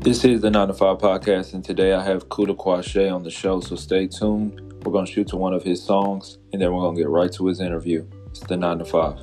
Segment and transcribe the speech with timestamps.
[0.00, 3.32] This is the 9 to 5 podcast, and today I have Kuda Kwashé on the
[3.32, 4.60] show, so stay tuned.
[4.84, 7.08] We're going to shoot to one of his songs, and then we're going to get
[7.08, 8.06] right to his interview.
[8.28, 9.18] It's the 9 to 5.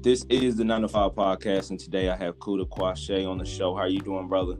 [0.00, 3.44] This is the Nine to Five podcast, and today I have Kuda Kwashé on the
[3.44, 3.74] show.
[3.74, 4.54] How you doing, brother?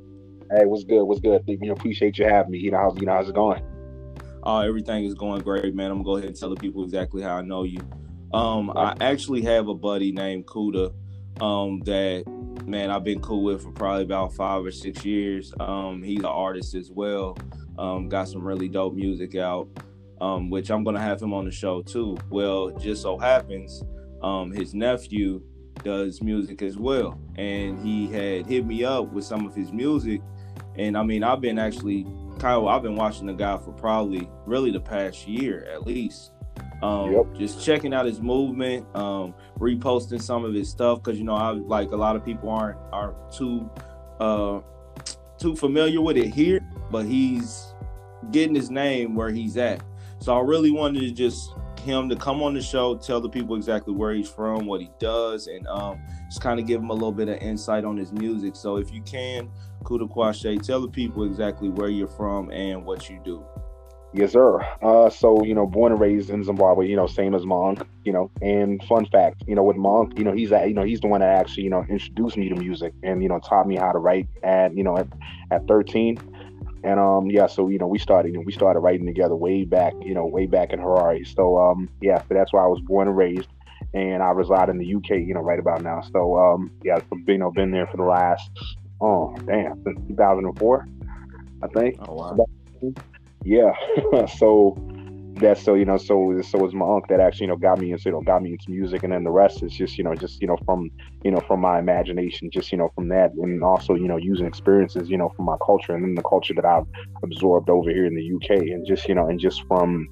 [0.50, 1.04] Hey, what's good?
[1.04, 1.44] What's good?
[1.46, 2.58] You know, appreciate you having me.
[2.58, 3.62] You know, how's you know how's it going?
[4.44, 5.92] Uh, everything is going great, man.
[5.92, 7.78] I'm gonna go ahead and tell the people exactly how I know you.
[8.34, 10.92] Um, I actually have a buddy named Kuda,
[11.40, 12.24] um, that
[12.66, 15.54] man I've been cool with for probably about five or six years.
[15.60, 17.38] Um, he's an artist as well.
[17.78, 19.68] Um, got some really dope music out,
[20.20, 22.18] um, which I'm gonna have him on the show too.
[22.28, 23.84] Well, just so happens,
[24.22, 25.42] um, his nephew
[25.84, 30.20] does music as well, and he had hit me up with some of his music.
[30.76, 32.06] And I mean, I've been actually
[32.38, 36.32] Kyle, I've been watching the guy for probably really the past year at least.
[36.82, 37.26] Um, yep.
[37.34, 41.50] just checking out his movement, um, reposting some of his stuff because you know I
[41.50, 43.68] like a lot of people aren't aren't too
[44.20, 44.60] uh
[45.38, 46.60] too familiar with it here,
[46.90, 47.74] but he's
[48.30, 49.82] getting his name where he's at.
[50.20, 51.52] So I really wanted to just
[51.88, 54.90] him to come on the show, tell the people exactly where he's from, what he
[54.98, 58.12] does, and um, just kind of give him a little bit of insight on his
[58.12, 58.54] music.
[58.54, 59.50] So if you can,
[59.84, 63.44] Kuda Kwashé, tell the people exactly where you're from and what you do.
[64.14, 64.60] Yes, sir.
[64.82, 68.12] Uh, so you know, born and raised in Zimbabwe, you know, same as Monk, you
[68.12, 68.30] know.
[68.40, 71.20] And fun fact, you know, with Monk, you know, he's you know he's the one
[71.20, 73.98] that actually you know introduced me to music and you know taught me how to
[73.98, 74.96] write at you know
[75.50, 76.16] at 13
[76.84, 79.64] and um, yeah, so you know, we started you know, we started writing together way
[79.64, 81.26] back, you know, way back in Harare.
[81.34, 83.48] So um, yeah, so that's where I was born and raised,
[83.94, 86.00] and I reside in the UK, you know, right about now.
[86.12, 88.50] So um, yeah, you know, been there for the last
[89.00, 90.88] oh damn since 2004,
[91.62, 91.96] I think.
[92.08, 92.46] Oh wow.
[93.44, 93.72] Yeah,
[94.38, 94.76] so
[95.40, 97.92] that's so you know so so was my uncle that actually you know got me
[97.92, 100.14] into you know got me into music and then the rest is just you know
[100.14, 100.90] just you know from
[101.24, 104.46] you know from my imagination just you know from that and also you know using
[104.46, 106.86] experiences you know from my culture and then the culture that I've
[107.22, 110.08] absorbed over here in the UK and just you know and just from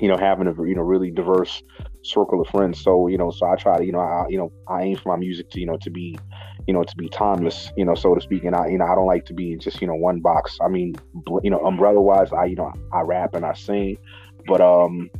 [0.00, 1.62] you know having a you know really diverse
[2.02, 4.52] circle of friends so you know so I try to you know I you know
[4.68, 6.18] I aim for my music to you know to be
[6.66, 8.94] you know to be timeless you know so to speak and I you know I
[8.94, 10.94] don't like to be in just you know one box I mean
[11.42, 13.98] you know umbrella wise I you know I rap and I sing
[14.46, 15.10] but um,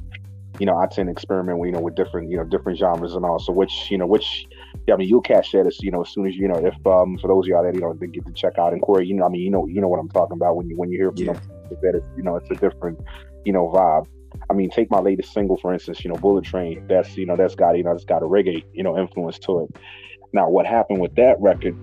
[0.58, 3.14] you know, I tend to experiment, with, you know, with different, you know, different genres
[3.14, 3.38] and all.
[3.38, 4.46] So which, you know, which,
[4.86, 6.74] yeah, I mean, you'll catch that as, you know, as soon as you know, if
[6.86, 9.06] um, for those of y'all that you know, they get to check out and Corey,
[9.06, 10.90] you know, I mean, you know, you know what I'm talking about when you when
[10.90, 11.40] you hear, you know,
[11.82, 12.98] that it's, you know, it's a different,
[13.44, 14.06] you know, vibe.
[14.50, 16.86] I mean, take my latest single for instance, you know, Bullet Train.
[16.88, 19.60] That's you know, that's got you know, that's got a reggae, you know, influence to
[19.60, 19.76] it.
[20.32, 21.76] Now, what happened with that record?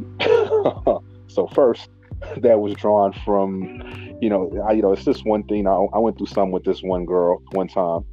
[1.28, 1.90] so first,
[2.38, 3.82] that was drawn from
[4.24, 5.68] you know, I, you know, it's this one thing.
[5.68, 8.06] I, I went through some with this one girl one time,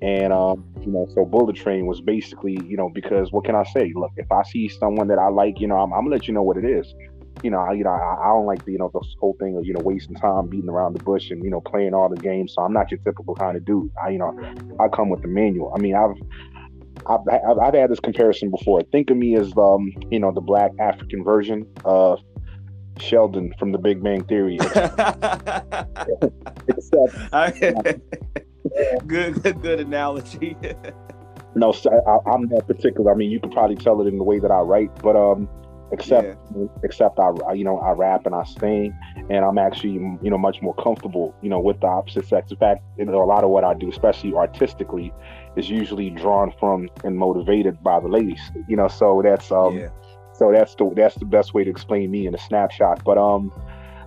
[0.00, 3.64] and um, you know, so Bullet Train was basically, you know, because what can I
[3.64, 3.92] say?
[3.94, 6.32] Look, if I see someone that I like, you know, I'm, I'm gonna let you
[6.32, 6.94] know what it is.
[7.42, 9.58] You know, I, you know, I, I don't like the, you know, the whole thing
[9.58, 12.16] of you know wasting time beating around the bush and you know playing all the
[12.16, 12.54] games.
[12.54, 13.90] So I'm not your typical kind of dude.
[14.02, 14.32] I, you know,
[14.80, 15.70] I come with the manual.
[15.76, 16.16] I mean, I've
[17.06, 18.82] I've, I've, I've, had this comparison before.
[18.90, 22.20] Think of me as, um, you know, the black African version of
[23.00, 24.56] Sheldon from The Big Bang Theory.
[26.68, 27.14] Except,
[29.06, 30.56] good, good, good analogy.
[31.54, 33.12] no, I, am not particular.
[33.12, 35.48] I mean, you could probably tell it in the way that I write, but um,
[35.92, 36.66] except yeah.
[36.82, 38.96] except I, you know, I rap and I sing,
[39.30, 42.50] and I'm actually, you know, much more comfortable, you know, with the opposite sex.
[42.50, 45.12] In fact, you know, a lot of what I do, especially artistically,
[45.56, 48.40] is usually drawn from and motivated by the ladies.
[48.68, 49.78] You know, so that's um.
[49.78, 49.88] Yeah
[50.38, 53.02] so that's the that's the best way to explain me in a snapshot.
[53.04, 53.52] But um,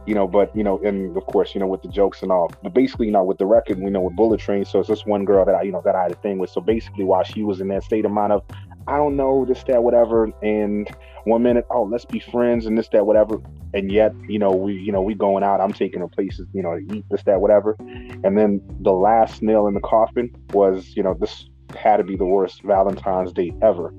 [0.08, 2.52] you know, but you know, and of course, you know, with the jokes and all.
[2.64, 4.66] But basically, you know, with the record, we know with Bullet Train.
[4.66, 6.50] So it's this one girl that I, you know, that I had a thing with.
[6.50, 8.44] So basically, while she was in that state of mind of,
[8.88, 10.90] I don't know this, that, whatever, and
[11.26, 13.40] one minute, oh, let's be friends, and this, that, whatever,
[13.76, 15.62] and yet, you know, we, you know, we going out.
[15.62, 19.68] I'm taking her places, you know, eat this, that, whatever, and then the last nail
[19.68, 21.48] in the coffin was, you know, this
[21.78, 23.94] had to be the worst Valentine's Day ever.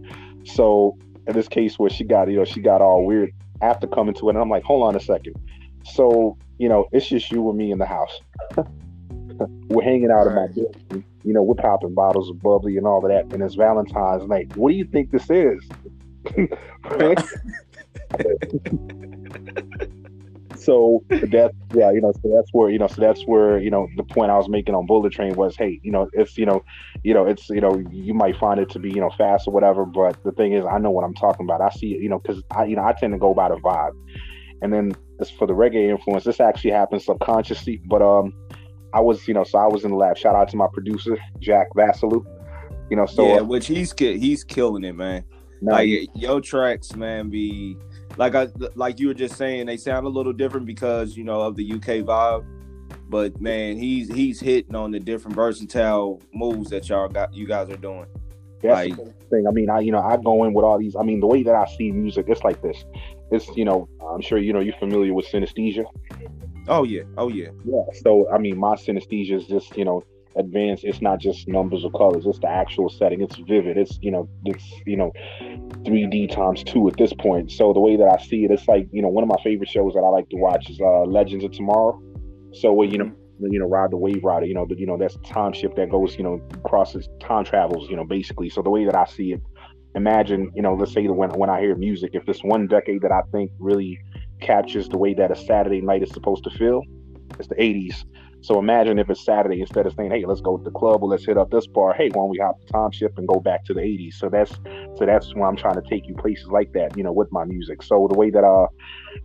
[0.45, 4.15] So in this case where she got, you know, she got all weird after coming
[4.15, 4.33] to it.
[4.33, 5.35] And I'm like, hold on a second.
[5.85, 8.21] So, you know, it's just you and me in the house.
[9.69, 10.29] we're hanging out right.
[10.29, 11.05] in my bedroom.
[11.25, 13.33] You know, we're popping bottles of bubbly and all of that.
[13.33, 14.57] And it's Valentine's night.
[14.57, 15.69] What do you think this is?
[20.65, 23.89] so that's yeah, you know, so that's where you know, so that's where you know
[23.97, 26.65] the point I was making on Bullet Train was, hey, you know, it's you know,
[27.03, 29.53] you know, it's you know, you might find it to be you know fast or
[29.53, 31.61] whatever, but the thing is, I know what I'm talking about.
[31.61, 33.57] I see it, you know, because I you know I tend to go by the
[33.57, 33.93] vibe,
[34.63, 38.33] and then as for the reggae influence, this actually happens subconsciously, but um,
[38.95, 40.17] I was you know, so I was in the lab.
[40.17, 42.25] Shout out to my producer Jack Vassalou,
[42.91, 45.25] you know, so yeah, uh, which he's he's killing it, man.
[45.61, 47.77] like your tracks, man, be
[48.17, 51.41] like I like you were just saying, they sound a little different because you know
[51.41, 52.45] of the UK vibe.
[53.09, 57.71] But man, he's he's hitting on the different versatile moves that y'all got you guys
[57.71, 58.07] are doing.
[58.63, 59.47] That's like, the thing.
[59.47, 60.95] I mean, I you know I go in with all these.
[60.97, 62.85] I mean, the way that I see music, it's like this.
[63.31, 65.85] It's you know I'm sure you know you're familiar with synesthesia.
[66.69, 67.49] Oh yeah, oh yeah.
[67.65, 67.83] Yeah.
[68.03, 70.05] So I mean, my synesthesia is just you know
[70.37, 70.85] advanced.
[70.85, 72.25] It's not just numbers or colors.
[72.27, 73.23] It's the actual setting.
[73.23, 73.77] It's vivid.
[73.77, 75.13] It's you know it's you know
[75.85, 77.51] 3D times two at this point.
[77.51, 79.69] So the way that I see it, it's like you know one of my favorite
[79.69, 82.01] shows that I like to watch is uh, Legends of Tomorrow.
[82.53, 83.13] So you know
[83.51, 85.91] you know, ride the wave rider, you know, the, you know, that's time ship that
[85.91, 88.49] goes, you know, crosses time travels, you know, basically.
[88.49, 89.41] So the way that I see it,
[89.95, 93.13] imagine, you know, let's say when when I hear music, if this one decade that
[93.13, 93.99] I think really
[94.41, 96.83] captures the way that a Saturday night is supposed to feel,
[97.39, 98.05] it's the 80s.
[98.43, 101.09] So imagine if it's Saturday instead of saying, "Hey, let's go to the club or
[101.09, 103.41] let's hit up this bar." Hey, why don't we hop the time ship and go
[103.41, 104.15] back to the '80s?
[104.15, 104.53] So that's
[104.97, 107.45] so that's why I'm trying to take you places like that, you know, with my
[107.45, 107.83] music.
[107.83, 108.67] So the way that uh,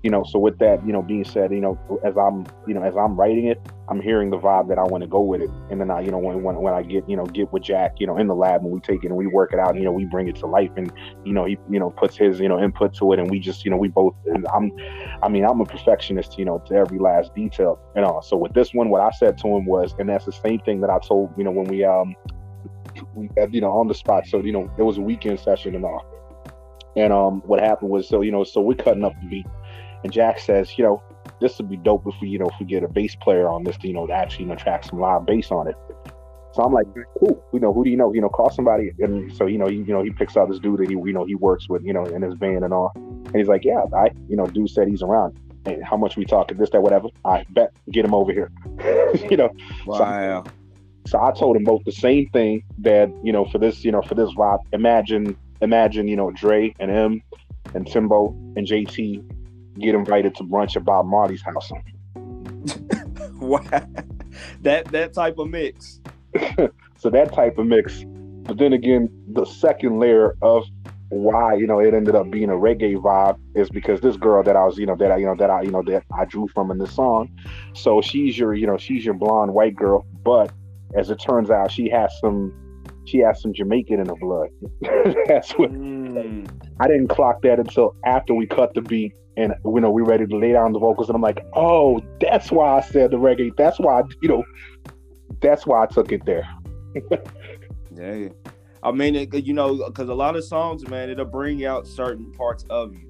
[0.03, 2.83] you know, so with that, you know, being said, you know, as I'm, you know,
[2.83, 5.49] as I'm writing it, I'm hearing the vibe that I want to go with it,
[5.69, 7.99] and then I, you know, when, when when I get, you know, get with Jack,
[7.99, 9.79] you know, in the lab and we take it and we work it out, and,
[9.79, 10.91] you know, we bring it to life, and
[11.23, 13.63] you know, he, you know, puts his, you know, input to it, and we just,
[13.63, 14.13] you know, we both,
[14.53, 14.71] I'm,
[15.23, 18.19] I mean, I'm a perfectionist, you know, to every last detail, you know.
[18.23, 20.81] So with this one, what I said to him was, and that's the same thing
[20.81, 22.13] that I told, you know, when we, um,
[23.15, 24.27] we, you know, on the spot.
[24.27, 26.05] So you know, it was a weekend session and all.
[26.95, 29.45] And um, what happened was, so you know, so we're cutting up the beat,
[30.03, 31.01] and Jack says, you know,
[31.39, 33.63] this would be dope if we, you know, if we get a bass player on
[33.63, 35.75] this, to, you know, to actually, you know, track some live bass on it.
[36.53, 36.87] So I'm like,
[37.19, 37.43] cool.
[37.53, 38.11] You know, who do you know?
[38.13, 38.91] You know, call somebody.
[38.99, 41.13] And so, you know, he, you know, he picks out this dude that he, you
[41.13, 42.91] know, he works with, you know, in his band and all.
[42.95, 45.37] And he's like, yeah, I, you know, dude said he's around.
[45.65, 46.57] Hey, how much we talking?
[46.57, 47.09] This, that, whatever.
[47.25, 48.51] I bet get him over here.
[49.29, 49.51] you know.
[49.85, 50.43] Wow.
[50.45, 50.51] So,
[51.07, 54.01] so I told him both the same thing that, you know, for this, you know,
[54.01, 57.21] for this vibe, imagine, imagine, you know, Dre and M
[57.75, 59.23] and Timbo and JT
[59.79, 61.71] get invited to brunch at Bob Marley's house.
[63.39, 63.59] wow,
[64.61, 65.99] that that type of mix.
[66.97, 68.03] so that type of mix.
[68.43, 70.65] But then again, the second layer of
[71.09, 74.55] why you know it ended up being a reggae vibe is because this girl that
[74.55, 76.47] I was you know that I you know that I you know that I drew
[76.49, 77.29] from in the song.
[77.73, 80.51] So she's your you know she's your blonde white girl, but
[80.95, 82.53] as it turns out, she has some
[83.07, 84.49] she has some Jamaican in her blood.
[85.27, 86.47] That's what mm.
[86.79, 90.25] I didn't clock that until after we cut the beat and you know we ready
[90.25, 93.55] to lay down the vocals and i'm like oh that's why i said the reggae.
[93.55, 94.43] That's why you know
[95.41, 96.47] that's why i took it there.
[97.95, 98.27] Yeah.
[98.83, 102.31] I mean it, you know because a lot of songs man it'll bring out certain
[102.31, 103.09] parts of you.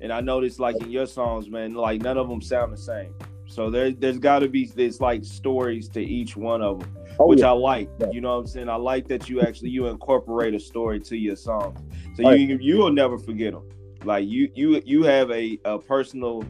[0.00, 3.14] And i noticed like in your songs man like none of them sound the same
[3.52, 7.26] so there, there's got to be this like stories to each one of them oh,
[7.26, 7.48] which yeah.
[7.48, 8.10] i like yeah.
[8.10, 11.16] you know what i'm saying i like that you actually you incorporate a story to
[11.16, 11.78] your songs
[12.14, 13.62] so you you will never forget them
[14.04, 16.44] like you you you have a, a personal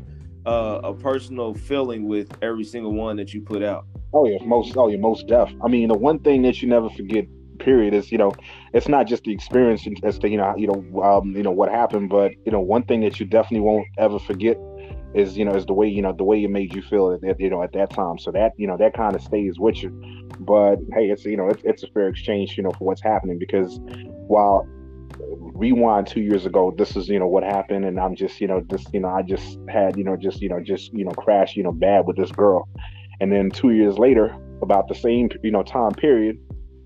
[0.46, 3.86] uh, a personal feeling with every single one that you put out.
[4.12, 5.52] Oh yeah, most oh yeah, most deaf.
[5.64, 7.26] I mean, the one thing that you never forget,
[7.58, 8.32] period, is you know,
[8.72, 11.70] it's not just the experience as to you know you know um, you know what
[11.70, 14.56] happened, but you know one thing that you definitely won't ever forget
[15.14, 17.40] is you know is the way you know the way it made you feel at,
[17.40, 18.18] you know at that time.
[18.18, 19.90] So that you know that kind of stays with you.
[20.40, 23.38] But hey, it's you know it's, it's a fair exchange you know for what's happening
[23.38, 23.78] because
[24.26, 24.66] while
[25.18, 28.60] rewind two years ago this is you know what happened and i'm just you know
[28.70, 31.56] just you know i just had you know just you know just you know crash
[31.56, 32.68] you know bad with this girl
[33.20, 36.38] and then two years later about the same you know time period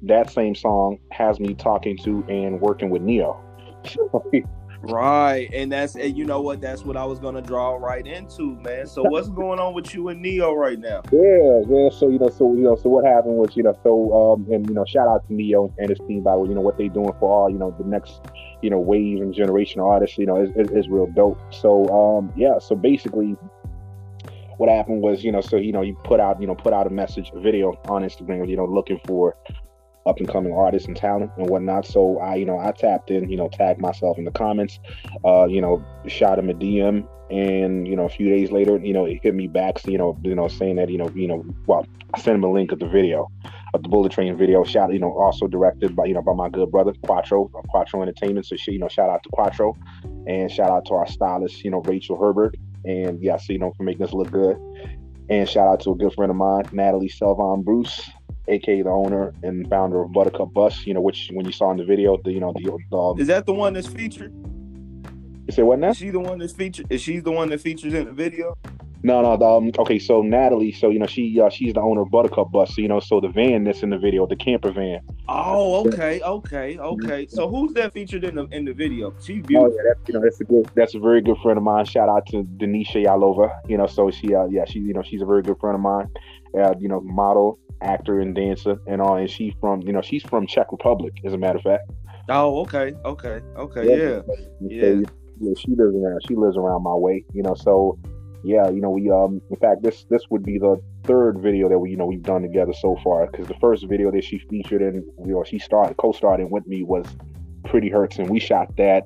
[0.02, 3.40] that same song has me talking to and working with Ne-Yo
[4.92, 6.60] Right, and that's and you know what?
[6.60, 8.86] That's what I was gonna draw right into, man.
[8.86, 11.02] So what's going on with you and Ne-Yo right now?
[11.12, 11.90] Yeah, yeah.
[11.90, 14.66] So you know, so you know, so what happened was you know, so um, and
[14.68, 17.12] you know, shout out to Ne-Yo and his team by you know what they doing
[17.18, 18.20] for all you know the next
[18.62, 20.18] you know wave and generation of artists.
[20.18, 21.38] You know, is, is, is real dope.
[21.52, 22.58] So um, yeah.
[22.58, 23.36] So basically,
[24.58, 26.86] what happened was you know, so you know, you put out you know put out
[26.86, 29.36] a message, a video on Instagram, you know, looking for
[30.06, 31.86] up and coming artists and talent and whatnot.
[31.86, 34.78] So I, you know, I tapped in, you know, tagged myself in the comments,
[35.24, 38.92] uh, you know, shot him a DM, and you know, a few days later, you
[38.92, 41.44] know, he hit me back, you know, you know, saying that, you know, you know,
[41.66, 41.84] well,
[42.14, 43.28] I sent him a link of the video,
[43.74, 44.62] of the Bullet Train video.
[44.64, 48.46] Shot, you know, also directed by, you know, by my good brother Quattro, Quattro Entertainment.
[48.46, 49.76] So, she, you know, shout out to Quattro,
[50.26, 53.72] and shout out to our stylist, you know, Rachel Herbert, and yeah, so you know,
[53.76, 54.56] for making us look good.
[55.28, 58.08] And shout out to a good friend of mine, Natalie Selvon Bruce,
[58.48, 60.86] aka the owner and founder of Buttercup Bus.
[60.86, 63.28] You know, which when you saw in the video, the you know the, the is
[63.28, 64.32] that the one that's featured?
[65.46, 65.90] You say what now?
[65.90, 66.86] Is she the one that's featured?
[66.90, 68.56] Is she the one that features in the video?
[69.02, 69.36] No, no.
[69.36, 72.50] The, um, okay, so Natalie, so you know she uh, she's the owner of Buttercup
[72.50, 72.74] Bus.
[72.74, 75.00] So you know, so the van that's in the video, the camper van.
[75.28, 77.26] Oh, okay, okay, okay.
[77.28, 79.14] So who's that featured in the in the video?
[79.22, 79.72] She's beautiful.
[79.72, 81.84] Oh, yeah, that's, you know, that's a good, that's a very good friend of mine.
[81.84, 83.60] Shout out to Denisha Yalova.
[83.68, 85.82] You know, so she, uh, yeah, she, you know, she's a very good friend of
[85.82, 86.08] mine.
[86.58, 89.16] Uh, you know, model, actor, and dancer, and all.
[89.16, 91.90] And she's from, you know, she's from Czech Republic, as a matter of fact.
[92.28, 94.20] Oh, okay, okay, okay, yeah,
[94.60, 94.80] yeah.
[94.80, 95.04] So,
[95.40, 96.20] yeah, she lives around.
[96.26, 97.54] She lives around my way, you know.
[97.54, 97.98] So,
[98.42, 101.78] yeah, you know, we um, in fact, this this would be the third video that
[101.78, 104.82] we you know we've done together so far because the first video that she featured
[104.82, 107.06] in, you know, she started co-starring with me was
[107.64, 109.04] Pretty Hurts, and we shot that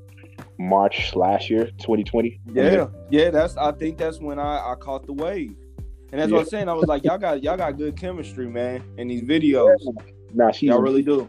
[0.59, 2.41] March last year, 2020.
[2.53, 3.57] Yeah, yeah, that's.
[3.57, 5.57] I think that's when I I caught the wave,
[6.13, 6.37] and that's yeah.
[6.37, 6.69] what I'm saying.
[6.69, 9.77] I was like, y'all got y'all got good chemistry, man, in these videos.
[10.33, 11.29] Nah, she y'all really do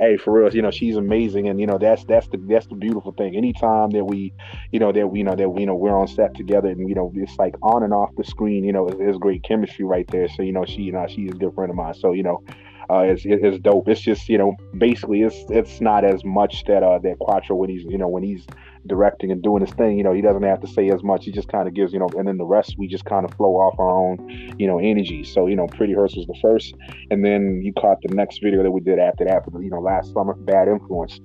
[0.00, 2.74] hey, for real, you know, she's amazing, and you know, that's that's the that's the
[2.74, 3.36] beautiful thing.
[3.36, 4.32] Anytime that we,
[4.72, 6.88] you know, that we you know that we you know we're on set together, and
[6.88, 10.08] you know, it's like on and off the screen, you know, there's great chemistry right
[10.08, 10.26] there.
[10.28, 11.94] So you know, she you know she's a good friend of mine.
[11.94, 12.42] So you know,
[12.88, 13.88] uh, it's, it's dope.
[13.88, 17.68] It's just you know basically it's it's not as much that uh that Quattro when
[17.68, 18.46] he's you know when he's
[18.86, 19.96] directing and doing his thing.
[19.98, 21.24] You know he doesn't have to say as much.
[21.24, 23.34] He just kind of gives you know, and then the rest we just kind of
[23.34, 25.24] flow off our own you know energy.
[25.24, 26.74] So you know Pretty Hurts was the first,
[27.10, 30.12] and then you caught the next video that we did after that, you know last
[30.12, 31.20] summer, Bad Influence.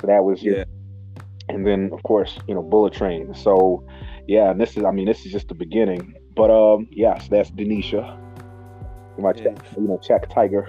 [0.00, 0.64] So that was yeah.
[1.48, 3.34] And then of course you know Bullet Train.
[3.34, 3.86] So
[4.26, 6.14] yeah, and this is I mean this is just the beginning.
[6.36, 8.18] But um yes, that's Denisha.
[9.18, 9.42] My yeah.
[9.42, 10.68] check, you know, check Tiger.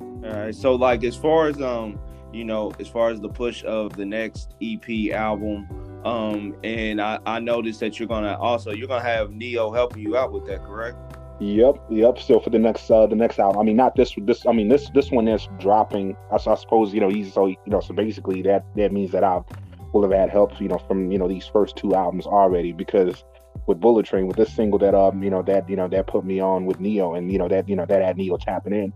[0.00, 0.54] All right.
[0.54, 1.98] So like as far as um,
[2.32, 5.68] you know, as far as the push of the next EP album,
[6.04, 10.16] um, and I, I noticed that you're gonna also you're gonna have Ne-Yo helping you
[10.16, 10.96] out with that, correct?
[11.40, 12.18] Yep, yep.
[12.18, 14.68] So for the next uh the next album, I mean not this this I mean
[14.68, 16.16] this this one is dropping.
[16.30, 19.24] I, I suppose you know he's so you know so basically that that means that
[19.24, 19.40] I
[19.92, 23.24] will have had help you know from you know these first two albums already because
[23.66, 26.24] with Bullet Train with this single that um you know that you know that put
[26.24, 28.92] me on with Ne-Yo and you know that you know that had Ne-Yo tapping in.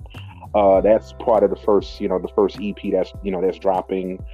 [0.54, 3.58] Uh, that's part of the first, you know, the first EP that's, you know, that's
[3.58, 4.24] dropping,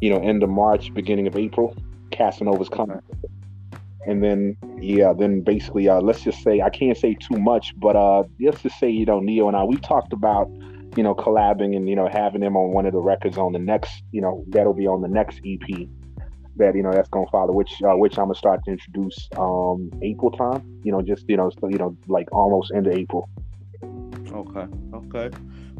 [0.00, 1.76] you know, end of March, beginning of April.
[2.10, 3.00] Casanova's coming.
[4.06, 7.96] And then, yeah, then basically, uh, let's just say, I can't say too much, but
[7.96, 10.50] uh, let's just say, you know, Ne-Yo and I, we talked about,
[10.96, 13.58] you know, collabing and, you know, having them on one of the records on the
[13.58, 15.88] next, you know, that'll be on the next EP
[16.56, 19.90] that, you know, that's to follow, which, uh, which I'm to start to introduce um,
[20.02, 23.28] April time, you know, just, you know, so, you know, like almost end of April.
[24.30, 24.66] Okay.
[24.92, 25.30] Okay.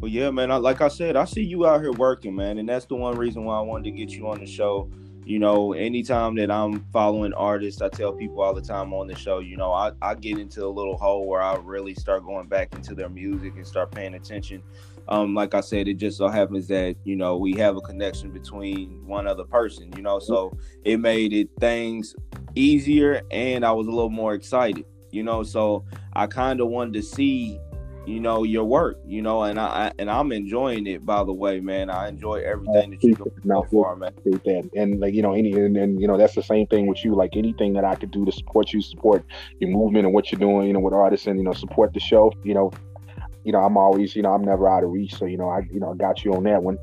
[0.05, 0.51] Well, yeah, man.
[0.51, 3.17] I, like I said, I see you out here working, man, and that's the one
[3.17, 4.91] reason why I wanted to get you on the show.
[5.25, 9.15] You know, anytime that I'm following artists, I tell people all the time on the
[9.15, 12.49] show, you know, I, I get into a little hole where I really start going
[12.49, 14.63] back into their music and start paying attention.
[15.09, 18.31] Um, like I said, it just so happens that, you know, we have a connection
[18.31, 22.15] between one other person, you know, so it made it things
[22.55, 26.93] easier and I was a little more excited, you know, so I kind of wanted
[26.93, 27.59] to see
[28.07, 31.61] you know your work you know and i and i'm enjoying it by the way
[31.61, 34.71] man i enjoy everything that you're doing so far man that.
[34.75, 37.15] and like you know any and, and you know that's the same thing with you
[37.15, 39.25] like anything that i could do to support you support
[39.59, 42.01] your movement and what you're doing you know with artists and you know support the
[42.01, 42.71] show you know
[43.45, 45.61] you know i'm always you know i'm never out of reach so you know i
[45.73, 46.77] you know i got you on that one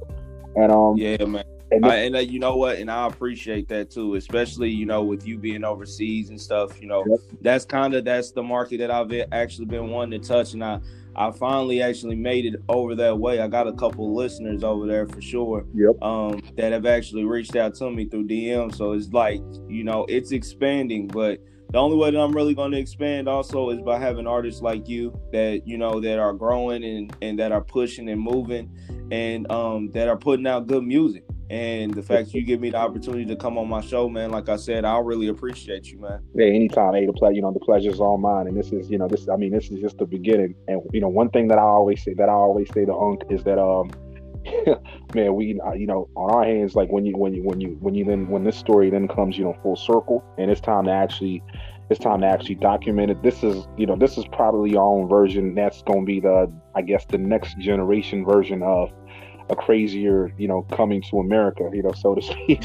[0.55, 3.89] and um yeah man and, I, and uh, you know what, and I appreciate that
[3.89, 6.81] too, especially you know with you being overseas and stuff.
[6.81, 7.19] You know, yep.
[7.41, 10.81] that's kind of that's the market that I've actually been wanting to touch, and I
[11.15, 13.39] I finally actually made it over that way.
[13.39, 15.65] I got a couple listeners over there for sure.
[15.73, 16.01] Yep.
[16.01, 18.73] Um, that have actually reached out to me through DM.
[18.73, 21.39] So it's like, you know, it's expanding, but
[21.71, 24.89] the only way that I'm really going to expand also is by having artists like
[24.89, 28.69] you that, you know, that are growing and, and that are pushing and moving
[29.11, 31.23] and um, that are putting out good music.
[31.49, 34.47] And the fact you give me the opportunity to come on my show, man, like
[34.47, 36.21] I said, I really appreciate you, man.
[36.33, 36.93] Yeah, anytime.
[36.93, 38.47] Hey, the play, you know, the pleasure's all mine.
[38.47, 39.27] And this is, you know, this.
[39.27, 40.55] I mean, this is just the beginning.
[40.69, 43.23] And you know, one thing that I always say, that I always say to Unc
[43.29, 43.91] is that, um,
[45.15, 47.77] man, we, uh, you know, on our hands, like when you, when you, when you,
[47.79, 50.85] when you then, when this story then comes, you know, full circle, and it's time
[50.85, 51.43] to actually
[51.91, 53.21] it's time to actually document it.
[53.21, 55.53] This is, you know, this is probably your own version.
[55.53, 58.93] That's going to be the, I guess, the next generation version of
[59.49, 62.63] a crazier, you know, coming to America, you know, so to speak.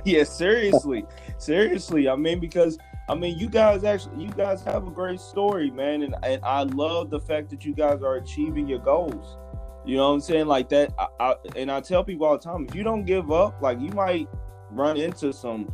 [0.04, 1.04] yeah, seriously,
[1.38, 2.08] seriously.
[2.08, 6.02] I mean, because I mean, you guys actually, you guys have a great story, man,
[6.02, 9.36] and and I love the fact that you guys are achieving your goals.
[9.84, 10.46] You know what I'm saying?
[10.46, 13.32] Like that, I, I, and I tell people all the time, if you don't give
[13.32, 14.28] up, like you might
[14.70, 15.72] run into some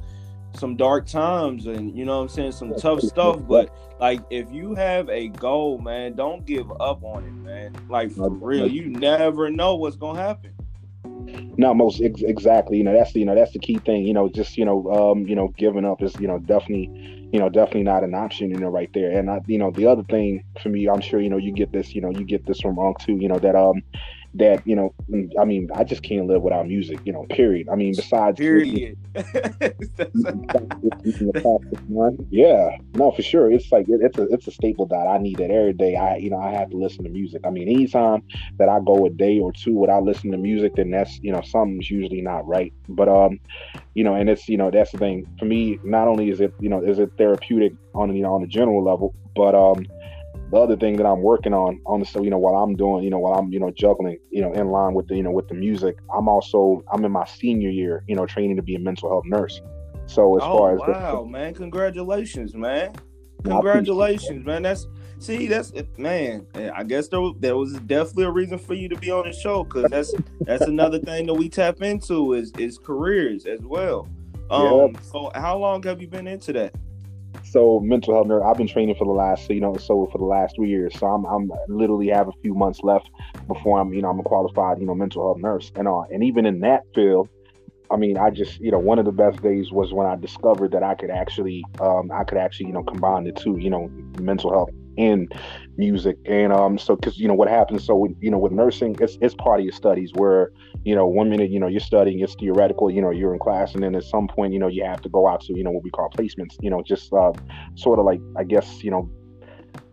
[0.55, 4.51] some dark times and you know what I'm saying some tough stuff but like if
[4.51, 8.87] you have a goal man don't give up on it man like for real you
[8.87, 10.56] never know what's gonna happen
[11.59, 14.15] no most ex- exactly you know that's the, you know that's the key thing you
[14.15, 16.91] know just you know um you know giving up is you know definitely
[17.33, 19.87] you know definitely not an option you know right there and I, you know the
[19.87, 22.47] other thing for me i'm sure you know you get this you know you get
[22.47, 23.83] this from Unc too you know that um
[24.37, 24.95] that you know
[25.41, 27.69] i mean i just can't live without music you know period.
[27.71, 28.99] I mean besides period.
[32.31, 33.51] yeah no for sure.
[33.51, 35.97] It's like it, it's a it's a staple that i need that every day.
[35.97, 37.43] I you know i have to listen to music.
[37.45, 38.23] I mean anytime
[38.59, 41.43] that i go a day or two without listening to music then that's you know
[41.43, 42.73] something's usually not right.
[42.89, 43.41] But um
[43.95, 45.27] you know and it's you know that's the thing.
[45.39, 48.43] For me not only is it you know is it therapeutic on you know on
[48.43, 49.87] a general level but um
[50.51, 53.03] the other thing that I'm working on on the so you know while I'm doing
[53.03, 55.33] you know while I'm you know juggling you know in line with the you know
[55.33, 58.75] with the music I'm also I'm in my senior year you know training to be
[58.75, 59.61] a mental health nurse.
[60.07, 62.95] So as oh, far as wow the, man congratulations man.
[63.45, 64.63] Congratulations man.
[64.63, 64.87] That's
[65.19, 69.11] see that's man I guess there, there was definitely a reason for you to be
[69.11, 73.47] on the show because that's that's another thing that we tap into is is careers
[73.47, 74.09] as well.
[74.51, 75.03] Um yep.
[75.03, 76.75] so how long have you been into that
[77.43, 80.25] so mental health nurse i've been training for the last you know so for the
[80.25, 80.99] last three years.
[80.99, 83.09] So i'm, I'm literally have a few months left
[83.47, 86.23] before i'm you know i'm a qualified you know mental health nurse and uh and
[86.25, 87.29] even in that field
[87.91, 90.73] i mean i just you know one of the best days was when i discovered
[90.73, 93.89] that i could actually um i could actually you know combine the two you know
[94.19, 95.33] mental health and
[95.77, 98.97] music and um so because you know what happens so with, you know with nursing
[99.01, 100.51] it's it's part of your studies where
[100.85, 103.75] you know one minute you know you're studying it's theoretical you know you're in class
[103.75, 105.71] and then at some point you know you have to go out to you know
[105.71, 107.33] what we call placements you know just uh,
[107.75, 109.11] sort of like i guess you know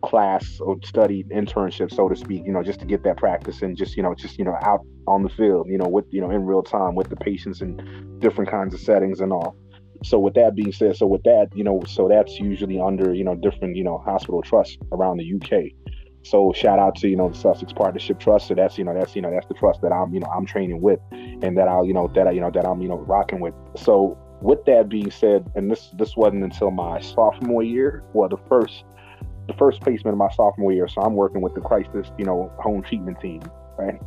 [0.02, 3.78] class or study internship so to speak you know just to get that practice and
[3.78, 6.30] just you know just you know out on the field you know with you know
[6.30, 9.56] in real time with the patients in different kinds of settings and all
[10.04, 13.24] so with that being said, so with that, you know, so that's usually under, you
[13.24, 15.72] know, different, you know, hospital trusts around the UK.
[16.24, 18.48] So shout out to, you know, the Sussex Partnership Trust.
[18.48, 20.46] So that's, you know, that's, you know, that's the trust that I'm, you know, I'm
[20.46, 22.98] training with and that I'll, you know, that I, you know, that I'm, you know,
[22.98, 23.54] rocking with.
[23.76, 28.38] So with that being said, and this this wasn't until my sophomore year, well, the
[28.50, 28.84] first
[29.48, 30.88] the first placement of my sophomore year.
[30.88, 33.42] So I'm working with the crisis, you know, home treatment team,
[33.78, 34.00] right?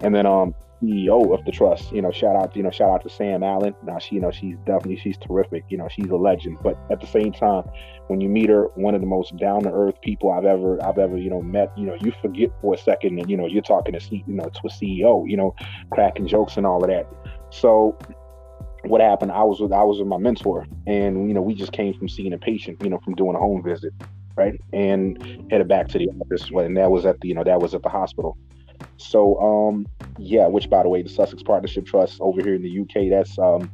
[0.00, 1.92] And then um CEO of the trust.
[1.92, 3.74] You know, shout out, you know, shout out to Sam Allen.
[3.84, 5.64] Now she, you know, she's definitely she's terrific.
[5.68, 6.58] You know, she's a legend.
[6.62, 7.64] But at the same time,
[8.08, 10.98] when you meet her, one of the most down to earth people I've ever I've
[10.98, 11.76] ever you know met.
[11.76, 14.48] You know, you forget for a second, and you know, you're talking to you know
[14.48, 15.28] to a CEO.
[15.28, 15.54] You know,
[15.90, 17.06] cracking jokes and all of that.
[17.50, 17.96] So
[18.84, 21.72] what happened i was with i was with my mentor and you know we just
[21.72, 23.92] came from seeing a patient you know from doing a home visit
[24.36, 27.60] right and headed back to the office and that was at the you know that
[27.60, 28.36] was at the hospital
[28.96, 29.86] so um
[30.22, 33.38] yeah, which by the way, the Sussex Partnership Trust over here in the UK, that's
[33.38, 33.70] um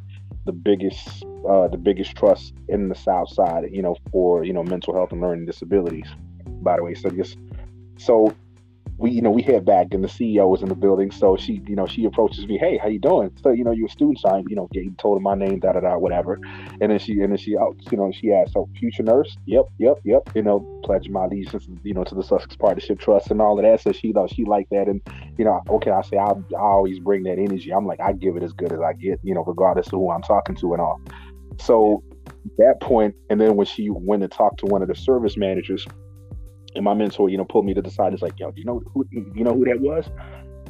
[0.46, 4.62] the biggest uh the biggest trust in the South Side, you know, for you know
[4.62, 6.06] mental health and learning disabilities.
[6.62, 7.36] By the way, so just
[7.98, 8.34] so
[8.98, 11.62] we you know we head back and the CEO was in the building, so she
[11.66, 13.30] you know she approaches me, hey, how you doing?
[13.42, 15.72] So you know you're a student, so I you know told her my name, da
[15.72, 16.38] da da, whatever,
[16.80, 19.66] and then she and then she out you know she asked, so future nurse, yep,
[19.78, 23.40] yep, yep, you know pledge my allegiance you know to the Sussex Partnership Trust and
[23.40, 23.80] all of that.
[23.80, 25.00] So she you know she liked that, and
[25.38, 27.72] you know okay, I say I, I always bring that energy.
[27.72, 30.10] I'm like I give it as good as I get, you know, regardless of who
[30.10, 31.00] I'm talking to and all.
[31.60, 32.02] So
[32.58, 35.86] that point, and then when she went and talked to one of the service managers
[36.74, 38.12] and my mentor, you know, pulled me to the side.
[38.12, 40.08] It's like, yo, do you know who you know who that was?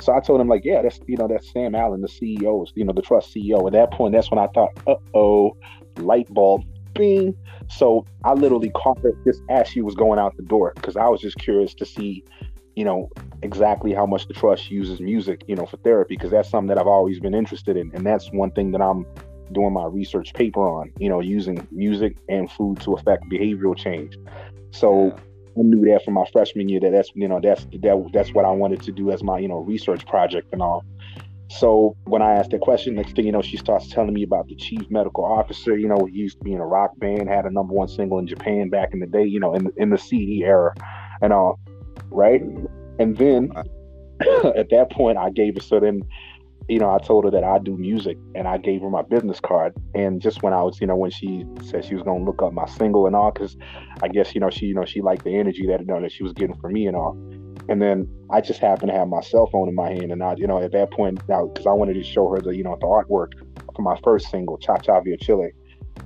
[0.01, 2.85] So I told him like, yeah, that's you know that's Sam Allen, the CEO, you
[2.85, 3.67] know, the trust CEO.
[3.67, 5.57] At that point, that's when I thought, uh oh,
[5.97, 7.35] light bulb, bing.
[7.69, 11.07] So I literally caught her just as she was going out the door because I
[11.09, 12.25] was just curious to see,
[12.77, 13.11] you know,
[13.43, 16.79] exactly how much the trust uses music, you know, for therapy because that's something that
[16.79, 19.05] I've always been interested in, and that's one thing that I'm
[19.53, 24.17] doing my research paper on, you know, using music and food to affect behavioral change.
[24.71, 25.17] So
[25.59, 28.45] I knew that from my freshman year that that's you know that's that that's what
[28.45, 30.85] I wanted to do as my you know research project and all.
[31.51, 34.49] So when I asked that question, next thing you know, she starts telling me about
[34.49, 35.79] the chief medical officer.
[35.79, 38.19] You know, he used to be in a rock band, had a number one single
[38.19, 39.25] in Japan back in the day.
[39.25, 40.75] You know, in in the CD era,
[41.23, 41.59] and all,
[42.11, 42.43] right.
[42.99, 43.53] And then
[44.57, 46.03] at that point, I gave her so then
[46.69, 49.41] you know, I told her that I do music and I gave her my business
[49.41, 49.73] card.
[49.95, 52.43] And just when I was, you know, when she said she was going to look
[52.43, 53.57] up my single and all, because
[54.03, 56.13] I guess, you know, she, you know, she liked the energy that, you know, that
[56.13, 57.17] she was getting from me and all.
[57.71, 60.13] And then I just happened to have my cell phone in my hand.
[60.13, 62.55] And I, you know, at that point, now, because I wanted to show her the,
[62.55, 63.33] you know, the artwork
[63.75, 65.51] for my first single, Cha Cha Via Chile,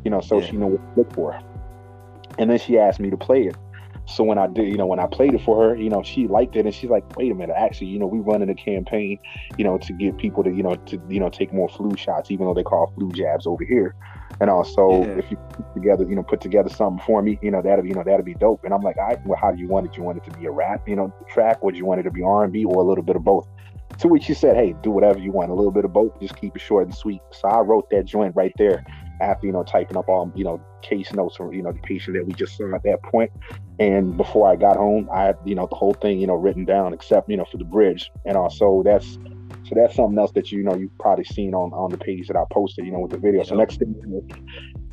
[0.05, 0.47] you know, so yeah.
[0.47, 1.41] she knew what to look for.
[2.39, 3.57] And then she asked me to play it.
[4.15, 6.27] So when I did, you know, when I played it for her, you know, she
[6.27, 9.19] liked it, and she's like, "Wait a minute, actually, you know, we running a campaign,
[9.57, 12.31] you know, to get people to, you know, to you know take more flu shots,
[12.31, 13.95] even though they call flu jabs over here."
[14.41, 15.19] And also, yeah.
[15.19, 17.95] if you put together, you know, put together something for me, you know, that'd you
[17.95, 18.65] know that'd be dope.
[18.65, 19.97] And I'm like, "All right, well, how do you want it?
[19.97, 22.05] You want it to be a rap, you know, track, or do you want it
[22.05, 23.49] to be R and B, or a little bit of both?"
[23.99, 26.19] To which she said, "Hey, do whatever you want, a little bit of both.
[26.21, 28.85] Just keep it short and sweet." So I wrote that joint right there
[29.21, 32.17] after you know typing up all you know case notes from you know the patient
[32.17, 33.31] that we just saw at that point.
[33.79, 36.65] And before I got home, I had you know the whole thing you know written
[36.65, 38.11] down except you know for the bridge.
[38.27, 39.19] And also that's
[39.65, 42.37] so that's something else that you know you've probably seen on on the page that
[42.37, 43.43] I posted you know with the video.
[43.45, 43.95] So next thing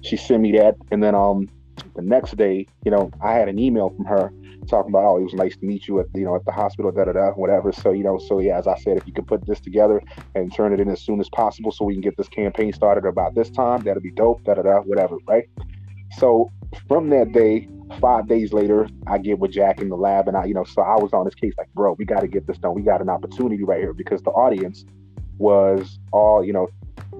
[0.02, 1.48] she sent me that, and then um
[1.96, 4.32] the next day you know I had an email from her
[4.70, 6.92] talking about, oh, it was nice to meet you at you know at the hospital,
[6.92, 7.72] da da da, whatever.
[7.72, 10.02] So you know, so yeah, as I said, if you could put this together
[10.36, 13.06] and turn it in as soon as possible, so we can get this campaign started
[13.06, 15.46] about this time, that'd be dope, da da da, whatever, right?
[16.18, 16.52] So
[16.88, 17.68] from that day,
[18.00, 20.82] five days later, I get with Jack in the lab, and I, you know, so
[20.82, 22.76] I was on this case like, bro, we got to get this done.
[22.76, 24.86] We got an opportunity right here because the audience
[25.38, 26.68] was all, you know,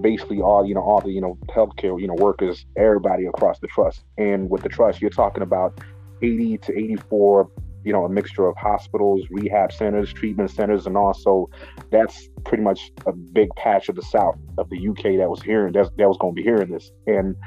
[0.02, 3.68] basically all, you know, all the, you know, healthcare, you know, workers, everybody across the
[3.68, 4.04] trust.
[4.18, 5.80] And with the trust, you're talking about
[6.22, 7.50] 80 to 84
[7.86, 11.50] you know a mixture of hospitals rehab centers treatment centers and also
[11.92, 15.72] that's pretty much a big patch of the south of the uk that was hearing
[15.72, 16.92] that, that was going to be hearing this.
[17.08, 17.38] And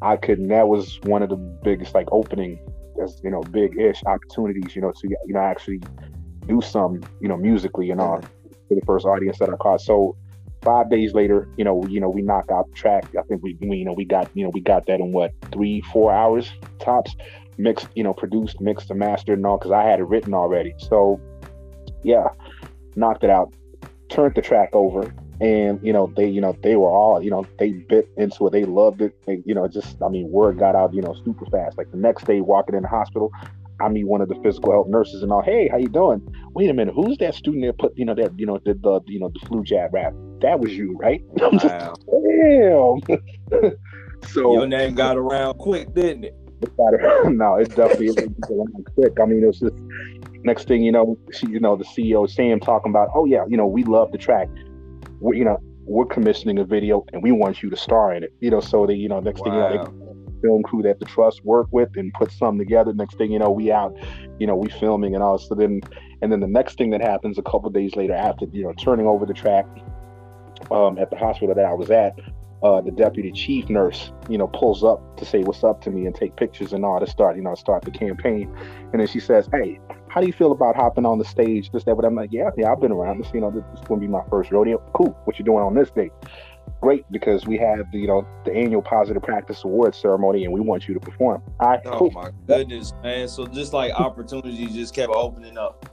[0.00, 2.58] i could and that was one of the biggest like opening
[3.02, 5.82] as you know big ish opportunities you know to you know actually
[6.46, 8.22] do some you know musically and all
[8.68, 9.80] for the first audience that i caught.
[9.80, 10.16] So
[10.64, 13.04] five days later, you know, you know, we knocked out the track.
[13.18, 15.32] I think we, we, you know, we got, you know, we got that in what
[15.52, 16.50] three, four hours
[16.80, 17.14] tops
[17.58, 20.74] mixed, you know, produced, mixed, and mastered and all because I had it written already.
[20.78, 21.20] So
[22.02, 22.28] yeah,
[22.96, 23.52] knocked it out,
[24.08, 27.46] turned the track over, and you know they, you know they were all, you know,
[27.58, 30.76] they bit into it, they loved it, and you know, just I mean, word got
[30.76, 31.76] out, you know, super fast.
[31.76, 33.32] Like the next day, walking in the hospital,
[33.80, 35.42] I meet one of the physical health nurses and all.
[35.42, 36.26] Hey, how you doing?
[36.54, 39.00] Wait a minute, who's that student that put you know that you know did the
[39.06, 40.12] you know the flu jab rap?
[40.40, 41.22] That was you, right?
[41.42, 41.74] I'm just
[42.06, 43.72] damn.
[44.28, 46.36] so your name got around quick, didn't it?
[47.26, 48.14] no, it definitely
[48.94, 49.12] quick.
[49.20, 49.74] I mean, it's just
[50.44, 53.56] next thing you know, she, you know, the CEO Sam talking about, oh yeah, you
[53.56, 54.48] know, we love the track.
[55.20, 58.32] We, you know, we're commissioning a video and we want you to star in it.
[58.40, 59.44] You know, so the you know next wow.
[59.44, 60.13] thing you know, they,
[60.44, 62.92] film crew that the trust work with and put something together.
[62.92, 63.96] Next thing you know, we out,
[64.38, 65.38] you know, we filming and all.
[65.38, 65.80] So then,
[66.20, 69.06] and then the next thing that happens a couple days later after you know turning
[69.06, 69.66] over the track
[70.70, 72.18] um, at the hospital that I was at,
[72.62, 76.06] uh, the deputy chief nurse, you know, pulls up to say what's up to me
[76.06, 78.54] and take pictures and all to start, you know, start the campaign.
[78.92, 79.80] And then she says, "Hey,
[80.14, 81.72] how do you feel about hopping on the stage?
[81.72, 83.32] This, that, but I'm like, yeah, yeah, I've been around this.
[83.34, 84.78] You know, this, this is going to be my first rodeo.
[84.94, 85.10] Cool.
[85.24, 86.10] What you doing on this day?
[86.84, 90.60] Great, because we have the, you know, the annual Positive Practice Awards ceremony, and we
[90.60, 91.42] want you to perform.
[91.58, 92.10] Right, oh cool.
[92.10, 93.26] my goodness, man!
[93.26, 95.88] So just like opportunities just kept opening up.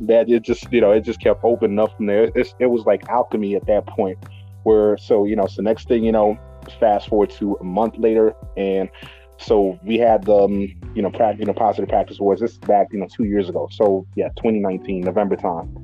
[0.00, 2.30] That it just, you know, it just kept opening up from there.
[2.34, 4.18] It's, it was like alchemy at that point
[4.64, 6.38] where so you know so next thing you know
[6.80, 8.90] fast forward to a month later and
[9.36, 10.60] so we had the um,
[10.94, 13.68] you know pra- you know positive practice awards this back you know two years ago
[13.70, 15.74] so yeah 2019 november time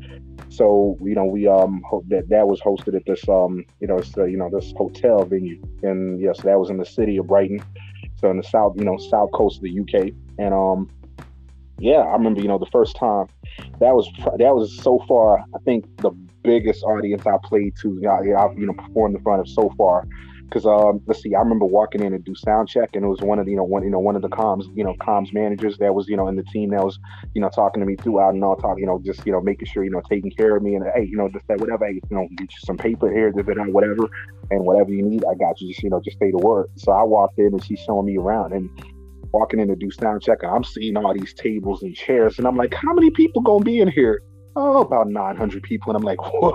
[0.48, 3.98] so you know we um hope that that was hosted at this um you know
[3.98, 5.60] it's, uh, you know this hotel venue.
[5.82, 7.60] And yes that was in the city of brighton.
[8.16, 10.90] So in the south you know south coast of the uk and um
[11.78, 13.26] yeah i remember you know the first time.
[13.80, 16.10] That was that was so far i think the
[16.42, 19.72] biggest audience I played to, you know, I've you know performed in front of so
[19.76, 20.06] far.
[20.50, 23.20] Because um, let's see, I remember walking in and do sound check, and it was
[23.20, 25.32] one of the, you know one you know one of the comms you know comms
[25.32, 26.98] managers that was you know in the team that was
[27.34, 29.68] you know talking to me throughout and all talking you know just you know making
[29.68, 31.94] sure you know taking care of me and hey you know just that whatever hey,
[31.94, 34.08] you know get you some paper here whatever
[34.50, 36.68] and whatever you need I got you just you know just stay to work.
[36.76, 38.68] So I walked in and she's showing me around and
[39.32, 42.46] walking in to do sound check and I'm seeing all these tables and chairs and
[42.46, 44.20] I'm like how many people gonna be in here?
[44.56, 45.94] Oh, about 900 people.
[45.94, 46.52] And I'm like, whoa.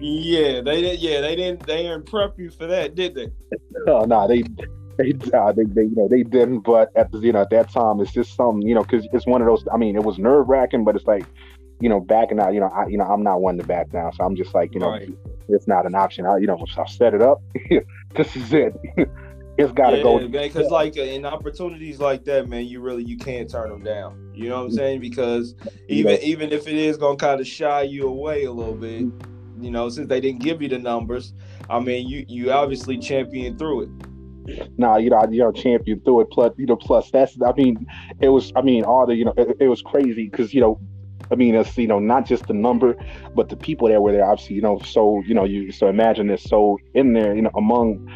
[0.00, 1.00] yeah, they didn't.
[1.00, 3.28] Yeah, they didn't, they didn't prep you for that, did they?
[3.86, 4.42] No, no, nah, they,
[4.98, 6.60] they, uh, they, they, you know, they didn't.
[6.60, 9.26] But at the, you know, at that time, it's just some, you know, because it's
[9.26, 9.64] one of those.
[9.72, 11.24] I mean, it was nerve wracking, but it's like,
[11.80, 12.54] you know, backing out.
[12.54, 14.74] You know, I, you know, I'm not one to back down, so I'm just like,
[14.74, 15.10] you know, right.
[15.48, 16.26] it's not an option.
[16.26, 17.42] I, you know, I'll set it up.
[18.14, 18.74] this is it.
[19.58, 20.28] It's got to yeah, go.
[20.28, 24.32] Because like in opportunities like that, man, you really you can't turn them down.
[24.34, 25.00] You know what I'm saying?
[25.00, 25.54] Because
[25.88, 26.26] even yeah.
[26.26, 29.06] even if it is gonna kind of shy you away a little bit,
[29.60, 31.34] you know, since they didn't give you the numbers,
[31.68, 33.90] I mean, you you obviously champion through it.
[34.76, 36.30] Nah, you know, you know, champion through it.
[36.30, 37.86] Plus, you know, plus that's, I mean,
[38.20, 40.80] it was, I mean, all the, you know, it, it was crazy because, you know,
[41.30, 42.96] I mean, it's you know not just the number,
[43.34, 44.24] but the people that were there.
[44.24, 46.42] Obviously, you know, so you know, you so imagine this.
[46.42, 48.06] So in there, you know, among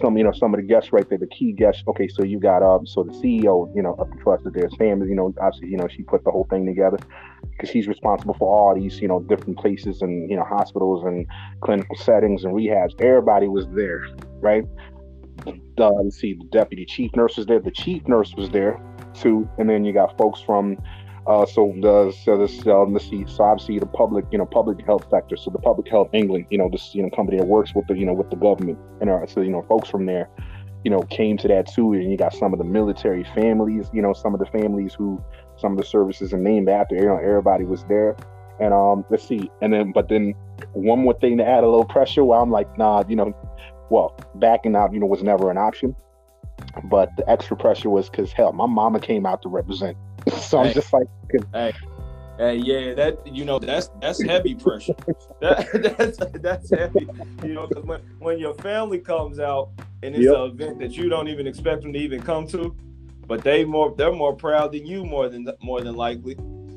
[0.00, 1.82] some, you know, some of the guests right there, the key guests.
[1.88, 4.68] Okay, so you got um, so the CEO, you know, of the trust is there.
[4.78, 6.98] Sam, you know, obviously, you know, she put the whole thing together
[7.50, 11.26] because she's responsible for all these, you know, different places and you know, hospitals and
[11.60, 13.00] clinical settings and rehabs.
[13.00, 14.04] Everybody was there,
[14.40, 14.64] right?
[15.76, 17.60] The, let's see, the deputy chief nurse was there.
[17.60, 18.80] The chief nurse was there
[19.14, 20.76] too, and then you got folks from
[21.26, 24.84] Uh, so the so this uh, let's see, so obviously the public, you know, public
[24.86, 25.36] health sector.
[25.36, 27.96] So the Public Health England, you know, this you know company that works with the
[27.96, 30.30] you know with the government, and uh, so you know folks from there,
[30.82, 31.92] you know, came to that too.
[31.92, 35.22] And you got some of the military families, you know, some of the families who
[35.56, 36.94] some of the services are named after.
[36.94, 38.16] You know, everybody was there.
[38.58, 40.34] And um, let's see, and then but then
[40.72, 42.24] one more thing to add a little pressure.
[42.24, 43.34] Where I'm like, nah, you know,
[43.90, 45.94] well, backing out, you know, was never an option.
[46.84, 49.96] But the extra pressure was because hell, my mama came out to represent.
[50.28, 51.06] So hey, I'm just like,
[51.52, 51.72] hey,
[52.38, 54.94] hey, yeah, that you know, that's that's heavy pressure.
[55.40, 57.06] that, that's that's heavy,
[57.42, 59.70] you know, because when when your family comes out
[60.02, 60.34] and it's yep.
[60.34, 62.74] an event that you don't even expect them to even come to,
[63.26, 66.36] but they more they're more proud than you more than more than likely.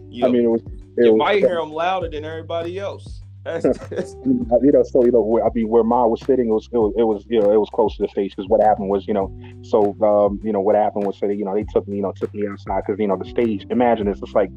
[0.10, 2.78] You know, I mean, it was, it you was, might hear them louder than everybody
[2.78, 3.23] else.
[3.46, 6.94] You know, so you know, I mean, where Ma was sitting, it was, it was,
[6.98, 8.36] it was, you know, it was close to the stage.
[8.36, 11.46] Because what happened was, you know, so um, you know, what happened was, that, you
[11.46, 13.66] know, they took me, you know, took me outside because you know the stage.
[13.70, 14.50] Imagine this, it's like,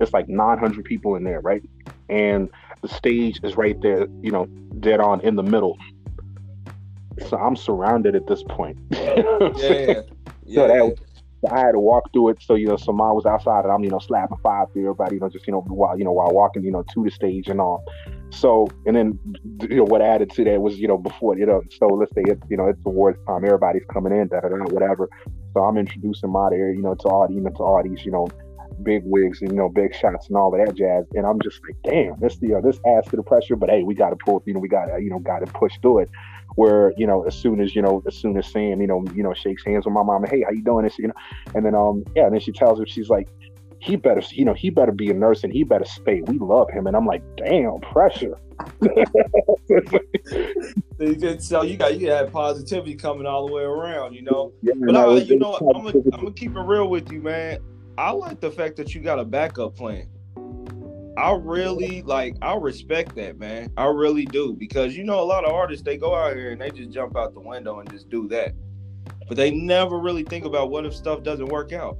[0.00, 1.62] it's like 900 people in there, right?
[2.08, 2.50] And
[2.82, 4.46] the stage is right there, you know,
[4.80, 5.78] dead on in the middle.
[7.28, 8.78] So I'm surrounded at this point.
[8.90, 10.02] yeah,
[10.46, 10.54] yeah.
[10.54, 10.96] So that,
[11.50, 12.42] I had to walk through it.
[12.42, 15.16] So, you know, so Ma was outside and I'm, you know, slapping five for everybody,
[15.16, 17.48] you know, just, you know, while, you know, while walking, you know, to the stage
[17.48, 17.84] and all.
[18.30, 19.18] So, and then,
[19.62, 22.22] you know, what added to that was, you know, before, you know, so let's say
[22.26, 25.08] it's, you know, it's awards time, everybody's coming in, da da da, whatever.
[25.54, 28.12] So I'm introducing Ma there, you know, to all, you know, to all these, you
[28.12, 28.28] know,
[28.82, 31.04] big wigs and, you know, big shots and all of that jazz.
[31.14, 33.82] And I'm just like, damn, this, you know, this adds to the pressure, but hey,
[33.82, 36.00] we got to pull, you know, we got to, you know, got to push through
[36.00, 36.10] it
[36.54, 39.22] where you know as soon as you know as soon as Sam you know you
[39.22, 41.14] know shakes hands with my mom hey how you doing this you know
[41.54, 43.28] and then um yeah and then she tells her she's like
[43.80, 46.70] he better you know he better be a nurse and he better stay we love
[46.70, 46.86] him.
[46.86, 48.38] And I'm like damn pressure.
[51.38, 54.52] So you got you got positivity coming all the way around you know?
[54.62, 57.60] Yeah, but I, you know I'm gonna, I'm gonna keep it real with you man.
[57.96, 60.08] I like the fact that you got a backup plan.
[61.18, 63.72] I really like I respect that, man.
[63.76, 64.54] I really do.
[64.54, 67.16] Because you know a lot of artists they go out here and they just jump
[67.16, 68.54] out the window and just do that.
[69.26, 71.98] But they never really think about what if stuff doesn't work out.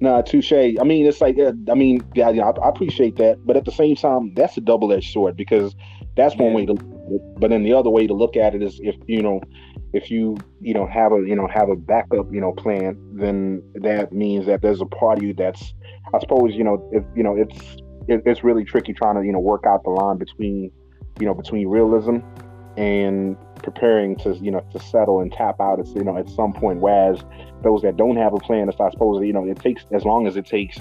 [0.00, 0.52] Nah, touche.
[0.52, 3.64] I mean, it's like, uh, I mean, yeah, yeah, I, I, appreciate that, but at
[3.64, 5.74] the same time, that's a double-edged sword because
[6.16, 6.56] that's one yeah.
[6.56, 6.74] way to.
[7.38, 9.40] But then the other way to look at it is if you know,
[9.92, 13.62] if you you know have a you know have a backup you know plan, then
[13.74, 15.74] that means that there's a part of you that's,
[16.14, 17.58] I suppose you know, if you know, it's
[18.06, 20.70] it, it's really tricky trying to you know work out the line between
[21.18, 22.18] you know between realism
[22.76, 23.36] and
[23.70, 26.80] preparing to you know to settle and tap out at you know at some point.
[26.80, 27.20] Whereas
[27.62, 30.36] those that don't have a plan, I suppose you know it takes as long as
[30.36, 30.78] it takes,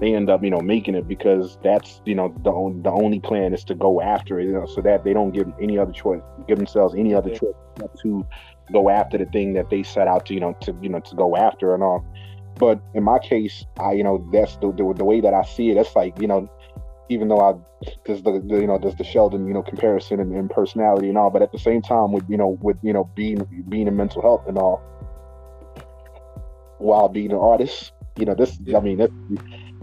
[0.00, 3.20] they end up you know making it because that's you know the only, the only
[3.20, 5.92] plan is to go after it, you know, so that they don't give any other
[5.92, 7.54] choice, give themselves any other choice
[8.02, 8.26] to
[8.72, 11.14] go after the thing that they set out to you know to you know to
[11.14, 12.04] go after and all.
[12.58, 15.70] But in my case, I you know that's the, the, the way that I see
[15.70, 15.76] it.
[15.76, 16.50] It's like you know
[17.08, 17.54] even though I
[18.04, 21.18] there's the, the, you know there's the Sheldon you know comparison and, and, personality and
[21.18, 23.96] all, but at the same time with you know with you know being being in
[23.96, 24.82] mental health and all,
[26.78, 29.12] while being an artist, you know this I mean it,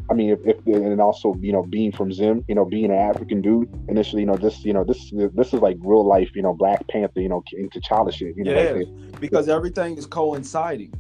[0.09, 2.97] I mean if, if and also you know being from Zim, you know being an
[2.97, 6.41] African dude initially, you know this you know this this is like real life you
[6.41, 8.35] know Black Panther you know into T'Challa shit.
[8.37, 10.93] You know, yeah, like because everything is coinciding.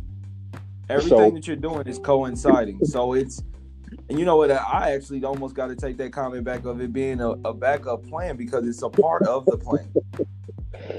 [0.87, 3.41] Everything so, that you're doing is coinciding, so it's
[4.09, 4.51] and you know what?
[4.51, 8.07] I actually almost got to take that comment back of it being a, a backup
[8.07, 9.91] plan because it's a part of the plan.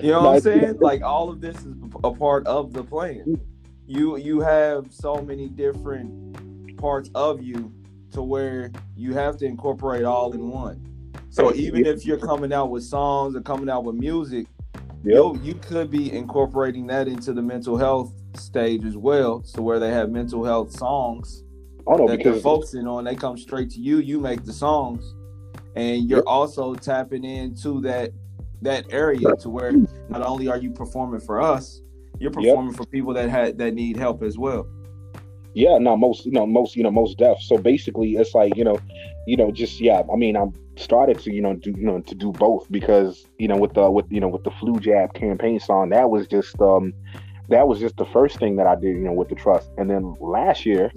[0.02, 0.78] You know what I'm saying?
[0.80, 3.40] Like all of this is a part of the plan.
[3.86, 7.72] You you have so many different parts of you
[8.12, 10.82] to where you have to incorporate all in one.
[11.30, 14.46] So even if you're coming out with songs or coming out with music,
[15.04, 15.34] yep.
[15.42, 19.44] you could be incorporating that into the mental health stage as well.
[19.44, 21.44] So where they have mental health songs
[21.86, 23.04] Oh no, that because they're focusing on.
[23.04, 23.98] They come straight to you.
[23.98, 25.14] You make the songs,
[25.74, 26.26] and you're yep.
[26.26, 28.10] also tapping into that
[28.62, 29.72] that area to where
[30.08, 31.82] not only are you performing for us,
[32.18, 32.76] you're performing yep.
[32.76, 34.66] for people that had that need help as well.
[35.54, 37.40] Yeah, no, most you know, most you know, most deaf.
[37.40, 38.78] So basically, it's like you know,
[39.26, 40.02] you know, just yeah.
[40.12, 43.48] I mean, I'm started to you know do you know to do both because you
[43.48, 46.60] know with the with you know with the flu jab campaign song that was just
[46.60, 46.92] um
[47.48, 49.88] that was just the first thing that I did you know with the trust, and
[49.88, 50.90] then last year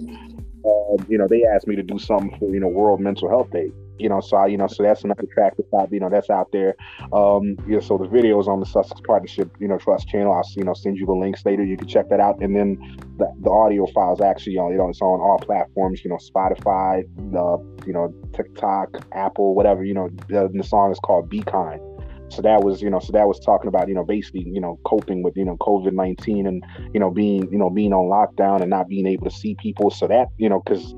[0.64, 3.50] uh, you know, they asked me to do something for you know World Mental Health
[3.50, 3.70] Day.
[3.98, 6.30] You know, so I, you know, so that's another track that's out, you know, that's
[6.30, 6.74] out there.
[7.12, 10.32] Um, yeah, so the video is on the Sussex Partnership, you know, Trust channel.
[10.32, 11.62] I'll, you know, send you the links later.
[11.62, 12.40] You can check that out.
[12.40, 12.78] And then
[13.18, 16.02] the, the audio files actually, you know, it's on all platforms.
[16.02, 19.84] You know, Spotify, the, you know, TikTok, Apple, whatever.
[19.84, 21.82] You know, the, the song is called "Be Kind."
[22.30, 24.78] So that was, you know, so that was talking about, you know, basically, you know,
[24.84, 26.64] coping with, you know, COVID nineteen and,
[26.94, 29.90] you know, being, you know, being on lockdown and not being able to see people.
[29.90, 30.94] So that, you know, because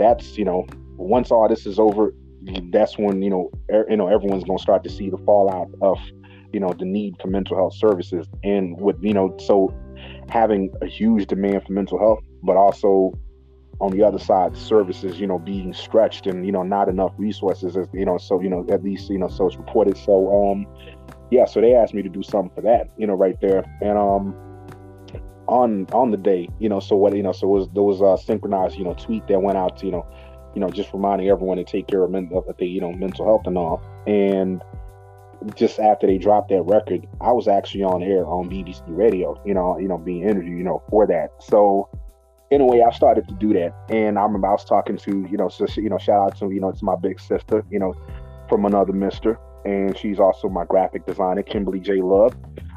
[0.00, 0.66] that's you know
[0.96, 2.14] once all this is over,
[2.70, 5.68] that's when you know er, you know everyone's going to start to see the fallout
[5.82, 5.98] of
[6.52, 9.72] you know the need for mental health services and with you know so
[10.28, 13.12] having a huge demand for mental health but also
[13.80, 17.76] on the other side services you know being stretched and you know not enough resources
[17.76, 20.66] as you know so you know at least you know so it's reported so um
[21.30, 23.96] yeah so they asked me to do something for that you know right there and
[23.96, 24.34] um
[25.46, 28.22] on on the day you know so what you know so was there was a
[28.22, 30.06] synchronized you know tweet that went out to you know
[30.54, 33.24] you know just reminding everyone to take care of, men- of the you know mental
[33.24, 34.62] health and all and
[35.54, 39.54] just after they dropped that record i was actually on air on bbc radio you
[39.54, 41.88] know you know being interviewed you know for that so
[42.50, 45.50] anyway, I started to do that, and I remember I was talking to you know,
[45.76, 47.94] you know, shout out to you know, to my big sister, you know,
[48.48, 52.00] from another Mister, and she's also my graphic designer, Kimberly J.
[52.02, 52.36] Love.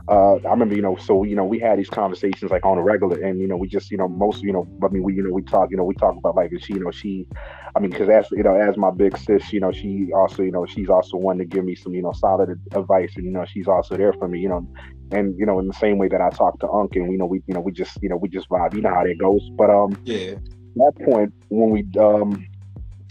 [0.09, 2.83] Uh, I remember, you know, so you know, we had these conversations like on a
[2.83, 5.23] regular, and you know, we just, you know, most, you know, I mean, we, you
[5.23, 7.25] know, we talk, you know, we talk about like she, you know, she,
[7.73, 10.51] I mean, because as you know, as my big sis, you know, she also, you
[10.51, 13.45] know, she's also one to give me some, you know, solid advice, and you know,
[13.45, 14.67] she's also there for me, you know,
[15.11, 17.25] and you know, in the same way that I talk to Unc, and we know,
[17.25, 19.49] we, you know, we just, you know, we just vibe, you know how that goes.
[19.57, 20.35] But um, yeah,
[20.75, 22.45] that point when we um,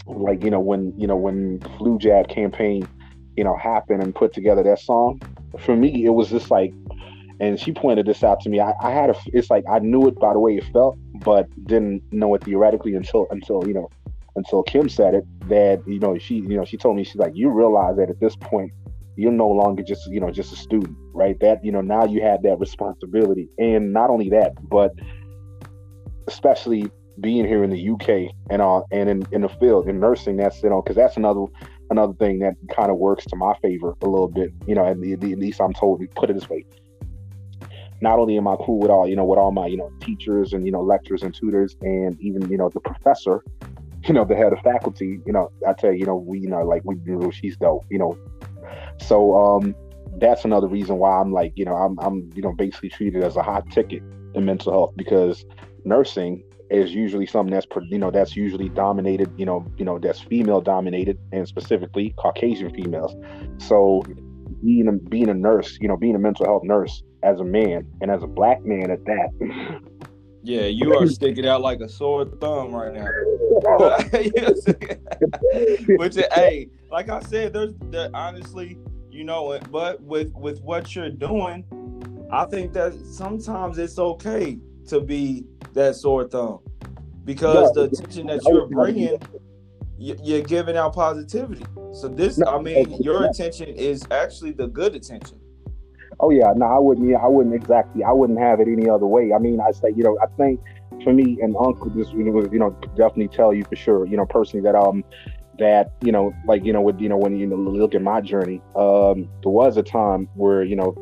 [0.05, 2.87] like, you know, when you know, when Flu Jab campaign,
[3.35, 5.19] you know, happened and put together that song,
[5.59, 6.73] for me, it was just like
[7.39, 8.59] and she pointed this out to me.
[8.59, 11.47] I, I, had a, it's like I knew it by the way it felt, but
[11.65, 13.89] didn't know it theoretically until until you know
[14.35, 15.25] until Kim said it.
[15.49, 18.19] That you know she you know she told me she's like you realize that at
[18.19, 18.71] this point
[19.15, 21.39] you're no longer just you know just a student, right?
[21.39, 24.93] That you know now you have that responsibility, and not only that, but
[26.27, 26.89] especially
[27.19, 30.63] being here in the UK and uh and in, in the field in nursing, that's
[30.63, 31.45] you know because that's another
[31.93, 34.85] another thing that kind of works to my favor a little bit, you know.
[34.85, 36.03] At, the, at least I'm told.
[36.15, 36.65] Put it this way,
[38.01, 40.51] not only am I cool with all, you know, with all my, you know, teachers
[40.51, 43.43] and, you know, lecturers and tutors and even, you know, the professor,
[44.05, 46.49] you know, the head of faculty, you know, I tell you, you know, we, you
[46.49, 48.17] know, like we, you know, she's dope, you know.
[48.99, 49.73] So um
[50.17, 53.35] that's another reason why I'm like, you know, I'm, I'm, you know, basically treated as
[53.35, 54.03] a hot ticket
[54.35, 55.45] in mental health because
[55.85, 60.19] nursing is usually something that's, you know, that's usually dominated, you know, you know, that's
[60.19, 63.15] female dominated and specifically Caucasian females.
[63.57, 64.03] So
[64.63, 67.87] being a, being a nurse, you know, being a mental health nurse as a man
[68.01, 69.81] and as a black man at that.
[70.45, 73.07] Yeah, you are sticking out like a sore thumb right now.
[75.97, 78.77] Which, hey, like I said, there's there, honestly,
[79.09, 81.63] you know, but with with what you're doing,
[82.29, 86.59] I think that sometimes it's okay to be that sore thumb
[87.25, 89.19] because the attention that you're bringing,
[89.97, 91.65] you're giving out positivity.
[91.93, 95.39] So this, I mean, your attention is actually the good attention.
[96.19, 97.09] Oh yeah, no, I wouldn't.
[97.09, 98.03] Yeah, I wouldn't exactly.
[98.03, 99.33] I wouldn't have it any other way.
[99.33, 100.59] I mean, I say, you know, I think
[101.03, 104.17] for me and Uncle, this you know, you know, definitely tell you for sure, you
[104.17, 105.03] know, personally that um
[105.59, 108.21] that you know, like you know, with you know, when you know, look at my
[108.21, 110.93] journey, um, there was a time where you know,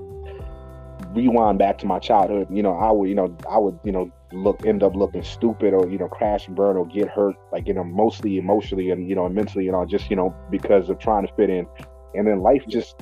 [1.13, 2.47] rewind back to my childhood.
[2.51, 5.73] You know, I would, you know, I would, you know, look end up looking stupid
[5.73, 9.09] or you know crash and burn or get hurt like you know mostly emotionally and
[9.09, 11.67] you know mentally you know just you know because of trying to fit in
[12.13, 12.95] and then life just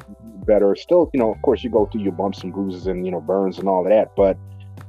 [0.45, 0.75] better.
[0.75, 3.21] Still, you know, of course, you go through your bumps and bruises and you know
[3.21, 4.37] burns and all of that, but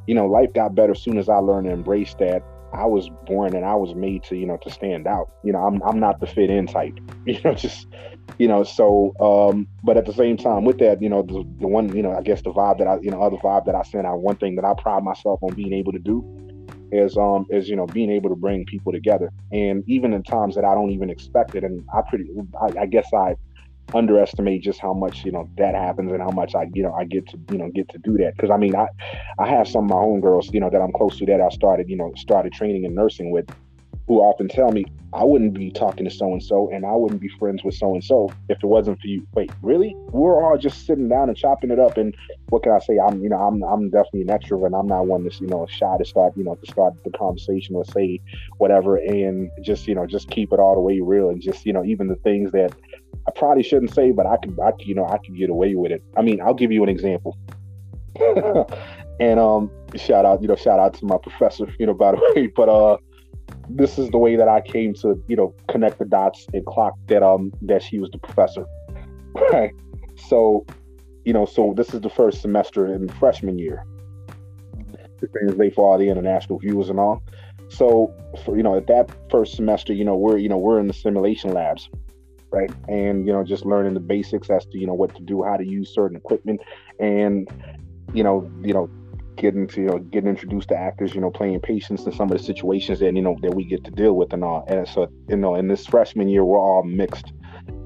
[0.07, 2.43] you know, life got better as soon as I learned to embrace that.
[2.73, 5.31] I was born and I was made to, you know, to stand out.
[5.43, 6.99] You know, I'm I'm not the fit in type.
[7.27, 7.87] You know, just
[8.39, 11.69] you know, so um, but at the same time with that, you know, the, the
[11.69, 13.83] one, you know, I guess the vibe that I, you know, other vibe that I
[13.83, 16.25] sent out, one thing that I pride myself on being able to do
[16.93, 20.55] is um is you know being able to bring people together and even in times
[20.55, 22.25] that I don't even expect it and I pretty
[22.61, 23.37] I, I guess I
[23.93, 27.05] underestimate just how much you know that happens and how much I you know I
[27.05, 28.87] get to you know get to do that because I mean I
[29.39, 31.49] I have some of my own girls you know that I'm close to that I
[31.51, 33.47] started you know started training and nursing with
[34.11, 37.21] who often tell me I wouldn't be talking to so and so and I wouldn't
[37.21, 39.25] be friends with so and so if it wasn't for you.
[39.35, 39.95] Wait, really?
[40.11, 42.13] We're all just sitting down and chopping it up and
[42.49, 42.99] what can I say?
[42.99, 45.65] I'm you know I'm I'm definitely an extrovert and I'm not one that's you know
[45.71, 48.21] shy to start you know to start the conversation or say
[48.59, 51.73] whatever and just you know just keep it all the way real and just you
[51.73, 52.73] know even the things that
[53.29, 55.93] I probably shouldn't say, but I could, I you know, I could get away with
[55.93, 56.03] it.
[56.17, 57.39] I mean, I'll give you an example.
[59.21, 62.33] and um, shout out, you know, shout out to my professor, you know, by the
[62.35, 62.47] way.
[62.49, 62.97] But uh,
[63.77, 66.95] this is the way that I came to, you know, connect the dots and clock
[67.07, 68.65] that um that she was the professor.
[69.53, 69.73] Right.
[70.17, 70.67] So,
[71.25, 73.85] you know, so this is the first semester in freshman year.
[75.21, 77.23] The things late for all the international viewers and all.
[77.69, 78.13] So,
[78.45, 80.95] for you know, at that first semester, you know, we're you know we're in the
[80.95, 81.89] simulation labs
[82.53, 82.71] right?
[82.89, 85.57] And you know, just learning the basics as to you know what to do, how
[85.57, 86.61] to use certain equipment,
[86.99, 87.49] and
[88.13, 88.91] you know, you know,
[89.37, 92.39] getting to you know getting introduced to actors, you know, playing patients in some of
[92.39, 94.65] the situations that you know that we get to deal with and all.
[94.69, 97.33] And so you know, in this freshman year, we're all mixed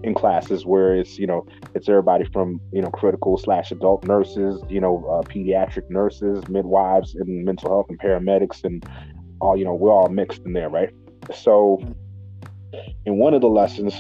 [0.03, 4.63] in classes where it's you know it's everybody from you know critical slash adult nurses,
[4.69, 8.87] you know, uh, pediatric nurses, midwives, and mental health and paramedics, and
[9.41, 10.91] all you know we're all mixed in there, right?
[11.35, 11.81] So
[13.07, 13.95] in one of the lessons,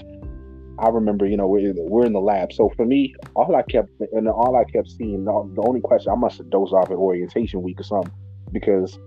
[0.78, 2.52] I remember, you know, we're, we're in the lab.
[2.52, 6.16] So for me, all I kept and all I kept seeing, the only question I
[6.16, 8.12] must have dozed off at orientation week or something,
[8.52, 8.98] because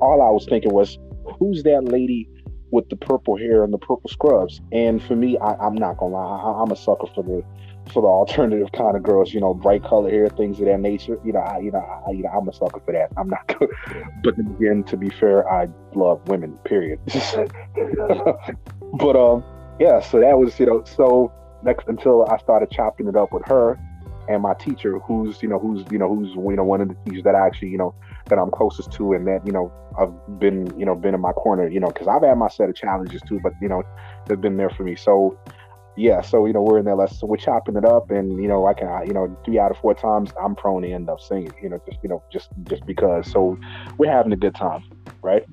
[0.00, 0.98] all I was thinking was,
[1.38, 2.28] who's that lady
[2.70, 4.60] with the purple hair and the purple scrubs?
[4.72, 7.44] And for me, I, am not gonna lie, I, I'm a sucker for the
[7.92, 11.18] for the alternative kind of girls, you know, bright color hair, things of that nature.
[11.24, 13.08] You know, I, you know, I, you know, I'm a sucker for that.
[13.16, 13.70] I'm not good,
[14.22, 16.58] but again, to be fair, I love women.
[16.64, 17.00] Period.
[18.94, 19.44] but um
[19.78, 23.44] yeah, so that was, you know, so next until I started chopping it up with
[23.46, 23.78] her
[24.28, 26.94] and my teacher, who's, you know, who's, you know, who's, you know, one of the
[27.04, 27.94] teachers that I actually, you know,
[28.26, 31.32] that I'm closest to and that, you know, I've been, you know, been in my
[31.32, 33.82] corner, you know, because I've had my set of challenges too, but, you know,
[34.26, 34.96] they've been there for me.
[34.96, 35.38] So,
[35.96, 37.16] yeah, so, you know, we're in that lesson.
[37.16, 39.78] So we're chopping it up and, you know, I can, you know, three out of
[39.78, 42.86] four times I'm prone to end up singing, you know, just, you know, just, just
[42.86, 43.30] because.
[43.30, 43.58] So
[43.96, 44.84] we're having a good time,
[45.22, 45.44] right?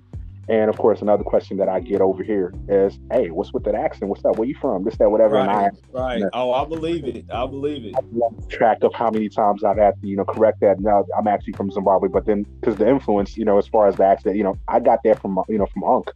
[0.47, 3.75] And of course, another question that I get over here is, "Hey, what's with that
[3.75, 4.09] accent?
[4.09, 4.37] What's up?
[4.37, 4.83] Where you from?
[4.83, 5.51] This, that, whatever." Right, and
[5.95, 6.23] I, right.
[6.33, 7.25] Oh, I believe it.
[7.31, 7.95] I believe it.
[7.97, 10.79] I've lost track of how many times I've had to, you know, correct that.
[10.79, 13.95] Now I'm actually from Zimbabwe, but then because the influence, you know, as far as
[13.95, 16.11] the accent, you know, I got that from, you know, from Unc.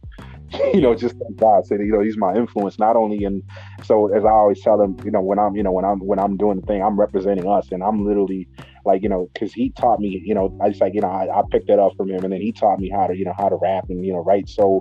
[0.74, 1.66] you know, just thank God.
[1.66, 3.42] So you know, he's my influence not only in.
[3.84, 6.18] So as I always tell him, you know, when I'm, you know, when I'm when
[6.18, 8.48] I'm doing the thing, I'm representing us, and I'm literally
[8.84, 11.38] like, you know, because he taught me, you know, I just like, you know, I,
[11.38, 13.34] I picked that up from him, and then he taught me how to, you know,
[13.36, 14.48] how to rap and you know write.
[14.48, 14.80] So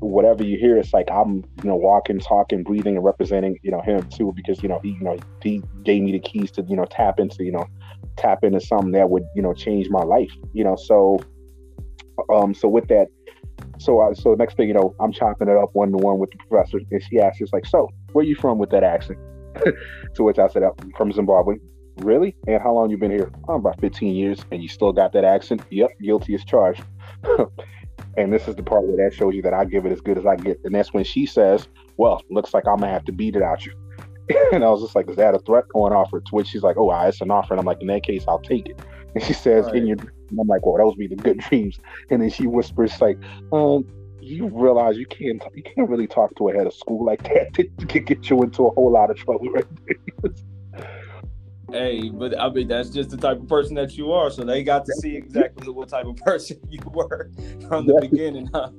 [0.00, 3.80] whatever you hear, it's like I'm, you know, walking, talking, breathing, and representing, you know,
[3.82, 6.76] him too, because you know he, you know, he gave me the keys to, you
[6.76, 7.66] know, tap into, you know,
[8.16, 10.76] tap into something that would, you know, change my life, you know.
[10.76, 11.18] So,
[12.32, 13.08] um, so with that
[13.78, 16.30] so uh, so next thing you know, I'm chopping it up one to one with
[16.30, 19.18] the professor, and she asks, "It's like, so where you from with that accent?"
[20.14, 21.56] to which I said, "I'm from Zimbabwe."
[21.98, 22.34] Really?
[22.46, 23.30] And how long you been here?
[23.48, 25.62] Oh, about 15 years, and you still got that accent?
[25.70, 26.82] Yep, guilty as charged.
[28.16, 30.18] and this is the part where that shows you that I give it as good
[30.18, 30.60] as I get.
[30.64, 33.64] And that's when she says, "Well, looks like I'm gonna have to beat it out
[33.66, 33.72] you."
[34.52, 36.76] and I was just like, "Is that a threat going offer?" To which she's like,
[36.76, 38.80] "Oh, it's an offer." And I'm like, "In that case, I'll take it."
[39.12, 39.74] And she says, right.
[39.74, 39.96] "In your,"
[40.38, 41.80] I'm like, "Well, those be the good dreams."
[42.10, 43.18] And then she whispers, like,
[43.52, 43.84] um,
[44.20, 47.58] "You realize you can't you can't really talk to a head of school like that.
[47.58, 50.30] It could get you into a whole lot of trouble right there."
[51.72, 54.30] Hey, but I mean that's just the type of person that you are.
[54.30, 57.30] So they got to see exactly what type of person you were
[57.68, 58.70] from the beginning, huh?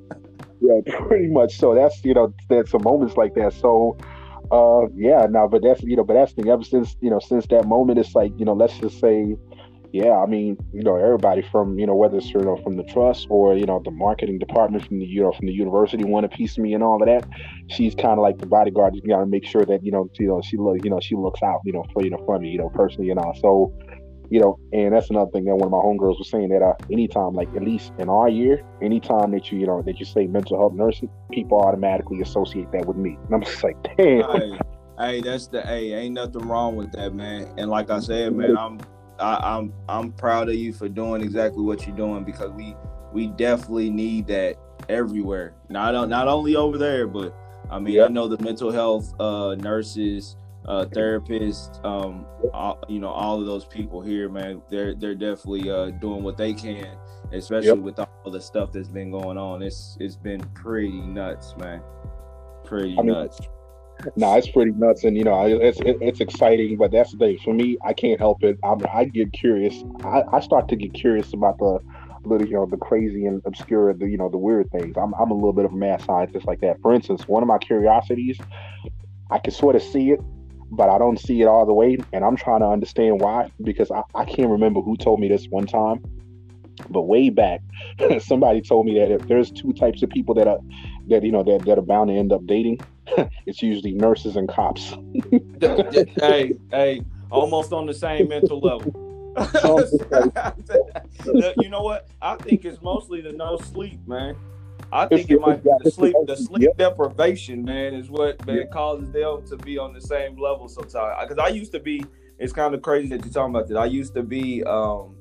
[0.60, 1.58] Yeah, pretty much.
[1.58, 3.54] So that's you know, there's some moments like that.
[3.54, 3.98] So
[4.52, 7.20] uh yeah, now but that's you know, but that's the thing ever since, you know,
[7.20, 9.36] since that moment it's like, you know, let's just say
[9.94, 12.84] yeah, I mean, you know, everybody from, you know, whether it's, you know, from the
[12.84, 16.26] trust or, you know, the marketing department from the, you know, from the university want
[16.26, 17.28] a piece of me and all of that.
[17.68, 18.96] She's kind of like the bodyguard.
[18.96, 21.16] You got to make sure that, you know, you know, she look, you know, she
[21.16, 23.36] looks out, you know, for, you know, for me, you know, personally and all.
[23.42, 23.74] So,
[24.30, 26.74] you know, and that's another thing that one of my homegirls was saying that uh,
[26.90, 30.26] anytime, like at least in our year, anytime that you, you know, that you say
[30.26, 33.18] mental health nursing, people automatically associate that with me.
[33.26, 34.22] And I'm just like, damn.
[34.32, 34.60] Hey,
[34.98, 37.54] hey that's the, hey, ain't nothing wrong with that, man.
[37.58, 38.80] And like I said, man, I'm,
[39.22, 42.76] I, am I'm, I'm proud of you for doing exactly what you're doing because we
[43.14, 44.58] we definitely need that
[44.90, 45.54] everywhere.
[45.70, 47.36] Not not only over there, but
[47.70, 48.10] I mean yep.
[48.10, 53.46] I know the mental health uh, nurses, uh, therapists, um, all, you know all of
[53.46, 54.62] those people here, man.
[54.70, 56.98] They're they're definitely uh, doing what they can,
[57.32, 57.78] especially yep.
[57.78, 59.62] with all the stuff that's been going on.
[59.62, 61.82] It's it's been pretty nuts, man.
[62.64, 63.40] Pretty I mean, nuts
[64.16, 66.78] nah, it's pretty nuts, and you know, it's it's exciting.
[66.78, 67.78] But that's the thing for me.
[67.84, 68.58] I can't help it.
[68.64, 69.84] I'm, I get curious.
[70.04, 71.80] I, I start to get curious about the
[72.24, 74.96] little, you know, the crazy and obscure, the you know, the weird things.
[74.98, 76.82] I'm I'm a little bit of a mad scientist like that.
[76.82, 78.40] For instance, one of my curiosities,
[79.30, 80.20] I can sort of see it,
[80.72, 83.92] but I don't see it all the way, and I'm trying to understand why because
[83.92, 86.04] I, I can't remember who told me this one time.
[86.90, 87.62] But way back,
[88.20, 90.60] somebody told me that if there's two types of people that are
[91.12, 92.82] that you know that, that are bound to end up dating,
[93.46, 94.96] it's usually nurses and cops.
[95.62, 99.10] hey, hey, almost on the same mental level.
[101.62, 102.10] you know what?
[102.22, 104.36] I think it's mostly the no sleep, man.
[104.92, 106.78] I think it's, it might be the sleep, the sleep yep.
[106.78, 108.72] deprivation, man, is what man yep.
[108.72, 111.16] causes them to be on the same level sometimes.
[111.22, 112.04] Because I used to be.
[112.40, 113.78] It's kind of crazy that you're talking about that.
[113.78, 115.16] I used to be um,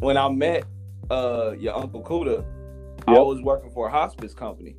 [0.00, 0.64] when I met
[1.10, 2.44] uh, your uncle Kuda.
[3.08, 3.18] Yep.
[3.18, 4.74] I was working for a hospice company.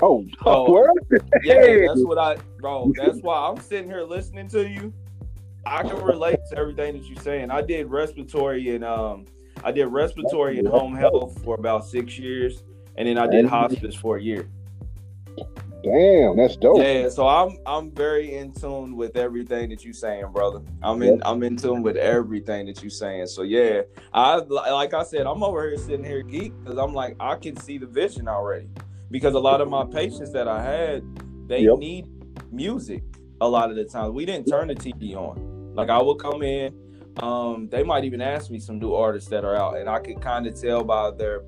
[0.00, 0.86] Oh, oh
[1.42, 2.92] yeah, that's what I, bro.
[2.96, 4.92] That's why I'm sitting here listening to you.
[5.66, 7.50] I can relate to everything that you're saying.
[7.50, 9.26] I did respiratory and um,
[9.64, 12.62] I did respiratory and home health for about six years,
[12.96, 14.48] and then I did hospice for a year.
[15.92, 16.78] Damn, that's dope.
[16.78, 20.60] Yeah, so I'm I'm very in tune with everything that you saying, brother.
[20.82, 23.26] I'm in I'm in tune with everything that you saying.
[23.26, 23.82] So yeah,
[24.12, 27.56] I like I said, I'm over here sitting here geek because I'm like I can
[27.56, 28.68] see the vision already.
[29.10, 31.02] Because a lot of my patients that I had,
[31.48, 31.78] they yep.
[31.78, 32.06] need
[32.52, 33.02] music
[33.40, 34.12] a lot of the time.
[34.12, 35.74] We didn't turn the TV on.
[35.74, 36.74] Like I would come in,
[37.18, 40.20] um, they might even ask me some new artists that are out, and I could
[40.20, 41.42] kind of tell by their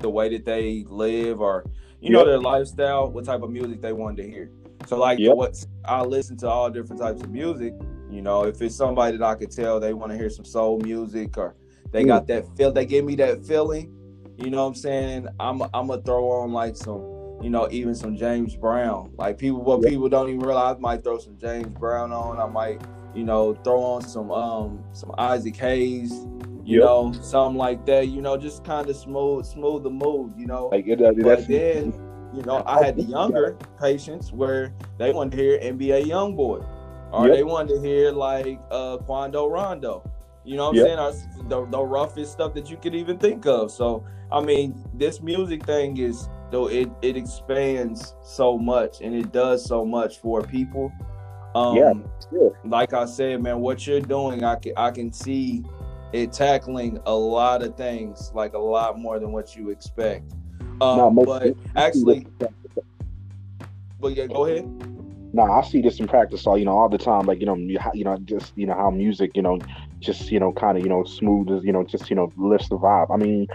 [0.00, 1.64] the way that they live or
[2.02, 2.12] you yep.
[2.12, 4.50] know their lifestyle, what type of music they wanted to hear.
[4.88, 5.36] So like yep.
[5.36, 7.74] what I listen to all different types of music.
[8.10, 10.80] You know, if it's somebody that I could tell they want to hear some soul
[10.80, 11.54] music or
[11.92, 12.08] they mm.
[12.08, 13.94] got that feel, they give me that feeling.
[14.36, 15.28] You know what I'm saying?
[15.38, 19.12] I'm I'm gonna throw on like some, you know, even some James Brown.
[19.16, 19.90] Like people, what yep.
[19.92, 22.40] people don't even realize, I might throw some James Brown on.
[22.40, 22.82] I might,
[23.14, 26.10] you know, throw on some um some Isaac Hayes
[26.64, 26.86] you yep.
[26.86, 28.08] know, something like that.
[28.08, 30.34] You know, just kind of smooth, smooth the mood.
[30.36, 31.92] You know, like it, uh, but then,
[32.34, 36.66] you know, I had the younger patients where they wanted to hear NBA YoungBoy,
[37.12, 37.36] or yep.
[37.36, 40.08] they wanted to hear like uh Quando Rondo.
[40.44, 41.48] You know what I'm saying?
[41.48, 43.70] The, the roughest stuff that you could even think of.
[43.70, 49.32] So, I mean, this music thing is though it it expands so much and it
[49.32, 50.92] does so much for people.
[51.54, 51.92] Um, yeah,
[52.30, 52.58] sure.
[52.64, 55.64] like I said, man, what you're doing, I can I can see
[56.12, 60.32] it tackling a lot of things, like a lot more than what you expect.
[60.80, 62.26] Um, no, but actually,
[64.00, 64.64] but yeah, go ahead.
[65.34, 67.26] No, I see this in practice all you know all the time.
[67.26, 69.58] Like you know, you, you know, just you know how music, you know,
[70.00, 72.68] just you know, kind of you know, smooth as you know, just you know, lifts
[72.68, 73.10] the vibe.
[73.10, 73.46] I mean,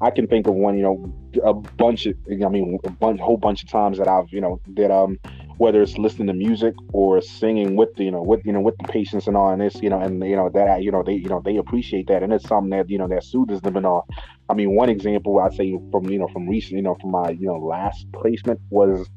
[0.00, 1.12] I can think of one, you know,
[1.44, 4.60] a bunch of, I mean, a bunch, whole bunch of times that I've, you know,
[4.74, 5.18] that um,
[5.58, 8.76] whether it's listening to music or singing with the, you know, with you know, with
[8.78, 11.14] the patients and all, and this, you know, and you know that, you know, they,
[11.14, 13.86] you know, they appreciate that, and it's something that, you know, that soothes them and
[13.86, 14.06] all.
[14.48, 17.30] I mean, one example i'd say from, you know, from recent, you know, from my,
[17.30, 19.08] you know, last placement was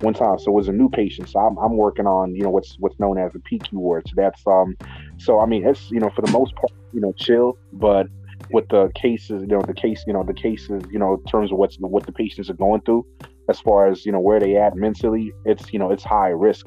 [0.00, 0.38] one time.
[0.38, 1.28] So it was a new patient.
[1.28, 4.04] So I'm, I'm working on, you know, what's what's known as the PQ ward.
[4.08, 4.76] So that's um
[5.18, 8.06] so I mean it's you know, for the most part, you know, chill, but
[8.50, 11.52] with the cases, you know, the case, you know, the cases, you know, in terms
[11.52, 13.06] of what's what the patients are going through,
[13.48, 16.66] as far as you know where they at mentally, it's you know it's high risk,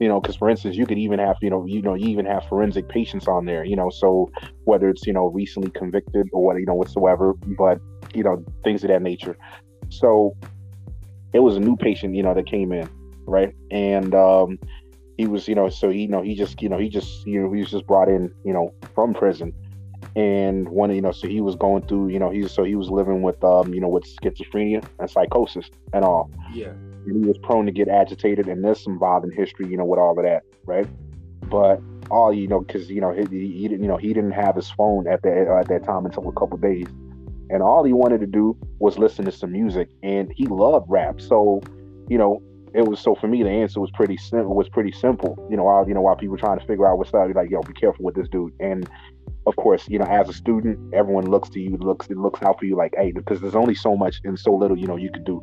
[0.00, 2.26] you know, because for instance, you could even have you know you know you even
[2.26, 4.30] have forensic patients on there, you know, so
[4.64, 7.78] whether it's you know recently convicted or what you know whatsoever, but
[8.14, 9.36] you know things of that nature.
[9.90, 10.36] So
[11.34, 12.88] it was a new patient, you know, that came in,
[13.26, 13.52] right?
[13.70, 14.58] And um,
[15.18, 17.42] he was, you know, so he, you know, he just, you know, he just, you
[17.42, 19.52] know, he was just brought in, you know, from prison.
[20.16, 22.88] And one, you know, so he was going through, you know, he's so he was
[22.90, 26.30] living with, um, you know, with schizophrenia and psychosis and all.
[26.52, 26.68] Yeah.
[27.06, 29.98] And he was prone to get agitated, and there's some violent history, you know, with
[29.98, 30.86] all of that, right?
[31.42, 31.80] But
[32.10, 34.70] all you know, because you know, he, he, didn't, you know, he didn't have his
[34.70, 36.86] phone at that at that time until a couple days
[37.50, 41.20] and all he wanted to do was listen to some music and he loved rap
[41.20, 41.60] so
[42.08, 42.42] you know
[42.74, 45.64] it was so for me the answer was pretty simple was pretty simple you know
[45.64, 48.04] while you know while people trying to figure out what's up like yo be careful
[48.04, 48.88] with this dude and
[49.46, 52.58] of course you know as a student everyone looks to you looks it looks out
[52.58, 55.10] for you like hey because there's only so much and so little you know you
[55.10, 55.40] could do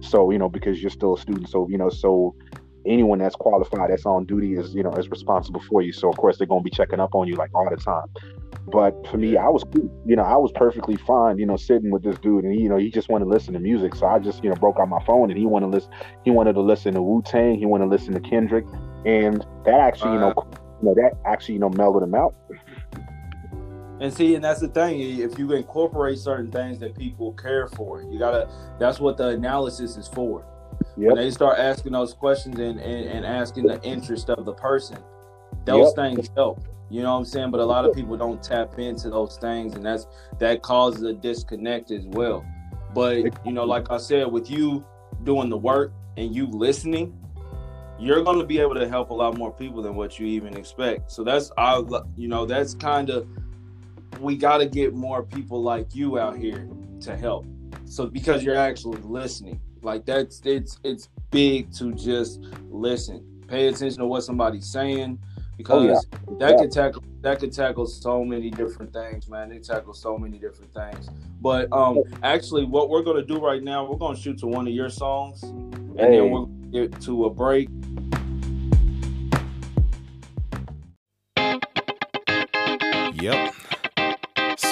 [0.00, 2.34] so you know because you're still a student so you know so
[2.86, 6.16] anyone that's qualified that's on duty is you know is responsible for you so of
[6.16, 8.06] course they're going to be checking up on you like all the time
[8.66, 9.62] but for me, I was.
[10.06, 12.76] You know, I was perfectly fine, you know, sitting with this dude and, you know,
[12.76, 13.94] he just wanted to listen to music.
[13.94, 15.90] So I just, you know, broke out my phone and he wanted to listen,
[16.24, 17.58] he wanted to listen to Wu Tang.
[17.58, 18.66] He wanted to listen to Kendrick.
[19.06, 20.44] And that actually, you know, uh,
[20.82, 22.34] you know, that actually, you know, mellowed him out.
[24.00, 25.00] And see, and that's the thing.
[25.00, 28.48] If you incorporate certain things that people care for, you gotta.
[28.78, 30.44] That's what the analysis is for.
[30.96, 31.08] Yep.
[31.08, 34.98] When they start asking those questions and, and, and asking the interest of the person,
[35.64, 36.16] those yep.
[36.16, 36.66] things help.
[36.90, 37.50] You know what I'm saying?
[37.50, 40.06] But a lot of people don't tap into those things, and that's
[40.38, 42.44] that causes a disconnect as well.
[42.94, 44.84] But you know, like I said, with you
[45.22, 47.16] doing the work and you listening,
[47.98, 50.56] you're going to be able to help a lot more people than what you even
[50.56, 51.10] expect.
[51.10, 51.82] So that's I,
[52.16, 53.26] you know, that's kind of
[54.24, 56.68] we got to get more people like you out here
[57.02, 57.46] to help.
[57.84, 63.98] So because you're actually listening, like that's it's it's big to just listen, pay attention
[63.98, 65.18] to what somebody's saying
[65.56, 66.38] because oh, yeah.
[66.38, 66.56] that yeah.
[66.56, 69.48] could tackle that could tackle so many different things, man.
[69.48, 71.08] They tackle so many different things.
[71.40, 74.74] But um, actually, what we're gonna do right now, we're gonna shoot to one of
[74.74, 77.68] your songs, and then we'll get to a break.
[83.24, 83.54] Yep.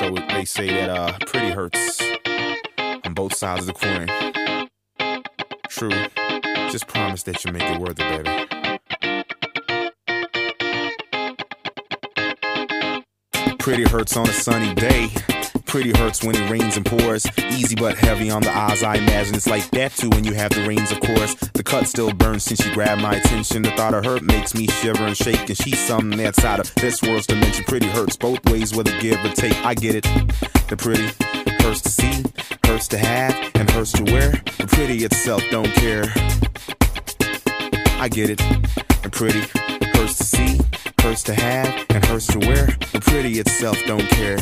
[0.03, 2.03] So they say that uh, pretty hurts
[3.05, 4.09] on both sides of the coin.
[5.69, 5.93] True.
[6.73, 8.25] Just promise that you make it worth it,
[13.39, 13.57] baby.
[13.61, 15.09] Pretty hurts on a sunny day.
[15.73, 17.27] Pretty hurts when it rains and pours.
[17.39, 20.51] Easy but heavy on the eyes, I imagine it's like that too when you have
[20.51, 21.35] the rains, of course.
[21.55, 23.63] The cut still burns since you grabbed my attention.
[23.63, 27.01] The thought of her makes me shiver and shake, and she's something outside of this
[27.01, 27.65] world's dimension.
[27.65, 29.57] Pretty hurts both ways, whether give or take.
[29.65, 30.03] I get it.
[30.69, 31.09] The pretty
[31.65, 32.23] hurts to see,
[32.67, 34.33] hurts to have, and hurts to wear.
[34.59, 36.05] The pretty itself don't care.
[37.99, 38.43] I get it.
[39.03, 39.41] The pretty
[39.97, 40.61] hurts to see,
[41.01, 42.67] hurts to have, and hurts to wear.
[42.93, 44.37] The pretty itself don't care.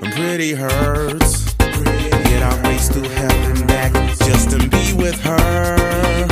[0.00, 1.56] And pretty hurts.
[1.58, 6.26] Yet I race through hell and back just to be with her.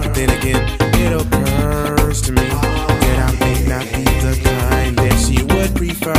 [0.00, 5.18] But then again, it occurs to me that I may not be the kind that
[5.18, 6.14] she would prefer.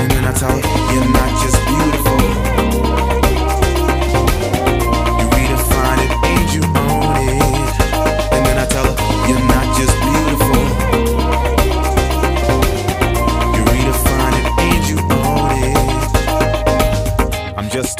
[0.00, 1.61] And then I tell her, you're not just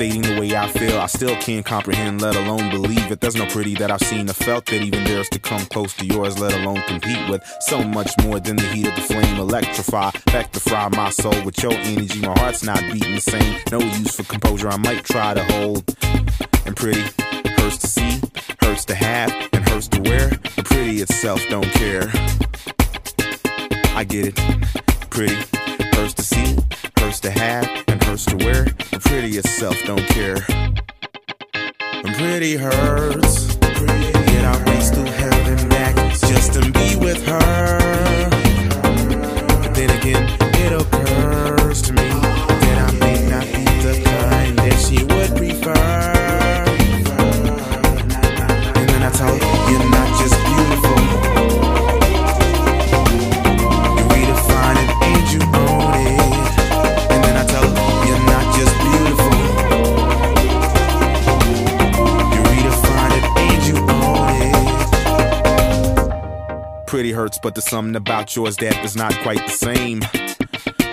[0.03, 0.99] stating the way I feel.
[0.99, 3.21] I still can't comprehend, let alone believe it.
[3.21, 6.05] There's no pretty that I've seen or felt that even dares to come close to
[6.05, 7.41] yours, let alone compete with.
[7.61, 9.37] So much more than the heat of the flame.
[9.39, 12.21] Electrify, electrify my soul with your energy.
[12.21, 13.61] My heart's not beating the same.
[13.71, 15.85] No use for composure, I might try to hold.
[16.67, 17.05] And pretty
[17.59, 18.21] hurts to see,
[18.61, 20.31] hurts to have, and hurts to wear.
[20.57, 22.11] The pretty itself don't care.
[23.97, 24.37] I get it.
[25.11, 25.37] Pretty
[25.95, 26.57] hurts to see,
[26.99, 27.82] hurts to have,
[28.13, 28.65] hurts to wear.
[28.65, 30.37] The pretty itself don't care.
[32.05, 33.57] And pretty hurts.
[33.57, 37.79] Yet I race through hell and back just to be with her.
[39.63, 42.12] But then again, it occurs to me
[67.03, 70.03] Pretty hurts, but there's something about yours that is not quite the same.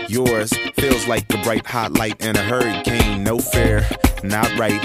[0.07, 3.24] Yours feels like a bright hot light in a hurricane.
[3.24, 3.88] No fair,
[4.24, 4.82] not right.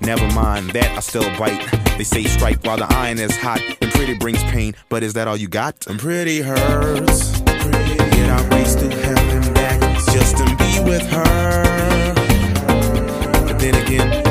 [0.00, 1.68] Never mind that, I still bite.
[1.98, 4.76] They say strike while the iron is hot, and pretty brings pain.
[4.88, 5.84] But is that all you got?
[5.88, 7.40] And pretty hurts.
[7.40, 9.80] Yet I race through hell and back
[10.12, 12.14] just to be with her.
[13.48, 14.27] But then again,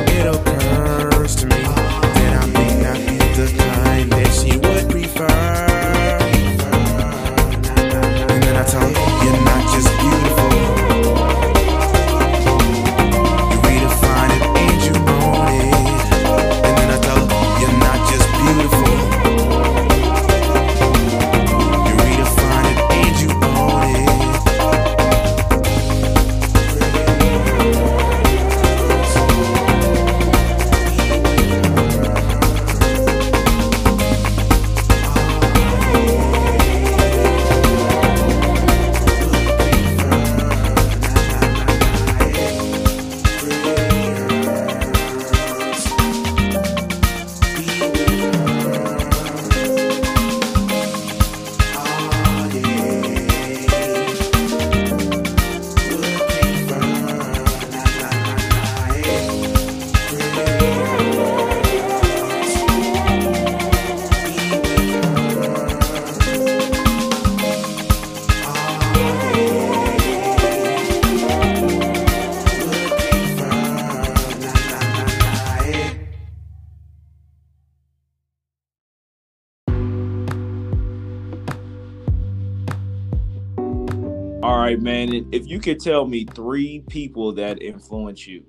[85.57, 88.43] you could tell me three people that influence you.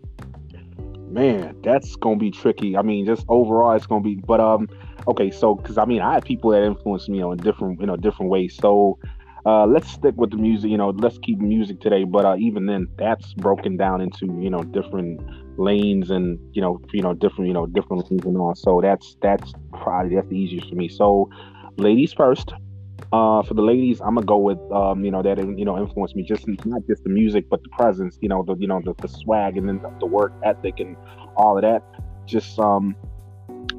[1.10, 2.76] Man, that's gonna be tricky.
[2.76, 4.16] I mean, just overall, it's gonna be.
[4.16, 4.68] But um,
[5.06, 7.80] okay, so because I mean, I have people that influence me, you know, in different,
[7.80, 8.58] you know, different ways.
[8.60, 8.98] So,
[9.46, 10.70] uh, let's stick with the music.
[10.70, 12.04] You know, let's keep music today.
[12.04, 15.18] But uh, even then, that's broken down into you know different
[15.58, 18.54] lanes and you know, you know, different, you know, different lanes and all.
[18.54, 20.90] So that's that's probably that's the easiest for me.
[20.90, 21.30] So,
[21.78, 22.52] ladies first.
[23.12, 26.14] Uh, for the ladies, I'm gonna go with um, you know, that you know influenced
[26.14, 28.94] me just not just the music, but the presence, you know, the you know the,
[29.00, 30.96] the swag and then the, the work ethic and
[31.36, 31.82] all of that.
[32.26, 32.96] Just um,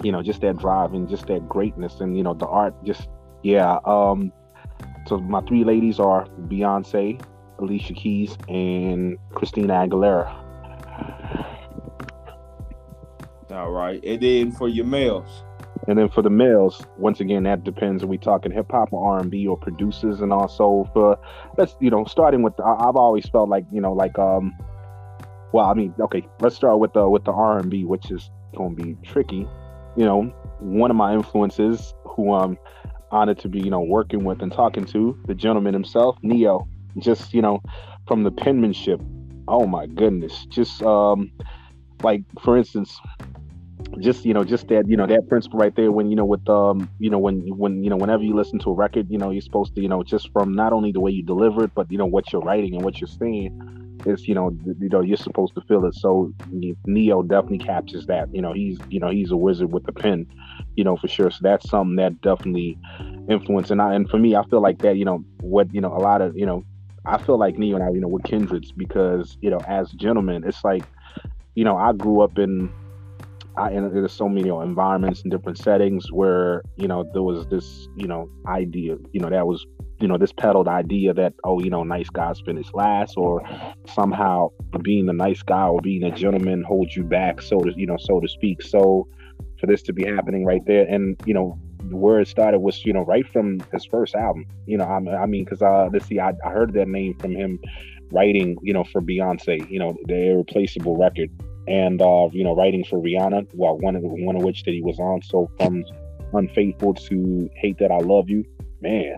[0.03, 2.74] you know, just that drive and just that greatness and you know the art.
[2.84, 3.07] Just
[3.43, 3.80] yeah.
[3.86, 4.32] Um,
[5.07, 7.22] so my three ladies are Beyonce,
[7.59, 10.45] Alicia Keys, and Christina Aguilera.
[13.51, 14.03] All right.
[14.03, 15.43] And then for your males.
[15.88, 18.03] And then for the males, once again, that depends.
[18.03, 20.21] Are we talking hip hop or R and B or producers?
[20.21, 21.17] And also for
[21.57, 24.55] let's you know, starting with I, have always felt like you know, like um,
[25.51, 28.30] well, I mean, okay, let's start with the with the R and B, which is
[28.55, 29.47] to be tricky.
[29.95, 30.23] You know,
[30.59, 32.57] one of my influences, who I'm
[33.11, 36.67] honored to be you know working with and talking to, the gentleman himself, Ne-Yo.
[36.97, 37.61] Just you know,
[38.07, 38.99] from the penmanship,
[39.47, 41.32] oh my goodness, just um,
[42.03, 42.99] like for instance,
[43.99, 46.47] just you know just that you know that principle right there when you know with
[46.49, 49.32] um you know when when you know whenever you listen to a record you know
[49.32, 51.89] you're supposed to you know just from not only the way you deliver it but
[51.91, 53.51] you know what you're writing and what you're saying
[54.05, 56.32] is you know you know you're supposed to feel it so
[56.86, 60.25] Ne-Yo definitely captures that you know he's you know he's a wizard with the pen
[60.75, 62.77] you know for sure so that's something that definitely
[63.30, 65.93] influenced and I and for me I feel like that you know what you know
[65.93, 66.63] a lot of you know
[67.05, 70.43] I feel like Ne-Yo and I you know we're kindreds because you know as gentlemen
[70.45, 70.84] it's like
[71.55, 72.71] you know I grew up in
[73.60, 77.24] I, and there's so many you know, environments and different settings where you know there
[77.24, 79.66] was this you know idea you know that was
[79.99, 83.43] you know this peddled idea that oh you know nice guys finish last or
[83.88, 84.49] somehow
[84.82, 87.97] being a nice guy or being a gentleman holds you back so to you know
[87.99, 89.07] so to speak so
[89.60, 91.60] for this to be happening right there and you know
[91.91, 95.26] where it started was you know right from his first album you know i, I
[95.26, 97.60] mean because uh let's see I, I heard that name from him
[98.12, 101.30] writing you know for beyonce you know the irreplaceable record
[101.68, 103.47] and uh, you know, writing for Rihanna.
[103.53, 105.22] Well, one of one of which that he was on.
[105.22, 105.84] So from
[106.34, 108.45] Unfaithful to Hate That I Love You,
[108.82, 109.18] man.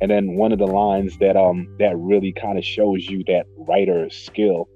[0.00, 3.46] And then one of the lines that um that really kind of shows you that
[3.56, 4.68] writer skill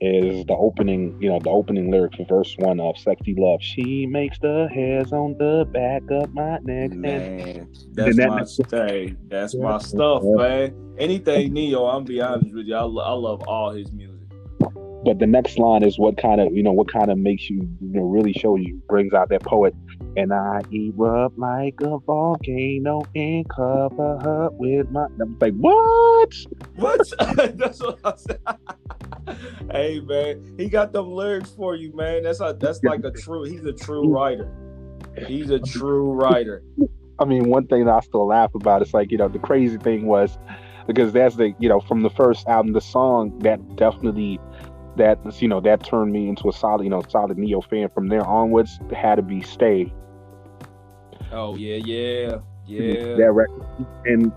[0.00, 3.60] is the opening, you know, the opening lyric for verse one of Sexy Love.
[3.62, 6.92] She makes the hairs on the back of my neck.
[6.92, 9.14] Man, that's that, my stay.
[9.28, 10.74] That's my stuff, man.
[10.98, 12.74] Anything Ne-Yo, I'm be honest with you.
[12.74, 14.09] I, I love all his music
[15.04, 17.56] but the next line is what kind of you know what kind of makes you
[17.80, 19.74] you know really show you brings out that poet
[20.16, 26.34] and I erupt like a volcano and cover her with my I'm like what?
[26.76, 27.12] What?
[27.56, 28.40] That's what I said.
[29.70, 32.24] Hey man he got them lyrics for you man.
[32.24, 34.50] That's a that's like a true he's a true writer.
[35.26, 36.64] He's a true writer.
[37.18, 39.78] I mean one thing that I still laugh about is like you know the crazy
[39.78, 40.36] thing was
[40.86, 44.40] because that's the you know from the first album the song that definitely
[45.00, 47.88] that you know that turned me into a solid you know solid Ne-Yo fan.
[47.88, 49.92] From there onwards, it had to be Stay.
[51.32, 53.16] Oh yeah, yeah, yeah.
[53.16, 53.64] That record.
[54.04, 54.32] And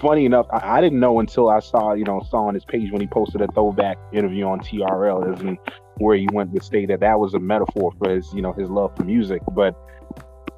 [0.00, 2.90] funny enough, I, I, didn't know until I saw you know saw on his page
[2.90, 5.58] when he posted a throwback interview on TRL, as
[5.98, 8.70] where he went to say that that was a metaphor for his you know his
[8.70, 9.74] love for music, but.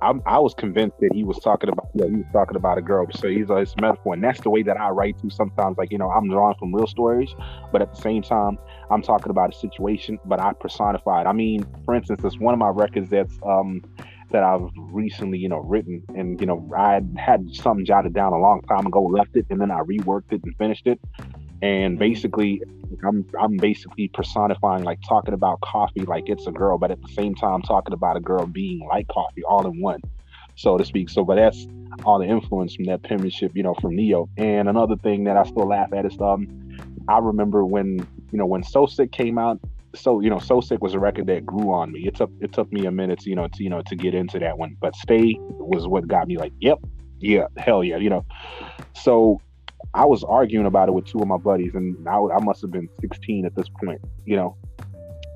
[0.00, 2.82] I, I was convinced that he was talking about yeah, he was talking about a
[2.82, 3.06] girl.
[3.14, 5.30] So he's a metaphor, and that's the way that I write too.
[5.30, 7.34] Sometimes, like you know, I'm drawing from real stories,
[7.72, 8.58] but at the same time,
[8.90, 11.26] I'm talking about a situation, but I personified.
[11.26, 13.82] I mean, for instance, it's one of my records that's um
[14.30, 18.38] that I've recently, you know, written, and you know, I had something jotted down a
[18.38, 21.00] long time ago, left it, and then I reworked it and finished it.
[21.62, 21.98] And mm-hmm.
[21.98, 22.62] basically,
[23.04, 27.08] I'm I'm basically personifying, like talking about coffee like it's a girl, but at the
[27.08, 30.00] same time talking about a girl being like coffee, all in one,
[30.56, 31.10] so to speak.
[31.10, 31.66] So, but that's
[32.04, 34.28] all the influence from that penmanship, you know, from Ne-Yo.
[34.36, 36.46] And another thing that I still laugh at is um,
[37.08, 39.58] I remember when you know, when So Sick came out,
[39.94, 42.06] so you know, So Sick was a record that grew on me.
[42.06, 44.14] It took it took me a minute, to, you know, to you know to get
[44.14, 44.76] into that one.
[44.80, 46.78] But Stay was what got me like, yep,
[47.18, 48.24] yeah, hell yeah, you know.
[48.94, 49.40] So
[49.94, 52.70] I was arguing about it with two of my buddies, and I, I must have
[52.70, 54.56] been 16 at this point, you know.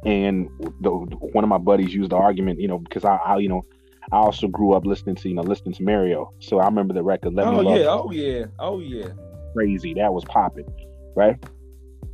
[0.05, 0.49] And
[0.81, 3.65] the, one of my buddies used the argument, you know, because I, I, you know,
[4.11, 6.33] I also grew up listening to, you know, listening to Mario.
[6.41, 7.35] So I remember the record.
[7.35, 9.09] Let oh Me yeah, oh yeah, oh yeah.
[9.55, 10.67] Crazy, that was popping,
[11.15, 11.37] right?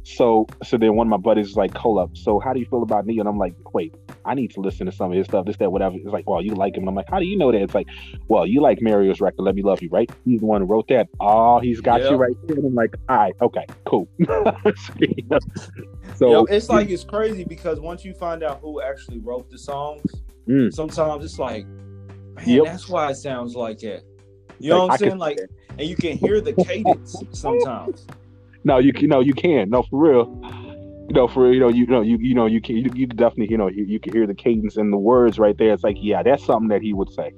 [0.04, 2.16] So so then one of my buddies is like, hold up.
[2.16, 3.20] So how do you feel about Ne-Yo?
[3.20, 3.94] And I'm like, wait,
[4.24, 5.96] I need to listen to some of his stuff, this, that, whatever.
[5.96, 6.82] It's like, well, you like him.
[6.82, 7.60] And I'm like, how do you know that?
[7.60, 7.86] It's like,
[8.28, 10.10] well, you like Mario's record, Let Me Love You, right?
[10.24, 11.08] He's the one who wrote that.
[11.20, 12.10] Oh, he's got yep.
[12.10, 12.56] you right there.
[12.56, 14.08] And I'm like, all right, okay, cool.
[16.16, 19.58] so Yo, it's like it's crazy because once you find out who actually wrote the
[19.58, 20.10] songs,
[20.48, 20.72] mm.
[20.72, 22.64] sometimes it's like, man, yep.
[22.64, 24.02] that's why it sounds like that.
[24.58, 25.18] You know like, what I'm saying?
[25.18, 25.38] Like,
[25.70, 28.06] and you can hear the cadence sometimes.
[28.64, 29.08] No, you can.
[29.08, 29.70] No, you can.
[29.70, 30.26] No, for real.
[31.08, 33.50] You know, for you know, you know, you you know, you can you, you definitely
[33.50, 35.72] you know you, you can hear the cadence and the words right there.
[35.72, 37.32] It's like, yeah, that's something that he would say.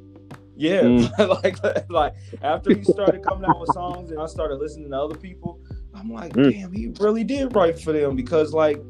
[0.57, 1.43] Yeah, mm.
[1.43, 5.17] like like after he started coming out with songs and I started listening to other
[5.17, 5.61] people,
[5.95, 6.53] I'm like, mm.
[6.53, 8.81] damn, he really did write for them because like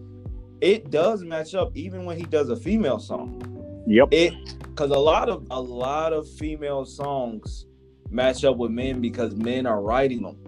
[0.60, 3.84] it does match up even when he does a female song.
[3.86, 4.08] Yep.
[4.10, 7.66] It because a lot of a lot of female songs
[8.10, 10.38] match up with men because men are writing them.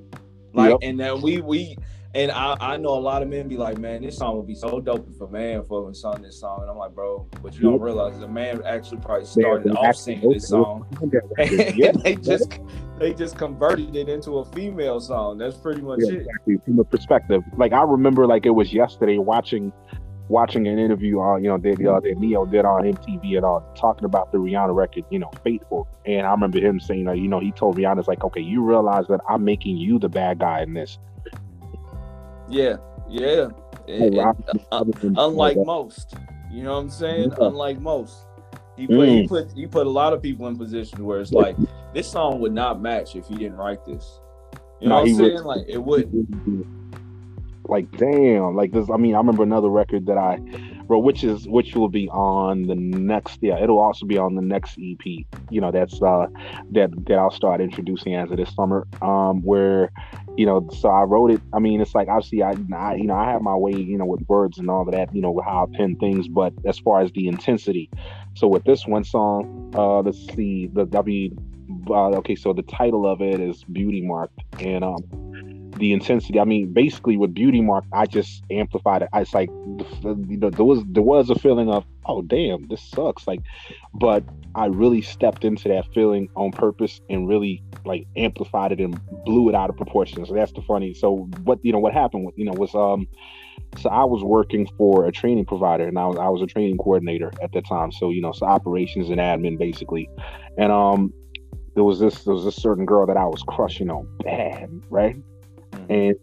[0.54, 0.78] Like, yep.
[0.82, 1.76] and then we we
[2.14, 4.54] And I, I know a lot of men be like, man, this song would be
[4.54, 6.60] so dope if a man fucking sung this song.
[6.60, 9.96] And I'm like, bro, but you don't realize the man actually probably started Man, off
[9.96, 10.86] singing this song.
[11.38, 12.60] and they just
[12.98, 15.38] they just converted it into a female song.
[15.38, 16.16] That's pretty much yeah, it.
[16.18, 16.58] exactly.
[16.66, 19.72] From the perspective, like I remember, like it was yesterday watching
[20.28, 23.64] watching an interview on you know that uh, that Ne-Yo did on MTV and all
[23.74, 25.88] talking about the Rihanna record, you know, Faithful.
[26.04, 29.06] And I remember him saying, uh, you know, he told Rihanna's like, okay, you realize
[29.08, 30.98] that I'm making you the bad guy in this.
[32.52, 32.76] Yeah,
[33.08, 33.48] yeah.
[33.88, 34.34] And- Oh,
[34.72, 36.14] and, uh, unlike most,
[36.52, 37.30] you know what I'm saying?
[37.30, 37.46] Yeah.
[37.48, 38.26] Unlike most,
[38.76, 39.28] he put he Mm.
[39.28, 41.56] put he put a lot of people in positions where it's like
[41.94, 44.20] this song would not match if he didn't write this.
[44.80, 45.44] You know what I'm he would- saying?
[45.44, 46.66] Like it would.
[47.68, 50.36] like damn like this i mean i remember another record that i
[50.88, 54.42] wrote which is which will be on the next yeah it'll also be on the
[54.42, 55.06] next ep
[55.48, 56.26] you know that's uh
[56.72, 59.92] that that i'll start introducing as of this summer um where
[60.36, 61.40] you know so i wrote it.
[61.52, 64.06] I mean it's like obviously i, I you know i have my way you know
[64.06, 67.00] with words and all of that you know how i pen things but as far
[67.02, 67.90] as the intensity.
[68.34, 71.30] So with this one song uh let's see the w
[71.88, 75.31] uh, okay so the title of it is beauty marked and um
[75.78, 76.38] the intensity.
[76.38, 79.08] I mean, basically with Beauty Mark, I just amplified it.
[79.12, 82.82] I, it's like you know there was there was a feeling of oh damn this
[82.82, 83.40] sucks like,
[83.94, 89.00] but I really stepped into that feeling on purpose and really like amplified it and
[89.24, 90.24] blew it out of proportion.
[90.26, 90.94] So that's the funny.
[90.94, 93.06] So what you know what happened with you know was um
[93.78, 96.76] so I was working for a training provider and I was I was a training
[96.76, 97.92] coordinator at the time.
[97.92, 100.08] So you know so operations and admin basically,
[100.58, 101.12] and um
[101.74, 105.16] there was this there was this certain girl that I was crushing on bad right
[105.88, 106.16] and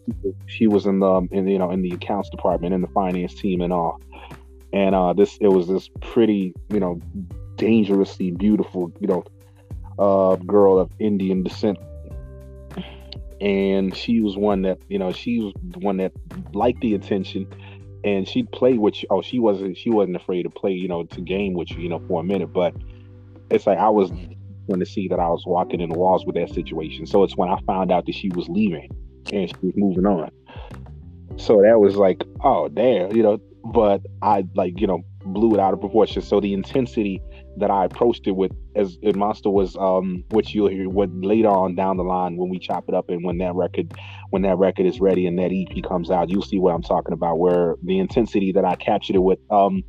[0.46, 3.60] she was in the in you know in the accounts department in the finance team
[3.60, 4.00] and all.
[4.72, 7.00] And uh this it was this pretty you know
[7.56, 9.24] dangerously beautiful you know
[9.98, 11.78] uh girl of indian descent.
[13.40, 16.12] And she was one that you know she was the one that
[16.52, 17.46] liked the attention.
[18.02, 19.08] And she'd play with you.
[19.10, 21.88] Oh she wasn't she wasn't afraid to play you know to game with you you
[21.88, 22.52] know for a minute.
[22.52, 22.74] But
[23.50, 24.10] it's like i was
[24.68, 27.04] going to see that i was walking in the walls with that situation.
[27.04, 28.88] So it's when i found out that she was leaving
[29.32, 30.30] and she was moving on.
[31.36, 33.38] So that was like, oh damn, you know.
[33.62, 36.22] But I like, you know, blew it out of proportion.
[36.22, 37.22] So the intensity
[37.58, 41.48] that I approached it with as in Monster was um which you'll hear what later
[41.48, 43.92] on down the line when we chop it up and when that record
[44.30, 47.12] when that record is ready and that EP comes out, you'll see what I'm talking
[47.12, 49.84] about, where the intensity that I captured it with um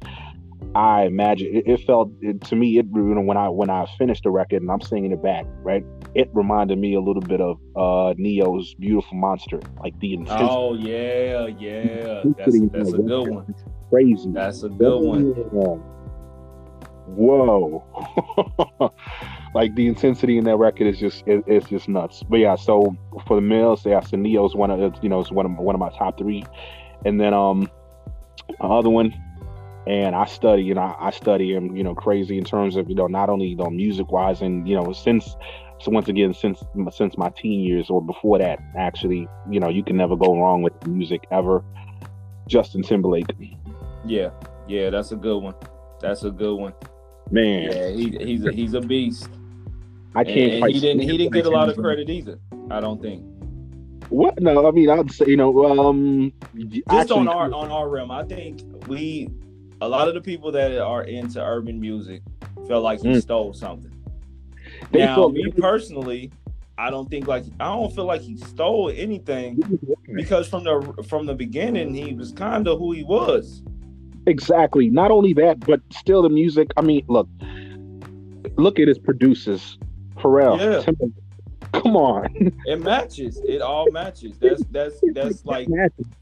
[0.74, 3.86] I imagine it, it felt it, to me it you know when I when I
[3.97, 5.84] finished the record and I'm singing it back right
[6.16, 10.74] it reminded me a little bit of uh Ne-Yo's Beautiful Monster like the intensity Oh
[10.76, 12.22] yeah, yeah.
[12.38, 13.55] That's that's a good one.
[13.89, 15.84] crazy That's a good one.
[17.07, 17.84] Whoa,
[19.53, 22.24] like the intensity in that record is just it, it's just nuts.
[22.30, 22.95] But yeah, so
[23.28, 25.80] for the males, yeah, so Ne-Yo's one of you know it's one of one of
[25.80, 26.45] my top three,
[27.03, 27.70] and then um
[28.62, 29.14] other one
[29.88, 32.96] and I study, you know, I study him, you know, crazy in terms of, you
[32.96, 35.36] know, not only you know, music wise, and you know, since
[35.80, 39.84] so once again, since since my teen years or before that, actually, you know, you
[39.84, 41.64] can never go wrong with music ever.
[42.48, 43.28] Justin Timberlake,
[44.06, 44.32] Yeah,
[44.68, 44.90] yeah.
[44.90, 45.56] That's a good one.
[46.02, 46.74] That's a good one.
[47.30, 49.30] man, Yeah, he, he's a he's a beast.
[50.14, 50.38] I can't.
[50.54, 52.38] and quite he didn't he didn't get a lot of credit either.
[52.70, 53.24] I don't think.
[54.10, 54.40] What?
[54.42, 56.34] No, I mean, I'd say, you know, um,
[56.68, 59.30] Just actually- on our on our realm, I think we
[59.82, 62.22] a lot of the people that are into urban music
[62.68, 63.22] felt like he Mm.
[63.22, 63.92] stole something.
[64.92, 66.32] They now, me personally,
[66.78, 69.62] I don't think like I don't feel like he stole anything
[70.14, 73.64] because from the from the beginning he was kind of who he was.
[74.28, 74.90] Exactly.
[74.90, 76.72] Not only that, but still the music.
[76.78, 77.28] I mean, look,
[78.58, 79.78] look at his producers,
[80.18, 80.60] Pharrell.
[80.60, 81.10] Yeah.
[81.74, 82.28] Come on.
[82.66, 83.42] It matches.
[83.48, 84.38] It all matches.
[84.40, 85.68] That's that's that's like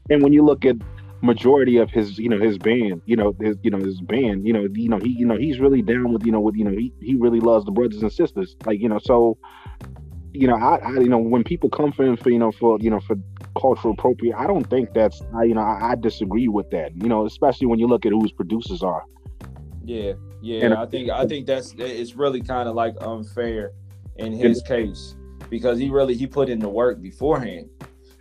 [0.08, 0.76] and when you look at
[1.22, 4.52] majority of his, you know, his band, you know, his, you know, his band, you
[4.52, 6.70] know, you know, he, you know, he's really down with, you know, with, you know,
[6.70, 9.36] he, he really loves the brothers and sisters, like, you know, so,
[10.32, 12.78] you know, I, I, you know, when people come for him for, you know, for,
[12.80, 13.16] you know, for
[13.58, 17.08] cultural appropriate, I don't think that's, I, you know, I, I disagree with that, you
[17.08, 19.02] know, especially when you look at who his producers are.
[19.84, 20.12] yeah
[20.42, 20.64] yeah.
[20.64, 23.72] And- I think I think that's it's really kind of like unfair
[24.16, 25.16] in his case
[25.50, 27.68] because he really he put in the work beforehand.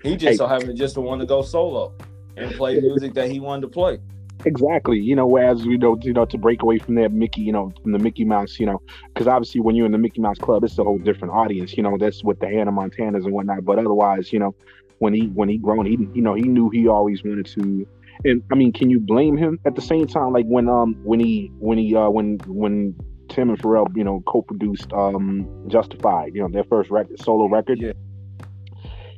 [0.04, 0.36] He just Hey.
[0.36, 1.94] so happened just to want to go solo
[2.40, 4.00] and play music that he wanted to play.
[4.46, 4.98] Exactly.
[4.98, 7.72] You know, whereas you know, you know, to break away from that Mickey, you know,
[7.82, 10.64] from the Mickey Mouse, you know, because obviously when you're in the Mickey Mouse Club,
[10.64, 11.76] it's a whole different audience.
[11.76, 13.66] You know, that's with the Hannah Montanas and whatnot.
[13.66, 14.56] But otherwise, you know,
[15.00, 17.88] when he when he grown, he you know he knew he always wanted to.
[18.26, 20.32] And I mean, can you blame him at the same time?
[20.32, 22.96] Like when um when he when he uh when when
[23.28, 27.80] Tim and Pharrell, you know, co-produced um Justified, you know, their first record, solo record.
[27.80, 27.92] Yeah.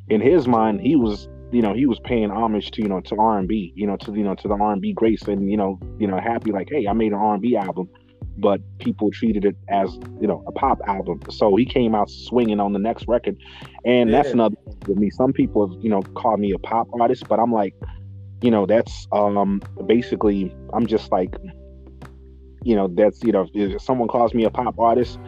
[0.09, 3.15] In his mind, he was you know he was paying homage to you know to
[3.15, 5.49] R and B, you know to you know to the R and B grace, and
[5.49, 7.89] you know you know happy like hey I made an R and B album,
[8.37, 11.21] but people treated it as you know a pop album.
[11.29, 13.37] So he came out swinging on the next record,
[13.85, 14.21] and yeah.
[14.21, 14.55] that's another
[14.87, 15.09] with me.
[15.09, 17.75] Some people have you know called me a pop artist, but I'm like,
[18.41, 21.35] you know that's um basically I'm just like,
[22.63, 25.19] you know that's you know if someone calls me a pop artist.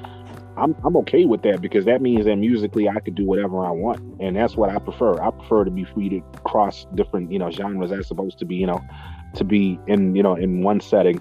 [0.57, 3.71] I'm I'm okay with that because that means that musically I could do whatever I
[3.71, 5.21] want, and that's what I prefer.
[5.21, 8.55] I prefer to be free to cross different you know genres as opposed to be
[8.55, 8.79] you know
[9.35, 11.19] to be in you know in one setting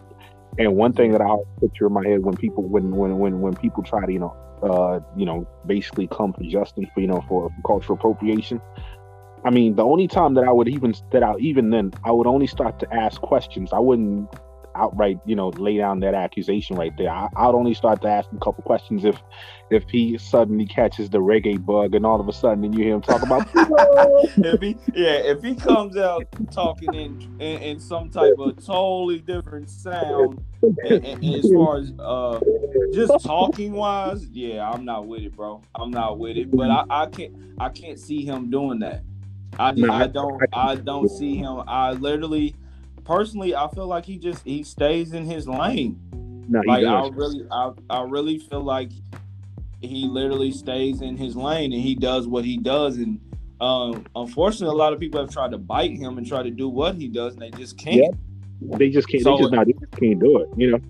[0.59, 3.41] and one thing that I always picture in my head when people when when when
[3.41, 7.07] when people try to you know uh you know basically come for justice for you
[7.07, 8.61] know for, for cultural appropriation.
[9.45, 12.27] I mean, the only time that I would even that I even then I would
[12.27, 13.73] only start to ask questions.
[13.73, 14.29] I wouldn't
[14.75, 17.11] outright, you know, lay down that accusation right there.
[17.11, 19.17] I, would only start to ask him a couple questions if
[19.71, 22.95] if he suddenly catches the reggae bug and all of a sudden then you hear
[22.95, 28.11] him talk about if he yeah, if he comes out talking in in, in some
[28.11, 32.39] type of totally different sound and, and, and as far as uh
[32.93, 35.63] just talking wise, yeah, I'm not with it, bro.
[35.75, 36.51] I'm not with it.
[36.51, 39.03] But I, I can't I can't see him doing that.
[39.59, 41.63] I, no, I don't I don't see him.
[41.67, 42.55] I literally
[43.05, 46.01] personally, I feel like he just he stays in his lane.
[46.49, 48.91] No, like I really, I, I really feel like
[49.81, 52.99] he literally stays in his lane and he does what he does.
[52.99, 53.21] And
[53.61, 56.69] um, unfortunately, a lot of people have tried to bite him and try to do
[56.69, 58.17] what he does, and they just can't.
[58.61, 59.23] They just can't.
[59.23, 59.67] So, they just not.
[59.67, 60.49] They just can't do it.
[60.57, 60.81] You know.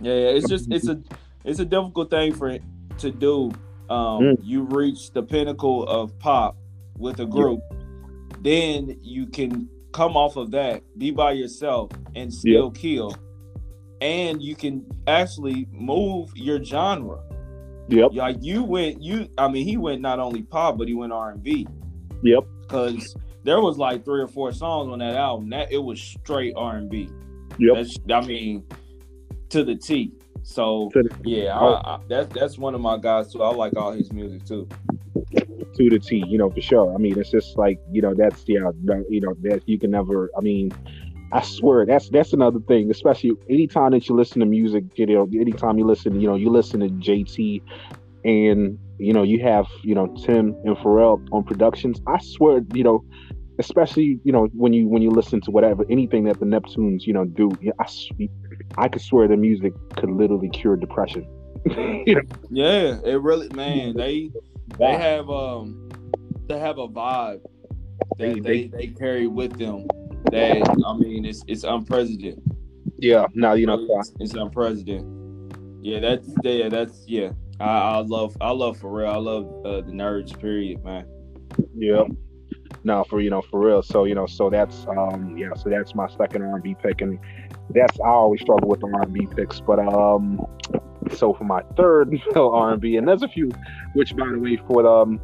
[0.00, 1.00] Yeah, yeah, it's just it's a
[1.44, 2.62] it's a difficult thing for it
[2.98, 3.52] to do.
[3.90, 4.38] Um, mm.
[4.42, 6.56] You reach the pinnacle of pop
[6.96, 7.60] with a group,
[8.40, 13.14] then you can come off of that, be by yourself, and still kill.
[14.00, 17.22] And you can actually move your genre.
[17.88, 18.10] Yep.
[18.14, 19.28] Like you went, you.
[19.36, 21.66] I mean, he went not only pop, but he went R and B.
[22.22, 22.44] Yep.
[22.62, 26.54] Because there was like three or four songs on that album that it was straight
[26.56, 27.10] R and B.
[27.58, 27.74] Yep.
[27.74, 28.64] That's, I mean,
[29.50, 30.12] to the T.
[30.42, 30.90] So
[31.24, 33.42] yeah, I, I, that's that's one of my guys too.
[33.42, 34.66] I like all his music too
[35.88, 36.94] to the T, you know, for sure.
[36.94, 38.70] I mean, it's just like, you know, that's yeah,
[39.08, 40.30] you know, that you can never.
[40.36, 40.72] I mean,
[41.32, 42.90] I swear that's that's another thing.
[42.90, 46.50] Especially anytime that you listen to music, you know, anytime you listen, you know, you
[46.50, 47.62] listen to JT,
[48.24, 52.00] and you know, you have you know Tim and Pharrell on productions.
[52.06, 53.04] I swear, you know,
[53.58, 57.12] especially you know when you when you listen to whatever anything that the Neptunes you
[57.12, 57.86] know do, I
[58.76, 61.26] I could swear the music could literally cure depression.
[62.50, 63.94] Yeah, it really, man.
[63.96, 64.30] They
[64.78, 65.90] they have um
[66.46, 67.40] they have a vibe
[68.18, 69.86] that they, they, carry with them
[70.30, 72.42] that I mean it's it's unprecedented.
[72.98, 75.20] Yeah, now you know it's, it's unprecedented.
[75.82, 77.30] Yeah, that's yeah, that's yeah.
[77.58, 79.10] I, I love I love for real.
[79.10, 80.38] I love uh, the nerds.
[80.38, 81.06] Period, man.
[81.74, 82.04] Yeah.
[82.84, 83.82] No, for you know, for real.
[83.82, 87.00] So you know, so that's um yeah, so that's my second R and B pick,
[87.00, 87.18] and
[87.74, 90.46] that's I always struggle with the R and B picks, but um
[91.14, 93.50] so for my third male R&B, and there's a few,
[93.94, 95.20] which by the way, for the um,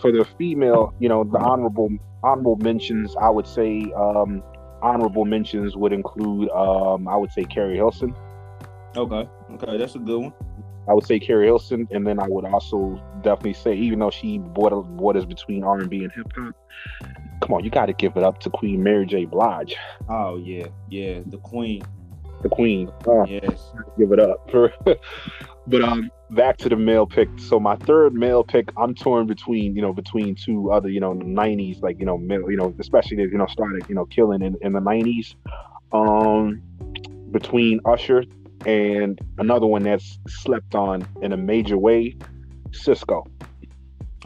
[0.00, 1.90] for the female, you know, the honorable
[2.22, 4.42] honorable mentions, I would say um,
[4.82, 8.14] honorable mentions would include, um, I would say Keri Hilson.
[8.96, 10.32] Okay, okay, that's a good one.
[10.88, 14.38] I would say Keri Hilson, and then I would also definitely say, even though she
[14.38, 16.54] borders, borders between R and B and hip hop,
[17.40, 19.24] come on, you got to give it up to Queen Mary J.
[19.24, 19.76] Blige.
[20.08, 21.82] Oh yeah, yeah, the Queen
[22.42, 22.90] the queen.
[23.28, 23.72] Yes.
[23.98, 24.50] Give it up.
[25.66, 27.28] but um, back to the male pick.
[27.38, 31.14] So my third male pick, I'm torn between you know between two other you know
[31.14, 34.42] 90s like you know male, you know especially they you know started you know killing
[34.42, 35.34] in, in the 90s.
[35.92, 36.62] Um,
[37.30, 38.24] between Usher
[38.66, 42.16] and another one that's slept on in a major way,
[42.70, 43.26] Sisqó.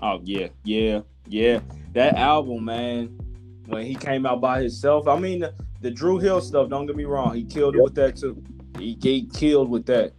[0.02, 1.60] Oh yeah, yeah, yeah.
[1.92, 3.18] That album, man,
[3.66, 5.08] when he came out by himself.
[5.08, 5.44] I mean,
[5.80, 8.42] the Dru Hill stuff, don't get me wrong, he killed it with that too.
[8.78, 10.12] He, he killed with that.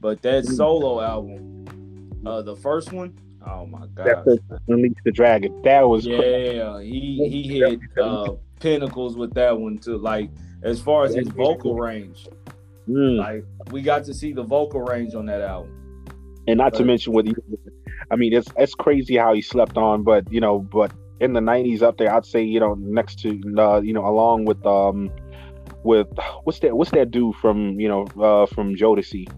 [0.00, 0.56] But that mm.
[0.56, 4.24] solo album, uh, the first one, oh my god,
[4.68, 5.60] Unleash the Dragon.
[5.62, 6.18] That was yeah.
[6.18, 6.90] Crazy.
[6.90, 9.98] He he hit uh, pinnacles with that one too.
[9.98, 10.30] Like
[10.62, 12.28] as far as his vocal range,
[12.88, 13.16] mm.
[13.16, 15.72] like we got to see the vocal range on that album.
[16.46, 17.34] And not to mention what he,
[18.10, 21.40] I mean, it's it's crazy how he slept on, but you know, but in the
[21.40, 25.10] 90s up there i'd say you know next to uh, you know along with um
[25.86, 26.08] with
[26.44, 29.30] what's that what's that dude from you know uh from Jodeci?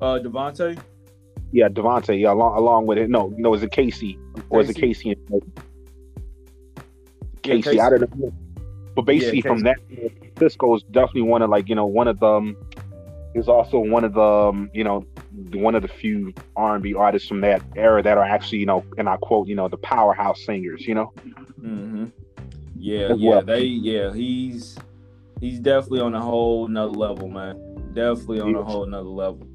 [0.00, 0.78] Uh DeVante?
[1.52, 3.10] Yeah DeVante yeah along along with it.
[3.10, 4.18] No no is it K-Ci?
[4.48, 5.10] Or is it K-Ci.
[5.10, 5.42] And
[7.42, 7.80] K-Ci, yeah, K-Ci.
[7.80, 8.32] I don't know.
[8.94, 9.76] But basically yeah, from that
[10.36, 12.56] Sisqó is definitely one of like you know one of them
[13.34, 15.04] is also one of the um, you know
[15.52, 19.08] one of the few R&B artists from that era that are actually, you know, and
[19.08, 20.86] I quote, you know, the powerhouse singers.
[20.86, 21.12] You know.
[21.60, 22.06] Mm-hmm.
[22.78, 23.42] Yeah, As yeah, well.
[23.42, 24.76] they, yeah, he's
[25.40, 27.56] he's definitely on a whole nother level, man.
[27.94, 28.66] Definitely on a Yes.
[28.66, 29.46] whole nother level.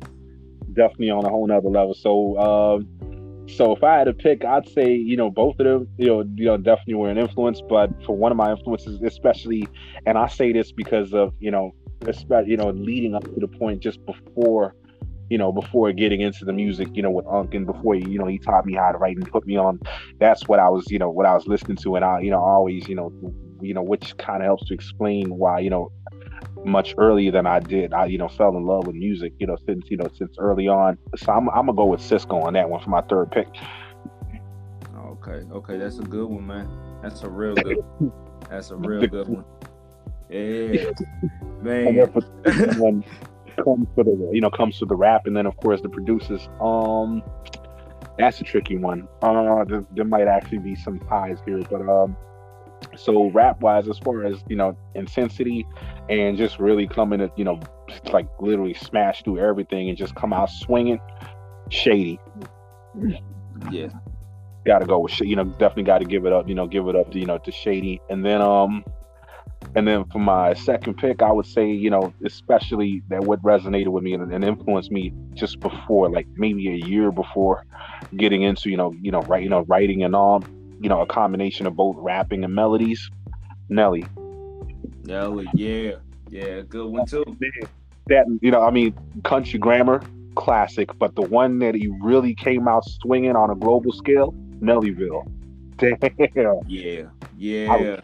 [0.73, 1.93] definitely on a whole nother level.
[1.93, 2.87] So, um,
[3.47, 6.23] so if I had to pick, I'd say you know both of them, you know,
[6.35, 7.61] you know, definitely were an influence.
[7.67, 9.67] But for one of my influences, especially,
[10.05, 11.73] and I say this because of you know,
[12.07, 14.75] especially you know, leading up to the point just before,
[15.31, 18.27] you know, before getting into the music, you know, with Unc, and before you know,
[18.27, 19.79] he taught me how to write and put me on.
[20.19, 22.41] That's what I was, you know, what I was listening to, and I, you know,
[22.41, 23.13] always, you know,
[23.61, 25.89] you know, which kind of helps to explain why, you know,
[26.65, 27.93] much earlier than I did.
[27.93, 30.67] I, you know, fell in love with music, you know, since you know, since early
[30.67, 30.97] on.
[31.15, 33.47] So I'm, I'm gonna go with Sisqó on that one for my third pick.
[34.97, 36.67] Okay, okay, that's a good one, man.
[37.01, 37.77] That's a real good.
[37.77, 38.11] One.
[38.49, 39.45] That's a real good one.
[40.29, 40.91] Yeah,
[41.61, 43.03] man.
[43.65, 45.45] Then for the one comes for the, you know, comes to the rap, and then
[45.45, 46.49] of course the producers.
[46.59, 47.23] Um,
[48.17, 49.07] that's a tricky one.
[49.21, 52.15] Uh, there, there might actually be some ties here, but um,
[52.95, 55.65] so rap wise, as far as you know, intensity
[56.09, 57.59] and just really coming to, you know,
[58.11, 60.99] like literally smash through everything and just come out swinging.
[61.69, 62.19] Shady.
[63.71, 63.89] Yeah,
[64.65, 66.87] got to go with you know definitely got to give it up you know give
[66.87, 68.83] it up to you know to Shady and then um
[69.75, 73.89] and then for my second pick I would say you know especially that what resonated
[73.89, 77.65] with me and, and influenced me just before like maybe a year before
[78.17, 80.43] getting into you know you know write you know writing and all
[80.81, 83.09] you know a combination of both rapping and melodies.
[83.69, 84.05] Nelly.
[85.05, 85.47] Nelly.
[85.53, 85.93] Yeah,
[86.29, 87.23] yeah, good one too.
[88.07, 88.93] that you know I mean
[89.23, 90.01] country grammar
[90.35, 90.89] classic.
[90.97, 95.25] But the one that he really came out swinging on a global scale Nellyville.
[95.77, 96.59] Damn.
[96.67, 97.03] Yeah,
[97.37, 98.01] yeah,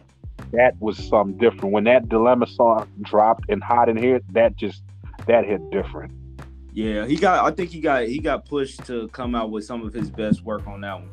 [0.52, 1.72] that was something different.
[1.72, 4.82] When that Dilemma song dropped and Hot in Here, that just
[5.26, 6.12] that hit different.
[6.72, 7.06] yeah.
[7.06, 7.44] He got.
[7.44, 8.06] I think he got.
[8.06, 11.10] He got pushed to come out with some of his best work on that one.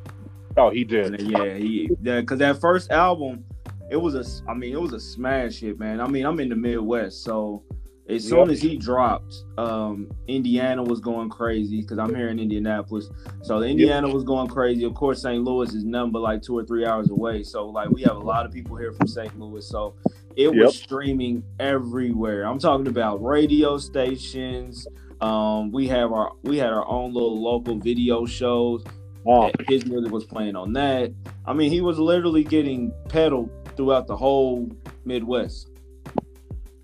[0.57, 1.19] Oh, he did.
[1.21, 1.89] yeah, he.
[2.01, 3.43] Yeah, because that first album,
[3.89, 4.49] it was a.
[4.49, 5.99] I mean, it was a smash hit, man.
[5.99, 7.63] I mean, I'm in the Midwest, so
[8.07, 13.09] as soon as he dropped, um, Indiana was going crazy because I'm here in Indianapolis.
[13.41, 14.83] So Indiana was going crazy.
[14.83, 15.43] Of course, St.
[15.43, 17.41] Louis is none but like two or three hours away.
[17.43, 19.39] So like we have a lot of people here from St.
[19.39, 19.67] Louis.
[19.67, 19.95] So
[20.35, 20.65] it Yep.
[20.65, 22.43] was streaming everywhere.
[22.45, 24.87] I'm talking about radio stations.
[25.21, 28.83] Um, we have our we had our own little local video shows.
[29.27, 31.11] Oh, His music was playing on that.
[31.47, 34.69] I mean, he was literally getting pedaled throughout the whole
[35.05, 35.71] Midwest,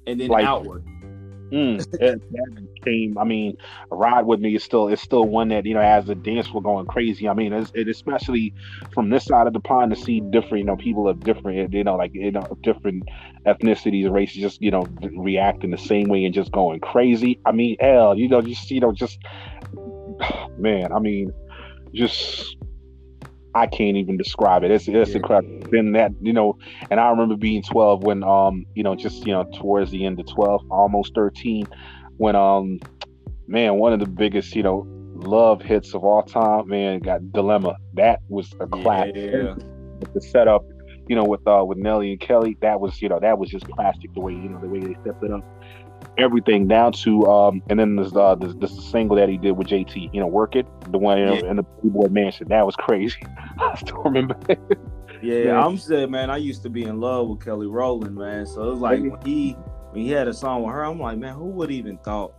[0.07, 0.83] and then Like- outward.
[1.51, 3.17] Mm, that, that came.
[3.17, 3.57] I mean,
[3.89, 6.61] Ride with Me is still it's still one that you know as the dance were
[6.61, 7.27] going crazy.
[7.27, 8.53] I mean, it's, it especially
[8.93, 11.83] from this side of the pond to see different you know people of different you
[11.83, 13.03] know like you know different
[13.45, 14.85] ethnicities races just you know
[15.17, 17.39] reacting the same way and just going crazy.
[17.45, 19.19] I mean, hell, you know just you know just
[20.57, 20.91] man.
[20.91, 21.31] I mean,
[21.93, 22.55] just
[23.53, 24.71] I can't even describe it.
[24.71, 25.15] It's it's Yeah.
[25.15, 25.47] incredible.
[25.69, 26.55] Been that you know,
[26.89, 30.19] and I remember being 12 when um you know just you know towards the end
[30.19, 31.67] of 12, almost 13,
[32.17, 32.79] when um
[33.47, 37.75] man one of the biggest you know love hits of all time man got Dilemma.
[37.93, 39.13] That was a classic.
[39.15, 39.55] Yeah,
[40.13, 40.63] The setup,
[41.07, 43.65] you know, with uh with Nelly and Kelly, that was you know that was just
[43.69, 44.11] classic.
[44.15, 45.41] The way you know the way they stepped it up.
[46.17, 49.67] Everything down to um, and then there's uh this, this single that he did with
[49.67, 51.49] JT, you know, work it, the one you know, Yeah.
[51.51, 52.47] in the keyboard mansion.
[52.49, 53.21] That was crazy.
[53.59, 54.35] I still remember.
[54.49, 54.55] yeah.
[55.45, 55.65] Yeah.
[55.65, 58.45] I'm saying, man, I used to be in love with Kelly Rowland, man.
[58.45, 59.53] So it was like when he
[59.91, 62.33] when he had a song with her, I'm like, man, who would even thought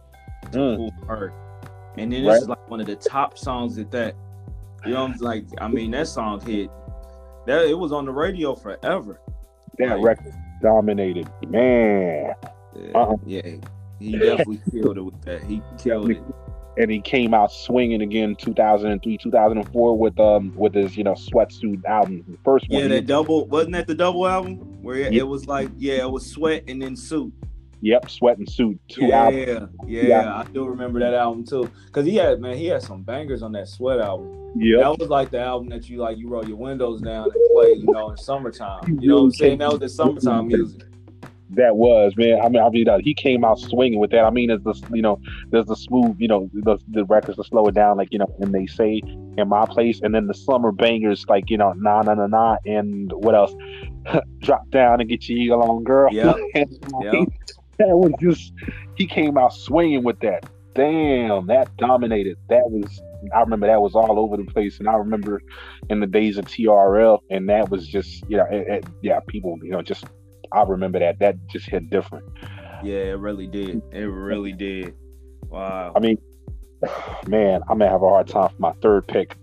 [0.52, 0.76] to Mm.
[0.76, 1.32] pull her?
[1.98, 2.36] And then Right.
[2.42, 4.14] is like one of the top songs at that.
[4.84, 6.70] You know, I'm like, I mean, that song hit.
[7.46, 9.20] That it was on the radio forever.
[9.78, 12.32] That Like- record dominated, man.
[12.76, 13.16] Yeah, Uh-uh.
[13.26, 13.42] yeah.
[13.98, 15.44] He definitely killed it with that.
[15.44, 16.22] He killed it.
[16.78, 21.84] And he came out swinging again, 2003, 2004, with um with his you know sweatsuit
[21.84, 22.80] album, the first one.
[22.80, 25.20] Yeah, that double wasn't that the double album where it, Yep.
[25.20, 27.30] it was like yeah, it was sweat and then suit.
[27.82, 29.68] Yep, sweat and suit, two yeah, albums.
[29.86, 30.34] yeah, Yeah.
[30.36, 31.68] I do remember that album too.
[31.90, 34.52] Cause he had man, he had some bangers on that sweat album.
[34.56, 37.32] Yeah, That was like the album that you like you roll your windows down and
[37.52, 38.98] play, you know, in summertime.
[39.00, 39.58] You know what I'm saying?
[39.58, 40.84] That was the summertime music.
[41.54, 42.40] That was man.
[42.40, 44.24] I mean, I mean, he came out swinging with that.
[44.24, 45.20] I mean, there's the you know,
[45.50, 48.34] there's the smooth, you know, the, the records to slow it down, like you know,
[48.40, 49.02] and they say
[49.36, 52.56] in my place, and then the summer bangers, like you know, nah, nah, nah, nah,
[52.64, 53.54] and what else?
[54.38, 56.12] Drop down and get your eagle on, girl.
[56.12, 56.34] Yeah.
[57.02, 57.24] Yeah.
[57.78, 58.52] that was just
[58.96, 60.48] he came out swinging with that.
[60.74, 62.36] Damn, that dominated.
[62.48, 63.00] That was
[63.34, 65.42] I remember that was all over the place, and I remember
[65.90, 69.58] in the days of TRL, and that was just you know, it, it, yeah, people,
[69.62, 70.04] you know, just
[70.54, 71.18] I remember that.
[71.18, 72.26] That just hit different.
[72.82, 73.82] Yeah, it really did.
[73.92, 74.94] It really did.
[75.48, 75.92] Wow.
[75.94, 76.18] I mean,
[77.26, 79.36] man, I'm gonna have a hard time for my third pick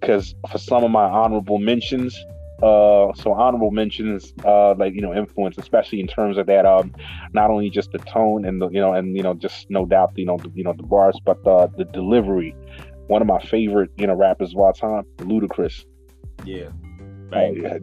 [0.00, 2.16] because for some of my honorable mentions,
[2.62, 6.92] uh, so honorable mentions, uh, like you know, influence, especially in terms of that, um,
[7.32, 10.12] not only just the tone and the you know, and you know, just no doubt,
[10.16, 12.54] you know, the, you know, the bars, but the the delivery.
[13.06, 15.86] One of my favorite, you know, rappers of all time, Ludacris.
[16.44, 16.68] Yeah.
[17.32, 17.78] Uh,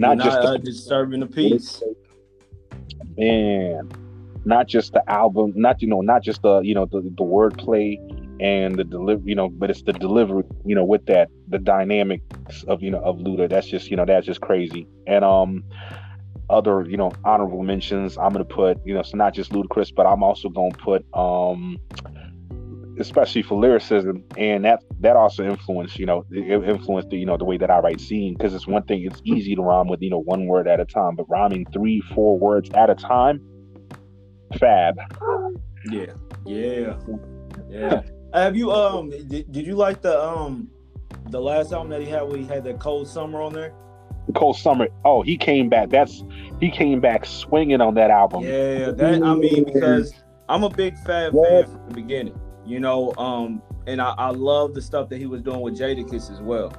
[0.00, 1.82] not, not just uh, the, disturbing the peace.
[3.18, 3.90] man,
[4.46, 7.98] not just the album, not you know, not just the you know the the wordplay
[8.40, 12.64] and the delivery, you know, but it's the delivery, you know, with that the dynamics
[12.66, 13.48] of you know of Luda.
[13.50, 14.86] That's just you know that's just crazy.
[15.06, 15.62] And um,
[16.48, 20.06] other you know honorable mentions, I'm gonna put you know so not just Ludacris, but
[20.06, 21.78] I'm also gonna put um
[23.00, 27.36] especially for lyricism, and that that also influenced, you know, it influenced the, you know
[27.36, 30.02] the way that I write scene because it's one thing it's easy to rhyme with
[30.02, 33.40] you know one word at a time, but rhyming three, four words at a time,
[34.58, 34.98] fab.
[35.90, 36.12] Yeah,
[36.46, 36.96] yeah,
[37.68, 38.02] yeah.
[38.34, 40.68] Have you um did, did you like the um
[41.30, 43.72] the last album that he had where he had the cold summer on there?
[44.36, 44.86] Cold Summer.
[45.04, 45.88] Oh, he came back.
[45.88, 46.22] That's
[46.60, 48.44] he came back swinging on that album.
[48.44, 50.12] Yeah, that I mean because
[50.48, 53.14] I'm a big Fab fan from the beginning you know.
[53.16, 56.72] Um, and I, I love the stuff that he was doing with Jadakiss as well.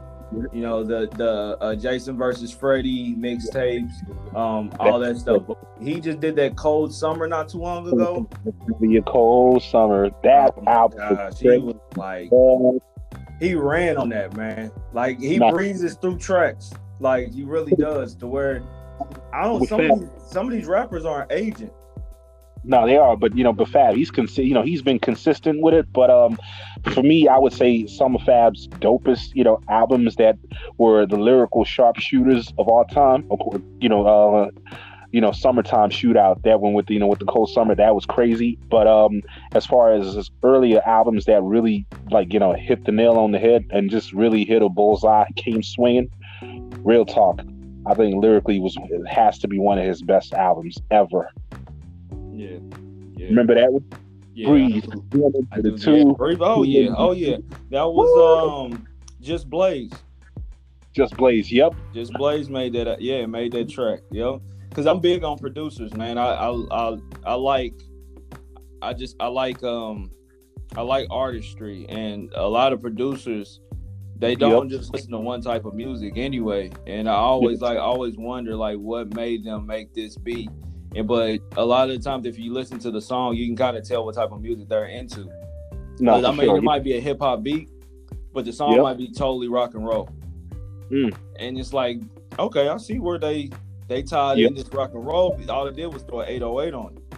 [0.54, 3.92] You know, the the uh, Jason versus Freddy mixtapes,
[4.34, 5.44] um, all that stuff.
[5.46, 8.30] But he just did that Cold Summer not too long ago.
[8.80, 12.30] The Cold Summer, that oh album, gosh, he was like
[13.42, 14.72] he ran on that man.
[14.94, 15.52] Like he nah.
[15.52, 16.72] breezes through tracks,
[17.02, 18.16] like he really does.
[18.16, 18.64] To where
[19.34, 21.74] I don't some of these, some of these rappers are not agent.
[22.64, 25.62] No, they are, but you know, but Fab, he's con- you know, he's been consistent
[25.62, 25.92] with it.
[25.92, 26.38] But um,
[26.92, 30.38] for me, I would say some of Fab's dopest, you know, albums that
[30.78, 33.30] were the lyrical sharpshooters of all time.
[33.80, 34.50] You know, uh,
[35.12, 36.44] you know, summertime shootout.
[36.44, 38.60] That one with you know with the cold summer, that was crazy.
[38.70, 39.22] But um,
[39.54, 43.32] as far as his earlier albums that really like you know hit the nail on
[43.32, 46.10] the head and just really hit a bullseye, came swinging.
[46.84, 47.42] Real talk,
[47.86, 48.78] I think lyrically was
[49.08, 51.32] has to be one of his best albums ever.
[52.42, 52.58] Yeah.
[53.18, 53.28] yeah.
[53.28, 53.86] Remember that one?
[54.34, 54.50] Yeah.
[55.52, 56.16] I do, two.
[56.16, 56.40] Breathe.
[56.42, 56.90] Oh yeah.
[56.98, 57.38] Oh yeah.
[57.70, 58.88] That was um
[59.22, 59.92] just Blaze.
[60.94, 61.52] Just Blaze.
[61.52, 61.76] Yep.
[61.94, 63.00] Just Blaze made that.
[63.02, 64.00] Yeah, made that track.
[64.12, 64.42] Yep.
[64.70, 66.18] Because I'm big on producers, man.
[66.18, 67.74] I, I I I like.
[68.82, 70.10] I just I like um
[70.76, 73.60] I like artistry and a lot of producers
[74.18, 74.80] they don't yep.
[74.80, 76.72] just listen to one type of music anyway.
[76.86, 80.50] And I always like always wonder like what made them make this beat
[80.96, 83.56] and but a lot of the times, if you listen to the song, you can
[83.56, 85.30] kind of tell what type of music they're into.
[86.00, 86.58] No, I mean, sure.
[86.58, 87.70] it might be a hip hop beat,
[88.34, 88.82] but the song yep.
[88.82, 90.10] might be totally rock and roll.
[90.90, 91.16] Mm.
[91.40, 92.00] And it's like,
[92.38, 93.50] okay, I see where they
[93.88, 94.50] they tied yep.
[94.50, 95.40] in this rock and roll.
[95.50, 97.18] All it did was throw an 808 on it.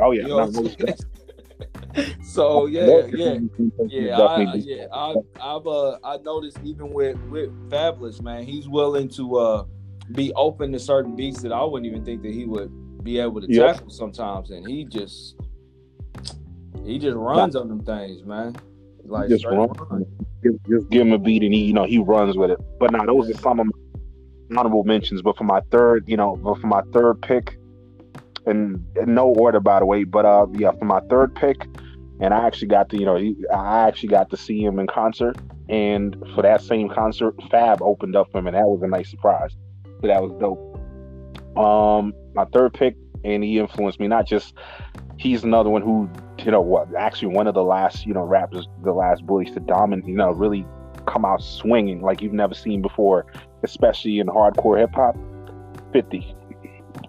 [0.00, 0.22] Oh yeah.
[0.22, 0.94] You know
[2.24, 3.38] so yeah, yeah,
[3.86, 4.86] yeah, I, yeah.
[4.92, 9.64] I, I've uh, I noticed even with with Fabolous, man, he's willing to uh
[10.12, 12.72] be open to certain beats that I wouldn't even think that he would
[13.04, 13.76] be able to yep.
[13.76, 15.36] tackle sometimes, and he just
[16.84, 18.56] he just runs on them things, man.
[19.04, 19.68] Like just run.
[19.68, 20.06] run.
[20.42, 22.58] Just, just give him a beat, and he you know he runs with it.
[22.80, 25.22] But now those are some of my honorable mentions.
[25.22, 27.58] But for my third, you know, but for my third pick,
[28.46, 31.66] and in no order by the way, but uh yeah, for my third pick,
[32.20, 33.16] and I actually got to you know
[33.54, 35.36] I actually got to see him in concert,
[35.68, 39.10] and for that same concert, Fab opened up for him, and that was a nice
[39.10, 39.54] surprise.
[40.00, 40.70] So that was dope.
[41.56, 44.08] Um, my third pick, and he influenced me.
[44.08, 44.54] Not just
[45.18, 46.08] he's another one who,
[46.44, 49.60] you know, what actually one of the last, you know, rappers, the last bullies to
[49.60, 50.66] dominate, you know, really
[51.06, 53.26] come out swinging like you've never seen before,
[53.62, 55.16] especially in hardcore hip hop.
[55.92, 56.34] Fifty.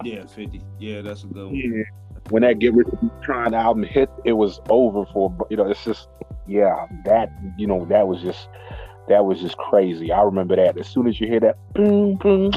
[0.03, 0.61] Yeah, fifty.
[0.79, 1.55] Yeah, that's a good one.
[1.55, 1.83] Yeah.
[2.29, 2.87] When that Get Rich
[3.21, 5.67] Trying album hit, it was over for you know.
[5.67, 6.09] It's just
[6.47, 8.49] yeah, that you know that was just
[9.07, 10.11] that was just crazy.
[10.11, 10.77] I remember that.
[10.77, 12.51] As soon as you hear that, boom, boom,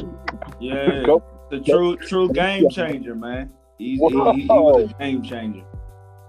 [0.58, 3.52] yeah, go the true true game changer, man.
[3.78, 5.64] He, he, he, was a game changer.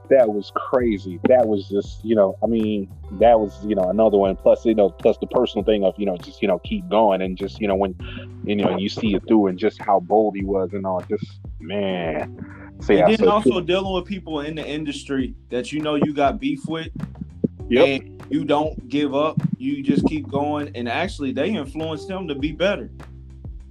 [0.10, 1.20] That was crazy.
[1.28, 4.36] That was just, you know, I mean, that was, you know, another one.
[4.36, 7.22] Plus, you know, plus the personal thing of, you know, just, you know, keep going
[7.22, 7.96] and just, you know, when,
[8.44, 11.40] you know, you see it through and just how bold he was and all, just,
[11.60, 12.72] man.
[12.88, 13.62] Yeah, and then also cool.
[13.62, 16.90] dealing with people in the industry that you know you got beef with.
[17.70, 17.88] Yep.
[17.88, 19.40] And you don't give up.
[19.58, 20.72] You just keep going.
[20.76, 22.90] And actually, they influenced him to be better.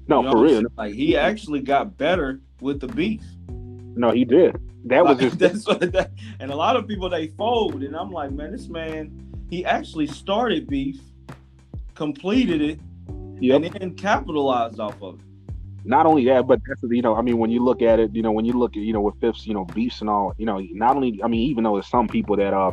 [0.08, 0.62] No, you for real.
[0.76, 3.22] Like he actually got better with the beef.
[3.48, 4.56] No, he did.
[4.84, 6.10] That was just that's what that,
[6.40, 9.12] and a lot of people they fold, and I'm like, man, this man,
[9.50, 11.00] he actually started beef,
[11.94, 12.80] completed it,
[13.40, 13.62] yep.
[13.62, 15.20] and then capitalized off of it.
[15.84, 18.22] Not only that, but that's you know, I mean, when you look at it, you
[18.22, 20.46] know, when you look at you know with fifths, you know, beefs and all, you
[20.46, 22.72] know, not only I mean, even though there's some people that uh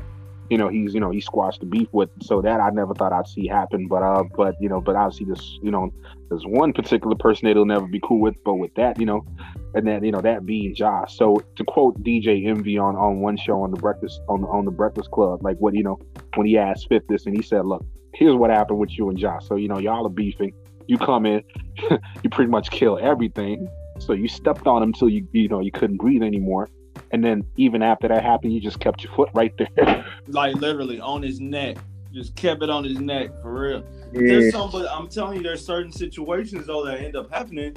[0.49, 2.09] you know, he's you know he squashed the beef with.
[2.21, 3.87] So that I never thought I'd see happen.
[3.87, 5.91] But uh, but you know, but obviously this you know,
[6.29, 8.35] there's one particular person that he'll never be cool with.
[8.43, 9.25] But with that, you know,
[9.73, 11.17] and then you know that being Josh.
[11.17, 14.65] So to quote DJ Envy on on one show on the Breakfast on the, on
[14.65, 15.99] the Breakfast Club, like what you know
[16.35, 19.17] when he asked Fifth this, and he said, "Look, here's what happened with you and
[19.17, 19.47] Josh.
[19.47, 20.53] So you know y'all are beefing.
[20.87, 21.43] You come in,
[22.23, 23.67] you pretty much kill everything.
[23.97, 26.69] So you stepped on him till you you know you couldn't breathe anymore."
[27.15, 30.05] And then even after that happened, you just kept your foot right there.
[30.27, 31.77] like literally on his neck.
[32.11, 33.85] Just kept it on his neck for real.
[34.11, 34.21] Yeah.
[34.27, 37.73] There's some, but I'm telling you, there's certain situations though that end up happening.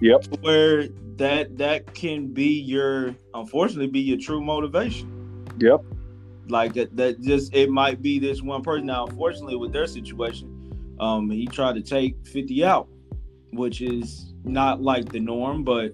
[0.00, 0.38] Yep.
[0.40, 0.86] Where
[1.16, 5.44] that that can be your, unfortunately, be your true motivation.
[5.58, 5.80] Yep.
[6.46, 8.86] Like that, that just it might be this one person.
[8.86, 12.86] Now, unfortunately, with their situation, um, he tried to take 50 out,
[13.50, 15.92] which is not like the norm, but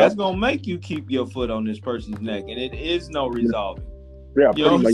[0.00, 3.28] that's gonna make you keep your foot on this person's neck, and it is no
[3.28, 3.84] resolving.
[4.36, 4.92] Yeah, you know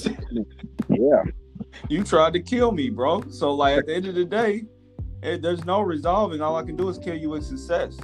[0.88, 1.22] yeah.
[1.88, 3.22] You tried to kill me, bro.
[3.30, 4.64] So like at the end of the day,
[5.22, 6.40] it, there's no resolving.
[6.40, 7.96] All I can do is kill you with success.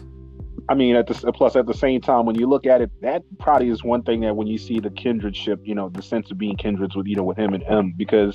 [0.69, 3.23] I mean, at the plus at the same time, when you look at it, that
[3.39, 6.39] probably is one thing that when you see the kindredship, you know, the sense of
[6.39, 8.35] being kindreds with you know with him and him, because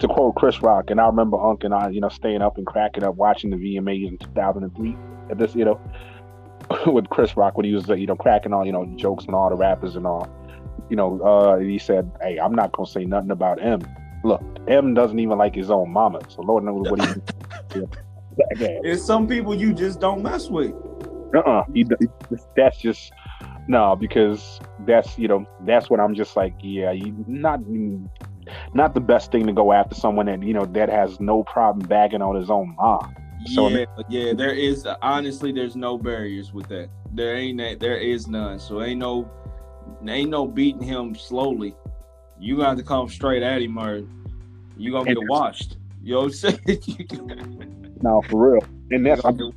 [0.00, 2.66] to quote Chris Rock, and I remember Unc and I, you know, staying up and
[2.66, 4.96] cracking up watching the VMA in 2003
[5.30, 5.80] at this, you know,
[6.86, 9.48] with Chris Rock when he was, you know, cracking all, you know, jokes and all
[9.48, 10.28] the rappers and all.
[10.88, 13.80] You know, uh, he said, "Hey, I'm not gonna say nothing about Em.
[14.24, 17.82] Look, Em doesn't even like his own mama, so Lord knows what he."
[18.48, 20.72] It's some people you just don't mess with.
[21.34, 21.64] Uh-uh.
[21.74, 21.84] He,
[22.56, 23.12] that's just
[23.68, 26.54] no, because that's you know that's what I'm just like.
[26.60, 27.60] Yeah, you not
[28.74, 31.86] not the best thing to go after someone that you know that has no problem
[31.86, 33.14] bagging on his own mom.
[33.46, 36.90] So, yeah, yeah, there is honestly there's no barriers with that.
[37.12, 38.58] There ain't that there is none.
[38.58, 39.30] So ain't no
[40.06, 41.74] ain't no beating him slowly.
[42.38, 44.02] You got to come straight at him or
[44.76, 45.76] you gonna get washed.
[46.02, 47.98] You know what I'm saying?
[48.00, 48.64] no, for real.
[48.90, 49.52] And that's I mean.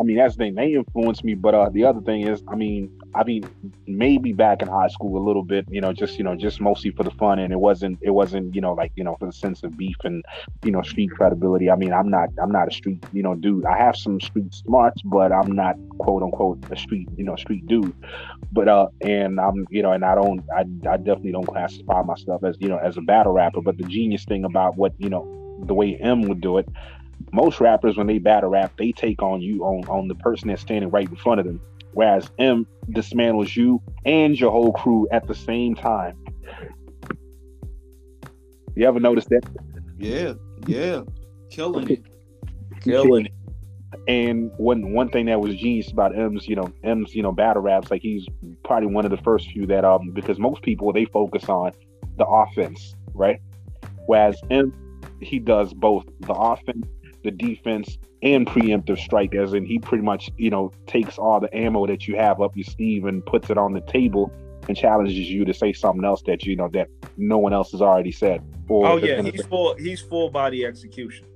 [0.00, 0.54] I mean, that's the thing.
[0.56, 3.44] They influenced me, but uh, the other thing is, I mean, I mean,
[3.86, 6.90] maybe back in high school a little bit, you know, just you know, just mostly
[6.90, 9.32] for the fun, and it wasn't, it wasn't, you know, like you know, for the
[9.32, 10.24] sense of beef and
[10.62, 11.70] you know, street credibility.
[11.70, 13.66] I mean, I'm not, I'm not a street, you know, dude.
[13.66, 17.66] I have some street smarts, but I'm not quote unquote a street, you know, street
[17.66, 17.94] dude.
[18.50, 22.44] But uh, and I'm, you know, and I don't, I, I definitely don't classify myself
[22.44, 23.60] as, you know, as a battle rapper.
[23.60, 26.68] But the genius thing about what you know, the way Em would do it
[27.32, 30.62] most rappers when they battle rap, they take on you on on the person that's
[30.62, 31.60] standing right in front of them.
[31.92, 36.16] Whereas Em dismantles you and your whole crew at the same time.
[38.74, 39.42] You ever notice that?
[39.98, 40.34] Yeah,
[40.66, 41.02] yeah.
[41.50, 42.02] Killing it.
[42.80, 43.32] Killing it.
[44.08, 47.62] And one one thing that was genius about Em's, you know, Em's, you know, battle
[47.62, 48.26] raps, like he's
[48.64, 51.72] probably one of the first few that um because most people they focus on
[52.16, 53.40] the offense, right?
[54.06, 54.72] Whereas Em
[55.20, 56.86] he does both the offense
[57.22, 61.54] the defense and preemptive strike, as in he pretty much, you know, takes all the
[61.56, 64.32] ammo that you have up your sleeve and puts it on the table
[64.68, 67.82] and challenges you to say something else that you know that no one else has
[67.82, 68.42] already said.
[68.70, 69.74] oh yeah, he's full.
[69.76, 71.26] He's full body execution.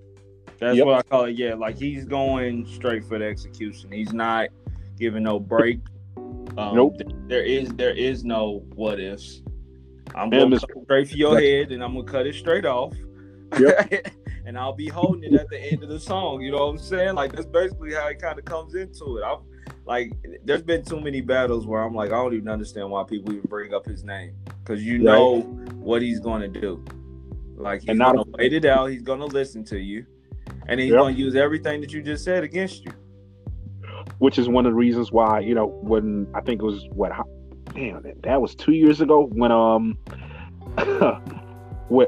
[0.59, 0.87] That's yep.
[0.87, 1.37] what I call it.
[1.37, 3.93] Yeah, like he's going straight for the execution.
[3.93, 4.49] He's not
[4.99, 5.81] giving no break.
[6.17, 6.97] Um, nope.
[7.27, 9.43] There is there is no what ifs.
[10.15, 12.95] I'm going straight for your head, and I'm gonna cut it straight off.
[13.59, 14.07] Yep.
[14.47, 16.40] and I'll be holding it at the end of the song.
[16.40, 17.16] You know what I'm saying?
[17.16, 19.24] Like that's basically how it kind of comes into it.
[19.24, 19.40] I've
[19.85, 20.12] like
[20.44, 23.48] there's been too many battles where I'm like, I don't even understand why people even
[23.48, 24.35] bring up his name.
[24.64, 25.40] Cause you know
[25.74, 26.85] what he's gonna do.
[27.56, 30.06] Like he's gonna wait it out, he's gonna listen to you,
[30.68, 31.01] and he's yep.
[31.01, 32.93] gonna use everything that you just said against you.
[34.18, 37.12] Which is one of the reasons why, you know, when I think it was what
[37.74, 39.98] damn that was two years ago when um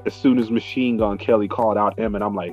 [0.07, 2.53] as soon as Machine Gun Kelly called out Em, and I'm like,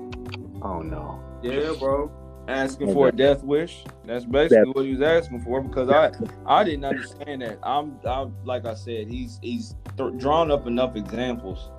[0.61, 1.21] oh no.
[1.41, 2.11] Yeah, bro.
[2.47, 3.83] Asking for a death wish.
[4.05, 4.75] That's basically death.
[4.75, 6.11] what he was asking for because I
[6.45, 7.57] I didn't understand that.
[7.63, 11.71] I'm I'm like I said, he's he's th- drawn up enough examples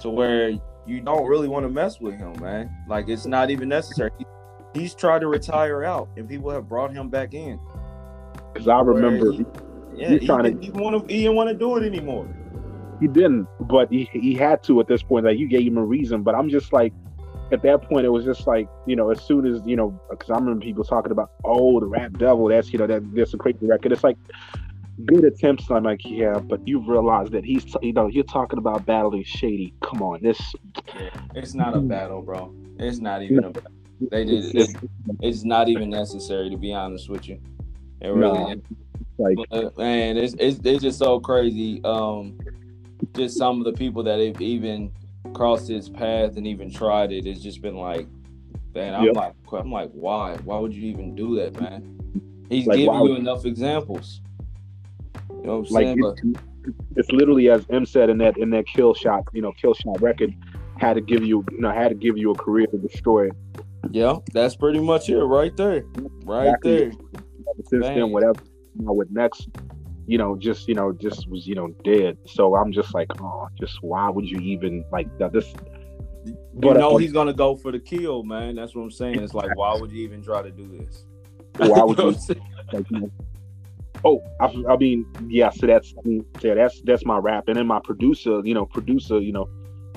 [0.00, 0.50] to where
[0.86, 2.70] you don't really want to mess with him, man.
[2.88, 4.10] Like it's not even necessary.
[4.18, 4.26] He,
[4.74, 7.58] he's tried to retire out, and people have brought him back in.
[8.52, 9.44] Because I remember, he,
[9.96, 12.28] yeah, he, didn't, he, want to, he didn't want to do it anymore.
[13.00, 15.24] He didn't, but he, he had to at this point.
[15.24, 16.92] Like you gave him a reason, but I'm just like,
[17.52, 20.30] at that point, it was just like you know, as soon as you know, because
[20.30, 23.38] I remember people talking about, oh, the Rap Devil, that's you know, that that's a
[23.38, 23.92] crazy record.
[23.92, 24.16] It's like
[25.04, 25.70] good attempts.
[25.70, 29.74] I'm like, yeah, but you realize that he's you know, you're talking about battling Shady.
[29.82, 30.40] Come on, this.
[31.34, 32.54] It's not a battle, bro.
[32.78, 33.52] It's not even a.
[34.10, 34.54] They did.
[34.54, 34.74] It's,
[35.20, 37.40] it's not even necessary to be honest with you.
[38.00, 38.54] It really.
[38.54, 38.62] No.
[39.16, 41.80] Like, but, man, it's, it's it's just so crazy.
[41.84, 42.36] Um,
[43.14, 44.92] just some of the people that have even
[45.34, 48.06] crossed his path and even tried it, it's just been like,
[48.74, 49.14] man, I'm Yep.
[49.14, 50.36] like, I'm like, why?
[50.44, 51.98] Why would you even do that, man?
[52.50, 54.20] He's Like, giving you enough examples.
[55.30, 56.00] You know what I'm like saying?
[56.00, 56.18] but
[56.96, 60.00] it's literally as Em said in that in that kill shot, you know, kill shot
[60.00, 60.34] record
[60.78, 63.32] had to give you, you know, had to give you a career to destroy it.
[63.90, 65.84] yeah, that's pretty much it right there.
[66.24, 66.76] Right Exactly.
[66.76, 66.92] there.
[67.66, 68.40] Since then, whatever,
[68.78, 69.48] you know, with next,
[70.06, 72.18] you know, just you know, just was you know dead.
[72.26, 75.08] So I'm just like, oh, just why would you even like?
[75.32, 75.52] This,
[76.26, 78.56] You But, know uh, he's gonna go for the kill, man.
[78.56, 79.20] That's what I'm saying.
[79.20, 81.06] It's like, why would you even try to do this?
[81.56, 82.04] why would you?
[82.04, 82.42] what I'm saying?
[82.72, 83.10] like, you know,
[84.04, 85.50] oh, I, I mean, yeah.
[85.50, 88.66] So that's, I mean, yeah, that's that's my rap, and then my producer, you know,
[88.66, 89.48] producer, you know,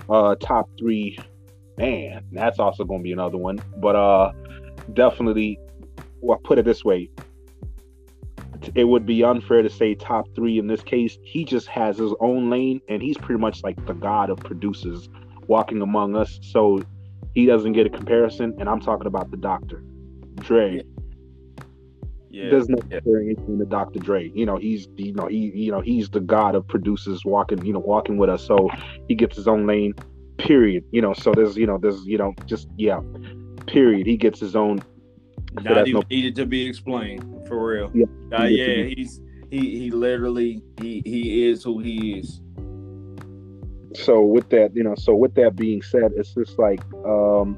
[0.10, 1.18] uh, top three,
[1.78, 3.60] man, that's also gonna be another one.
[3.78, 4.32] But uh,
[4.94, 5.60] definitely,
[6.22, 7.10] well, put it this way.
[8.76, 11.18] It would be unfair to say top three in this case.
[11.24, 15.10] He just has his own lane, and he's pretty much like the god of producers
[15.48, 16.40] walking among us.
[16.44, 16.82] So
[17.36, 19.84] he doesn't get a comparison, and I'm talking about the doctor,
[20.36, 20.82] Dre
[22.30, 22.50] Yeah.
[22.52, 24.00] there's no comparing anything to Dr.
[24.00, 24.32] Dre.
[24.34, 27.74] You know, he's you know he you know he's the god of producers walking you
[27.74, 28.46] know walking with us.
[28.46, 28.70] So
[29.08, 29.94] he gets his own lane.
[30.38, 30.84] Period.
[30.92, 33.00] You know, so there's you know there's you know just yeah.
[33.68, 34.08] Period.
[34.08, 34.80] He gets his own.
[35.64, 37.92] Not even no- needed to be explained for real.
[37.94, 38.06] Yeah,
[38.38, 42.42] Uh, yeah, he's he he literally he he is who he is.
[43.96, 47.58] So with that you know so with that being said, it's just like um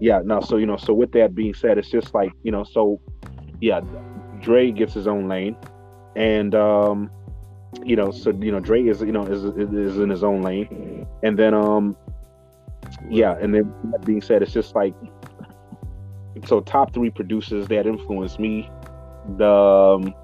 [0.00, 2.64] yeah no so you know so with that being said, it's just like you know
[2.64, 3.00] so
[3.60, 3.80] yeah,
[4.40, 5.56] Dre gets his own lane,
[6.16, 7.10] and um
[7.84, 11.06] you know so you know Dre is you know is is in his own lane,
[11.22, 11.96] and then um
[13.08, 14.94] yeah and then that being said it's just like
[16.46, 18.68] so top three producers that influenced me
[19.36, 20.14] the um,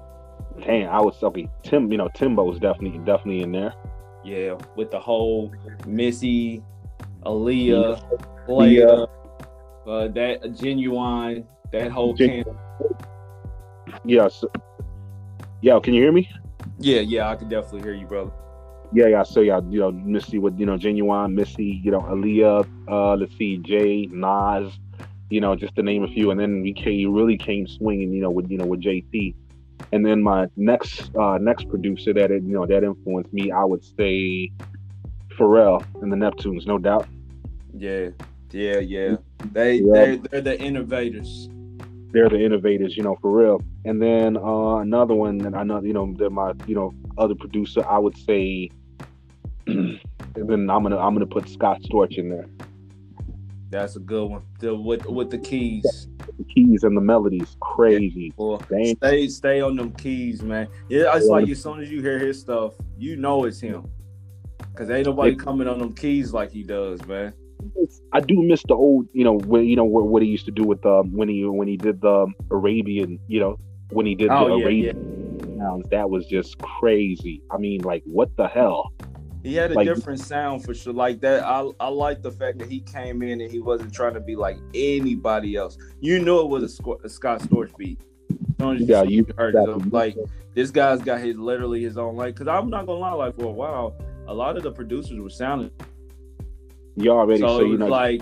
[0.65, 3.73] dang i was okay tim you know timbo was definitely definitely in there.
[4.25, 5.53] Yeah, with the whole
[5.87, 6.61] Missy,
[7.25, 8.01] Aaliyah,
[8.49, 8.49] Yeah.
[8.49, 9.07] Leia,
[9.87, 12.43] uh, that genuine, that whole Gen-
[14.03, 14.27] yeah
[15.61, 16.29] yeah can you hear me?
[16.79, 18.31] Yeah, yeah, I can definitely hear you, brother.
[18.91, 22.67] yeah yeah so yeah you know missy with you know genuine missy you know Aaliyah,
[22.89, 24.77] uh let's see jay nas
[25.29, 28.21] you know just to name a few and then we came, really came swinging you
[28.21, 29.33] know with you know with jt
[29.91, 33.63] and then my next uh next producer that it, you know that influenced me i
[33.63, 34.51] would say
[35.37, 37.07] pharrell and the neptunes no doubt
[37.73, 38.09] Yeah,
[38.51, 39.15] yeah, yeah.
[39.51, 39.91] They Yeah.
[39.93, 41.47] they're, they're the innovators.
[42.11, 43.61] they're the innovators, you know, for real.
[43.85, 47.35] And then uh, another one, and I know, you know, that my, you know, other
[47.35, 48.69] producer, I would say,
[49.67, 49.99] and
[50.35, 52.47] then I'm gonna, I'm gonna put Scott Storch in there.
[53.69, 54.43] That's a good one.
[54.59, 56.07] The, with with the keys.
[56.37, 58.31] The keys and the melodies, crazy.
[58.35, 58.57] Boy,
[58.97, 60.67] stay stay on them keys, man.
[60.89, 61.31] Yeah, it's Yeah.
[61.33, 63.85] like as soon as you hear his stuff, you know it's him.
[64.75, 67.33] Cause ain't nobody It- coming on them keys like he does, man.
[68.13, 70.51] I do miss the old, you know, when you know what, what he used to
[70.51, 73.57] do with um when he when he did the Arabian, you know,
[73.91, 74.95] when he did Oh, the yeah, Arabian
[75.59, 77.41] sounds, that was just crazy.
[77.51, 78.91] I mean, like, what the hell?
[79.43, 80.91] He had a Like- different sound for sure.
[80.93, 84.13] Like that, I I like the fact that he came in and he wasn't trying
[84.15, 85.77] to be like anybody else.
[86.01, 87.99] You knew it was a, a Scott Storch beat.
[88.59, 89.89] As as Yeah, you heard exactly.
[89.91, 90.17] like
[90.55, 92.35] this guy's got his literally his own like.
[92.35, 93.95] Cause I'm not gonna lie, like for a while,
[94.27, 95.71] a lot of the producers were sounding
[96.95, 98.21] you already so, so, you know, like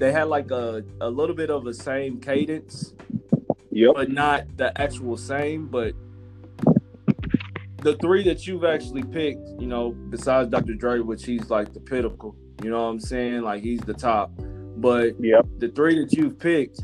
[0.00, 2.94] they had like a a little bit of the same cadence,
[3.70, 5.66] yep, but not the actual same.
[5.68, 5.94] But
[7.82, 10.74] the three that you've actually picked, you know, besides Dr.
[10.74, 13.42] Dre, which he's like the pinnacle, you know what I'm saying?
[13.42, 14.32] Like he's the top.
[14.76, 16.80] But yep, the three that you've picked,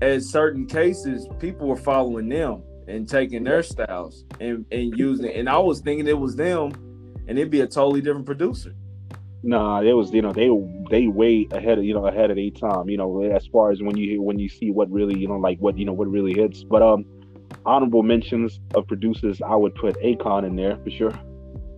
[0.00, 5.36] at certain cases, people were following them and taking their styles and, and using it.
[5.36, 6.72] And I was thinking it was them,
[7.28, 8.74] and it'd be a totally different producer.
[9.42, 10.50] Nah, it was you know they
[10.90, 12.88] they way ahead of you know ahead of their time.
[12.88, 15.36] You know as far as when you hear when you see what really you know
[15.36, 16.62] like what you know what really hits.
[16.62, 17.06] But um,
[17.66, 21.12] honorable mentions of producers, I would put Akon in there for sure.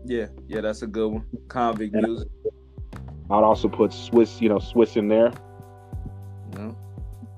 [0.04, 1.24] Yeah, yeah, that's a good one.
[1.48, 2.28] Konvict And- music.
[3.30, 5.32] I'd also put Swizz, you know Swizz in there.
[6.54, 6.76] know?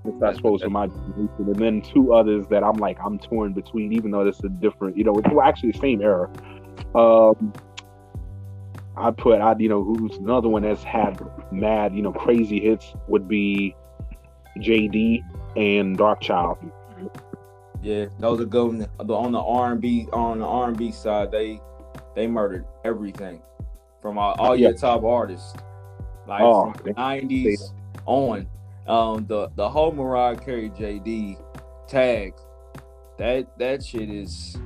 [0.03, 3.93] Which I suppose for my and then two others that I'm like I'm torn between,
[3.93, 6.29] even though it's a different, you know, it's well, actually the same era.
[6.95, 7.53] Um,
[8.97, 11.21] I put I you know who's another one that's had
[11.53, 13.75] mad you know crazy hits would be
[14.59, 15.23] JD
[15.57, 16.71] and Darkchild.
[17.85, 18.89] Yeah, those are good.
[18.99, 21.61] On the R and B, on the R and B side, they
[22.17, 23.43] they murdered everything
[24.01, 24.77] from all, all your Yeah.
[24.77, 25.55] top artists,
[26.27, 27.73] like Oh, from the nineties
[28.07, 28.47] on.
[28.87, 31.39] Um, the the whole Mariah Carey JD
[31.87, 32.35] tag,
[33.19, 34.57] that that shit is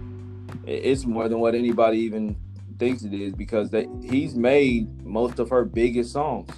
[0.65, 2.37] it's more than what anybody even
[2.79, 6.51] thinks it is because that he's made most of her biggest songs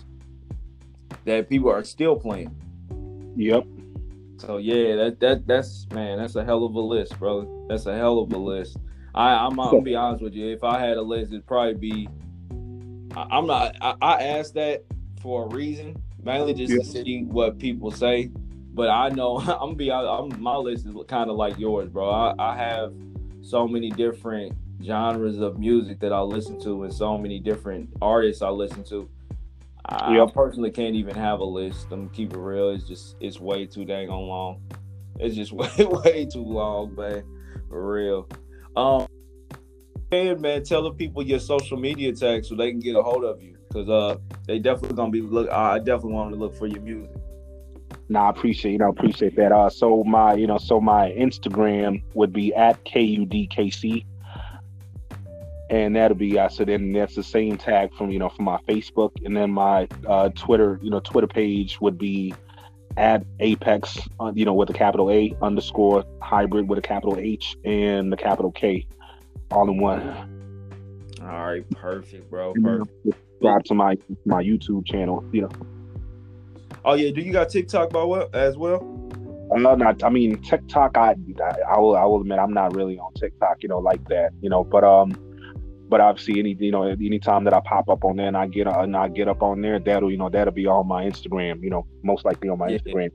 [1.25, 2.55] that people are still playing.
[3.37, 3.65] Yep.
[4.41, 7.47] So yeah, that that that's man, that's a hell of a list, brother.
[7.69, 8.79] That's a hell of a list.
[9.15, 10.49] I I'm, gonna be honest with you.
[10.49, 12.09] If I had a list, it'd probably be.
[13.15, 13.77] I, am not.
[13.83, 14.85] I, I, asked that
[15.21, 18.31] for a reason, mainly just to see what people say.
[18.73, 19.93] But I know I'm gonna be.
[19.93, 22.09] I'm, my list is kind of like yours, bro.
[22.09, 22.95] I, I have
[23.43, 28.41] so many different genres of music that I listen to, and so many different artists
[28.41, 29.07] I listen to.
[29.87, 30.29] I, yep.
[30.29, 31.89] I personally can't even have a list.
[31.91, 32.71] I'm keep it real.
[32.71, 34.63] It's just it's way too dang on long.
[35.19, 37.25] It's just way way too long, man.
[37.69, 38.29] For real.
[38.77, 39.07] Um,
[40.13, 43.25] and man, tell the people your social media tags so they can get a hold
[43.25, 44.17] of you because uh
[44.47, 45.49] they definitely gonna be look.
[45.51, 47.11] I definitely want to look for your music.
[48.09, 49.53] Nah, I appreciate you know appreciate that.
[49.53, 54.05] Uh, so my you know so my Instagram would be at kudkc
[55.71, 58.59] and that'll be I said then that's the same tag from you know from my
[58.69, 62.35] Facebook and then my uh, Twitter you know Twitter page would be
[62.97, 67.57] at Apex uh, you know with a capital A underscore hybrid with a capital H
[67.65, 68.87] and the capital K
[69.53, 71.17] all in one.
[71.23, 72.55] All right, perfect, bro.
[72.55, 72.91] Perfect.
[73.05, 75.51] Subscribe to my my YouTube channel, you know.
[76.85, 78.81] Oh yeah, do you got TikTok by what as well?
[79.53, 80.03] I'm not.
[80.03, 80.97] I mean, TikTok.
[80.97, 81.97] I, I, I will.
[81.97, 83.63] I will admit, I'm not really on TikTok.
[83.63, 84.31] You know, like that.
[84.41, 85.13] You know, but um,
[85.91, 88.69] but obviously, any you know, anytime that I pop up on there and I get
[88.69, 91.63] uh, and I get up on there, that'll you know that'll be on my Instagram.
[91.63, 92.79] You know, most likely on my yeah.
[92.79, 93.11] Instagram.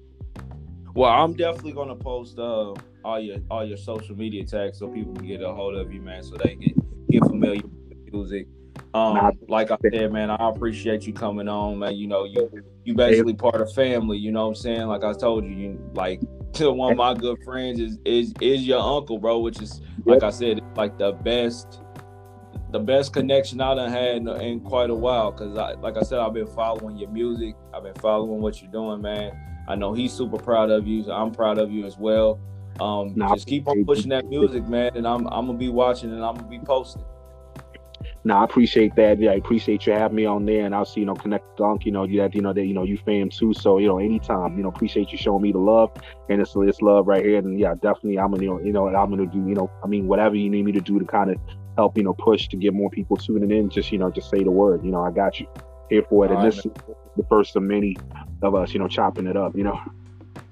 [0.93, 2.73] Well, I'm definitely gonna post uh,
[3.03, 6.01] all your all your social media tags so people can get a hold of you,
[6.01, 6.73] man, so they can
[7.09, 8.47] get familiar with music.
[8.93, 11.95] Um, like I said, man, I appreciate you coming on, man.
[11.95, 12.49] You know, you
[12.83, 14.17] you basically part of family.
[14.17, 14.87] You know what I'm saying?
[14.87, 16.21] Like I told you, you like
[16.59, 19.39] one of my good friends is is is your uncle, bro.
[19.39, 21.81] Which is like I said, like the best
[22.75, 25.31] the best connection I done had in, in quite a while.
[25.31, 27.55] Cause I, like I said, I've been following your music.
[27.73, 29.31] I've been following what you're doing, man.
[29.69, 31.05] I know he's super proud of you.
[31.05, 32.37] So I'm proud of you as well.
[32.81, 34.91] Um, nah, just keep on pushing that music, man.
[34.95, 37.05] And I'm I'm gonna be watching and I'm gonna be posting.
[38.25, 39.19] No, I appreciate that.
[39.19, 41.85] Yeah, I appreciate you having me on there, and I'll see you know connect dunk.
[41.85, 43.53] You know that you know that you know you fam too.
[43.53, 45.91] So you know anytime you know appreciate you showing me the love,
[46.29, 47.37] and it's it's love right here.
[47.37, 49.87] And yeah, definitely I'm gonna you know, you know I'm gonna do you know I
[49.87, 51.37] mean whatever you need me to do to kind of
[51.75, 54.43] help, you know, push to get more people tuning in, just, you know, just say
[54.43, 55.47] the word, you know, I got you
[55.89, 56.31] here for it.
[56.31, 56.73] All and right, this man.
[56.75, 57.97] is the first of many
[58.41, 59.79] of us, you know, chopping it up, you know.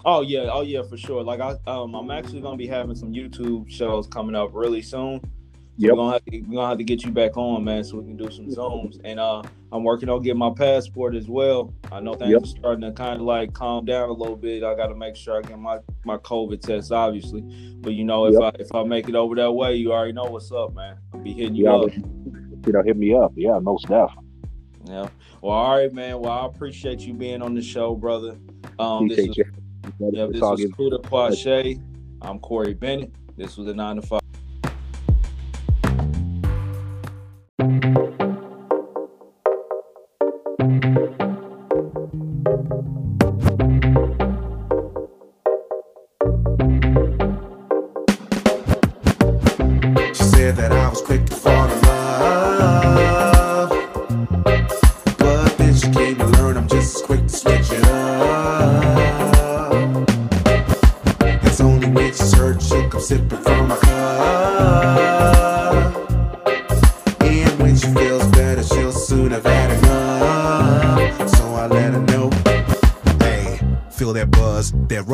[0.06, 1.24] Oh yeah, oh yeah, for sure.
[1.24, 5.22] Like I um I'm actually gonna be having some YouTube shows coming up really soon.
[5.22, 5.92] So yep.
[5.92, 8.06] we're gonna have to we're gonna have to get you back on, man, so we
[8.06, 9.00] can do some zooms.
[9.04, 11.74] And uh I'm working on getting my passport as well.
[11.92, 12.44] I know things yep.
[12.44, 14.64] are starting to kind of like calm down a little bit.
[14.64, 17.42] I gotta make sure I get my, my COVID test, obviously.
[17.82, 18.56] But you know, if yep.
[18.56, 20.98] I if I make it over that way, you already know what's up, man.
[21.24, 21.96] Be hitting you yeah, up.
[22.66, 23.32] You know, hit me up.
[23.36, 24.14] Yeah, most stuff.
[24.86, 25.08] Yeah.
[25.42, 26.20] Well, all right, man.
[26.20, 28.38] Well, I appreciate you being on the show, brother.
[28.78, 31.82] Um, this was, yeah, this was Kuda Kwashé.
[32.22, 33.14] I'm Corey Bennett.
[33.38, 34.20] This was a nine to five.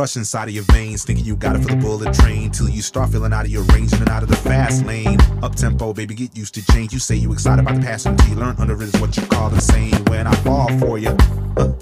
[0.10, 2.50] Rush inside of your veins, thinking you got it for the bullet train.
[2.50, 5.20] Till you start feeling out of your range and out of the fast lane.
[5.44, 6.94] Up tempo, baby, get used to change.
[6.94, 9.54] You say you excited about the past until you learn under is what you call
[9.54, 9.94] insane.
[10.06, 11.10] When I fall for you,
[11.58, 11.74] uh,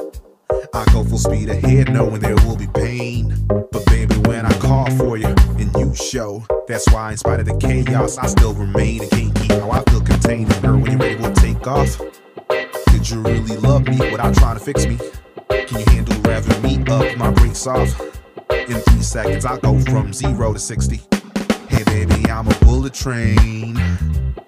[0.73, 3.33] I go full speed ahead, knowing there will be pain.
[3.47, 7.45] But baby, when I call for you and you show, that's why in spite of
[7.45, 10.49] the chaos, I still remain and can't keep how I feel contained.
[10.61, 11.97] Girl, when you're ready, we'll take off.
[12.91, 14.97] Did you really love me without trying to fix me?
[15.49, 17.16] Can you handle revving me up,
[17.65, 17.99] off?
[18.51, 21.01] In three seconds, I go from zero to 60.
[21.69, 23.73] Hey baby, I'm a bullet train.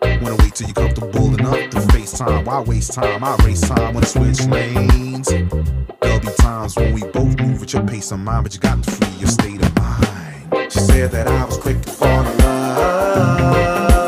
[0.01, 2.45] Wanna wait till you're comfortable enough to FaceTime?
[2.45, 3.23] Why waste time?
[3.23, 5.27] I race time when I switch lanes.
[5.29, 8.83] There'll be times when we both move at your pace of mind, but you got
[8.83, 10.71] to free your state of mind.
[10.71, 13.98] She said that I was quick to fall in love.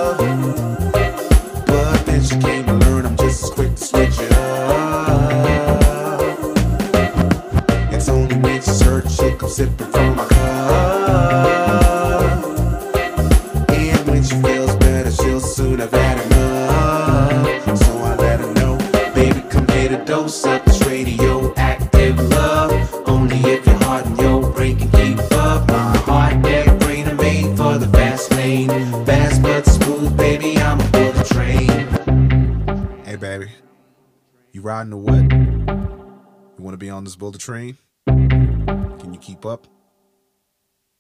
[36.92, 37.78] On this bullet train?
[38.08, 39.68] Can you keep up?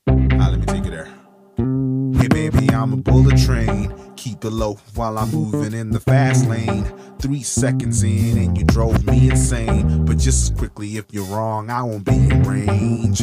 [0.08, 1.10] Ah, let me take you there.
[2.20, 3.94] Hey baby, I'm a bullet train.
[4.16, 6.86] Keep it low while I'm moving in the fast lane.
[7.20, 10.06] Three seconds in and you drove me insane.
[10.06, 13.20] But just as quickly, if you're wrong, I won't be in range.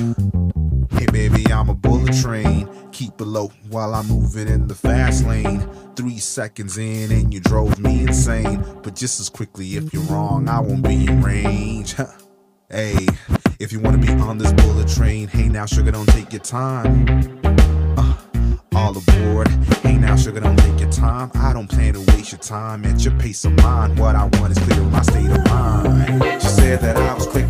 [0.93, 2.69] Hey baby, I'm a bullet train.
[2.93, 5.61] Keep it low while I'm moving in the fast lane.
[5.97, 8.65] Three seconds in and you drove me insane.
[8.83, 11.95] But just as quickly, if you're wrong, I won't be in range.
[12.71, 13.07] Hey,
[13.59, 17.07] if you wanna be on this bullet train, hey now, sugar, don't take your time.
[17.97, 18.15] Uh,
[18.75, 19.49] all aboard.
[19.83, 21.31] Hey now, sugar, don't take your time.
[21.35, 23.99] I don't plan to waste your time at your pace of mind.
[23.99, 26.23] What I want is clear in my state of mind.
[26.43, 27.48] She said that I was quick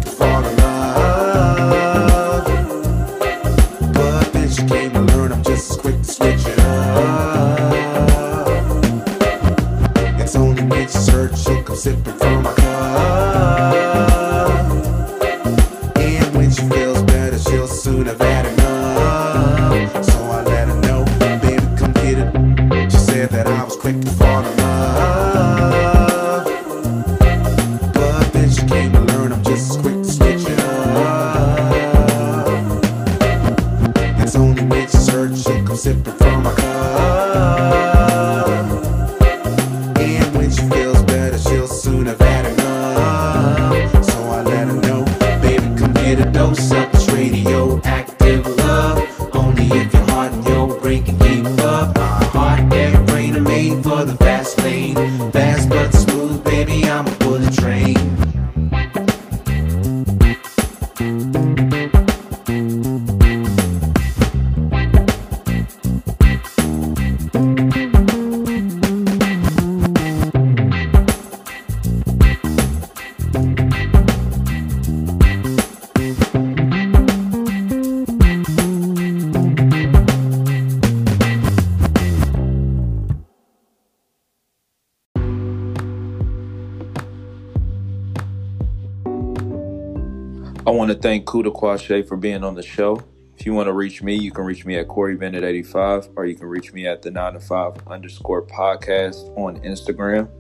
[91.29, 93.03] Kuda Kwashé for being on the show.
[93.37, 96.25] If you want to reach me, you can reach me at Corey Bennett 85 or
[96.25, 100.31] you can reach me at the 9 to 5 underscore podcast on Instagram.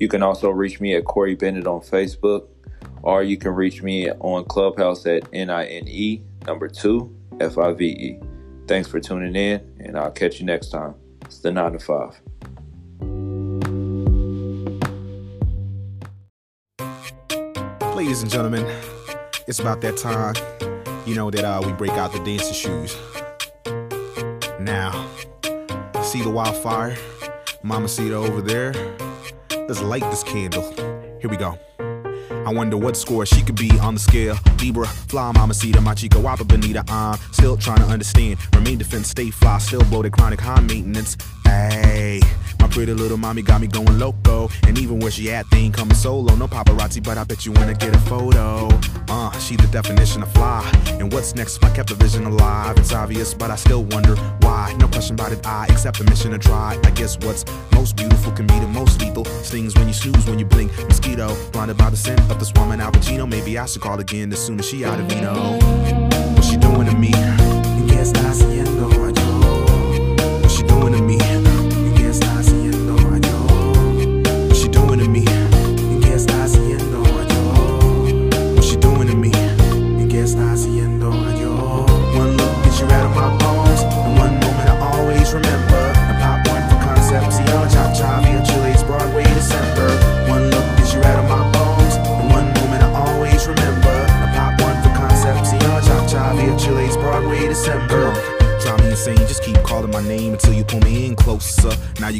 [0.00, 2.48] You can also reach me at Corey Bennett on Facebook
[3.02, 8.18] or you can reach me on Clubhouse at N-I-N-E number 2 F-I-V-E.
[8.66, 10.96] Thanks for tuning in and I'll catch you next time.
[11.22, 12.20] It's the 9 to 5.
[17.94, 18.66] Ladies and gentlemen,
[19.46, 20.34] it's about that time,
[21.06, 22.96] you know, that uh, we break out the dancing shoes.
[24.60, 25.08] Now,
[26.02, 26.96] see the wildfire?
[27.62, 28.72] Mama it over there?
[29.50, 30.62] Let's light this candle.
[31.20, 31.58] Here we go.
[32.46, 34.36] I wonder what score she could be on the scale.
[34.60, 36.84] Libra, fly, mama, see my chica, wapa, bonita.
[36.88, 38.38] I'm still trying to understand.
[38.54, 41.16] Remain defense, stay fly, still blow the chronic high maintenance.
[41.44, 42.20] Hey,
[42.60, 44.48] my pretty little mommy got me going loco.
[44.66, 46.34] And even where she at, they ain't coming solo.
[46.34, 48.68] No paparazzi, but I bet you wanna get a photo.
[49.08, 50.68] Uh, she the definition of fly.
[50.98, 52.76] And what's next if I kept the vision alive?
[52.78, 54.74] It's obvious, but I still wonder why.
[54.78, 56.78] No question about it, I accept the mission to try.
[56.84, 59.24] I guess what's most beautiful can be the most lethal.
[59.42, 60.72] Stings when you snooze, when you blink.
[60.88, 63.28] Mosquito, blinded by the scent of this woman, Al Pacino.
[63.28, 65.58] Maybe I should call again as soon as she out of Vino.
[66.34, 67.10] What she doing to me?
[67.88, 68.53] ¿Qué está haciendo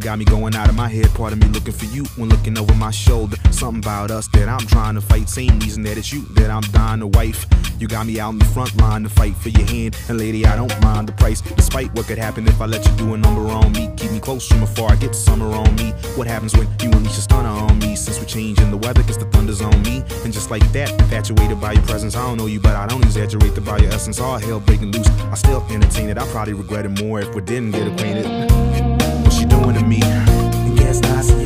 [0.05, 2.59] got me going out of my head, part of me looking for you when looking
[2.59, 3.39] over my shoulder.
[3.51, 6.61] Something about us that I'm trying to fight, same reason that it's you that I'm
[6.73, 7.47] dying to wife.
[7.79, 10.45] You got me out in the front line to fight for your hand, and lady,
[10.45, 11.41] I don't mind the price.
[11.41, 14.21] Despite what could happen if I let you do a number on me, keep me
[14.21, 15.93] close from afar, I get summer on me.
[16.17, 17.97] What happens when you unleash a stunner on me?
[17.97, 21.61] Since we're changing the weather, gets the thunder's on me, and just like that, infatuated
[21.63, 22.15] by your presence.
[22.15, 24.21] I don't know you, but I don't exaggerate about your essence.
[24.21, 26.19] All hell breaking loose, I still entertain it.
[26.19, 28.74] I probably regret it more if we didn't get acquainted.
[29.75, 30.75] What she doing to me?
[30.77, 31.44] ¿Qué está haciendo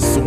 [0.00, 0.21] sucesso.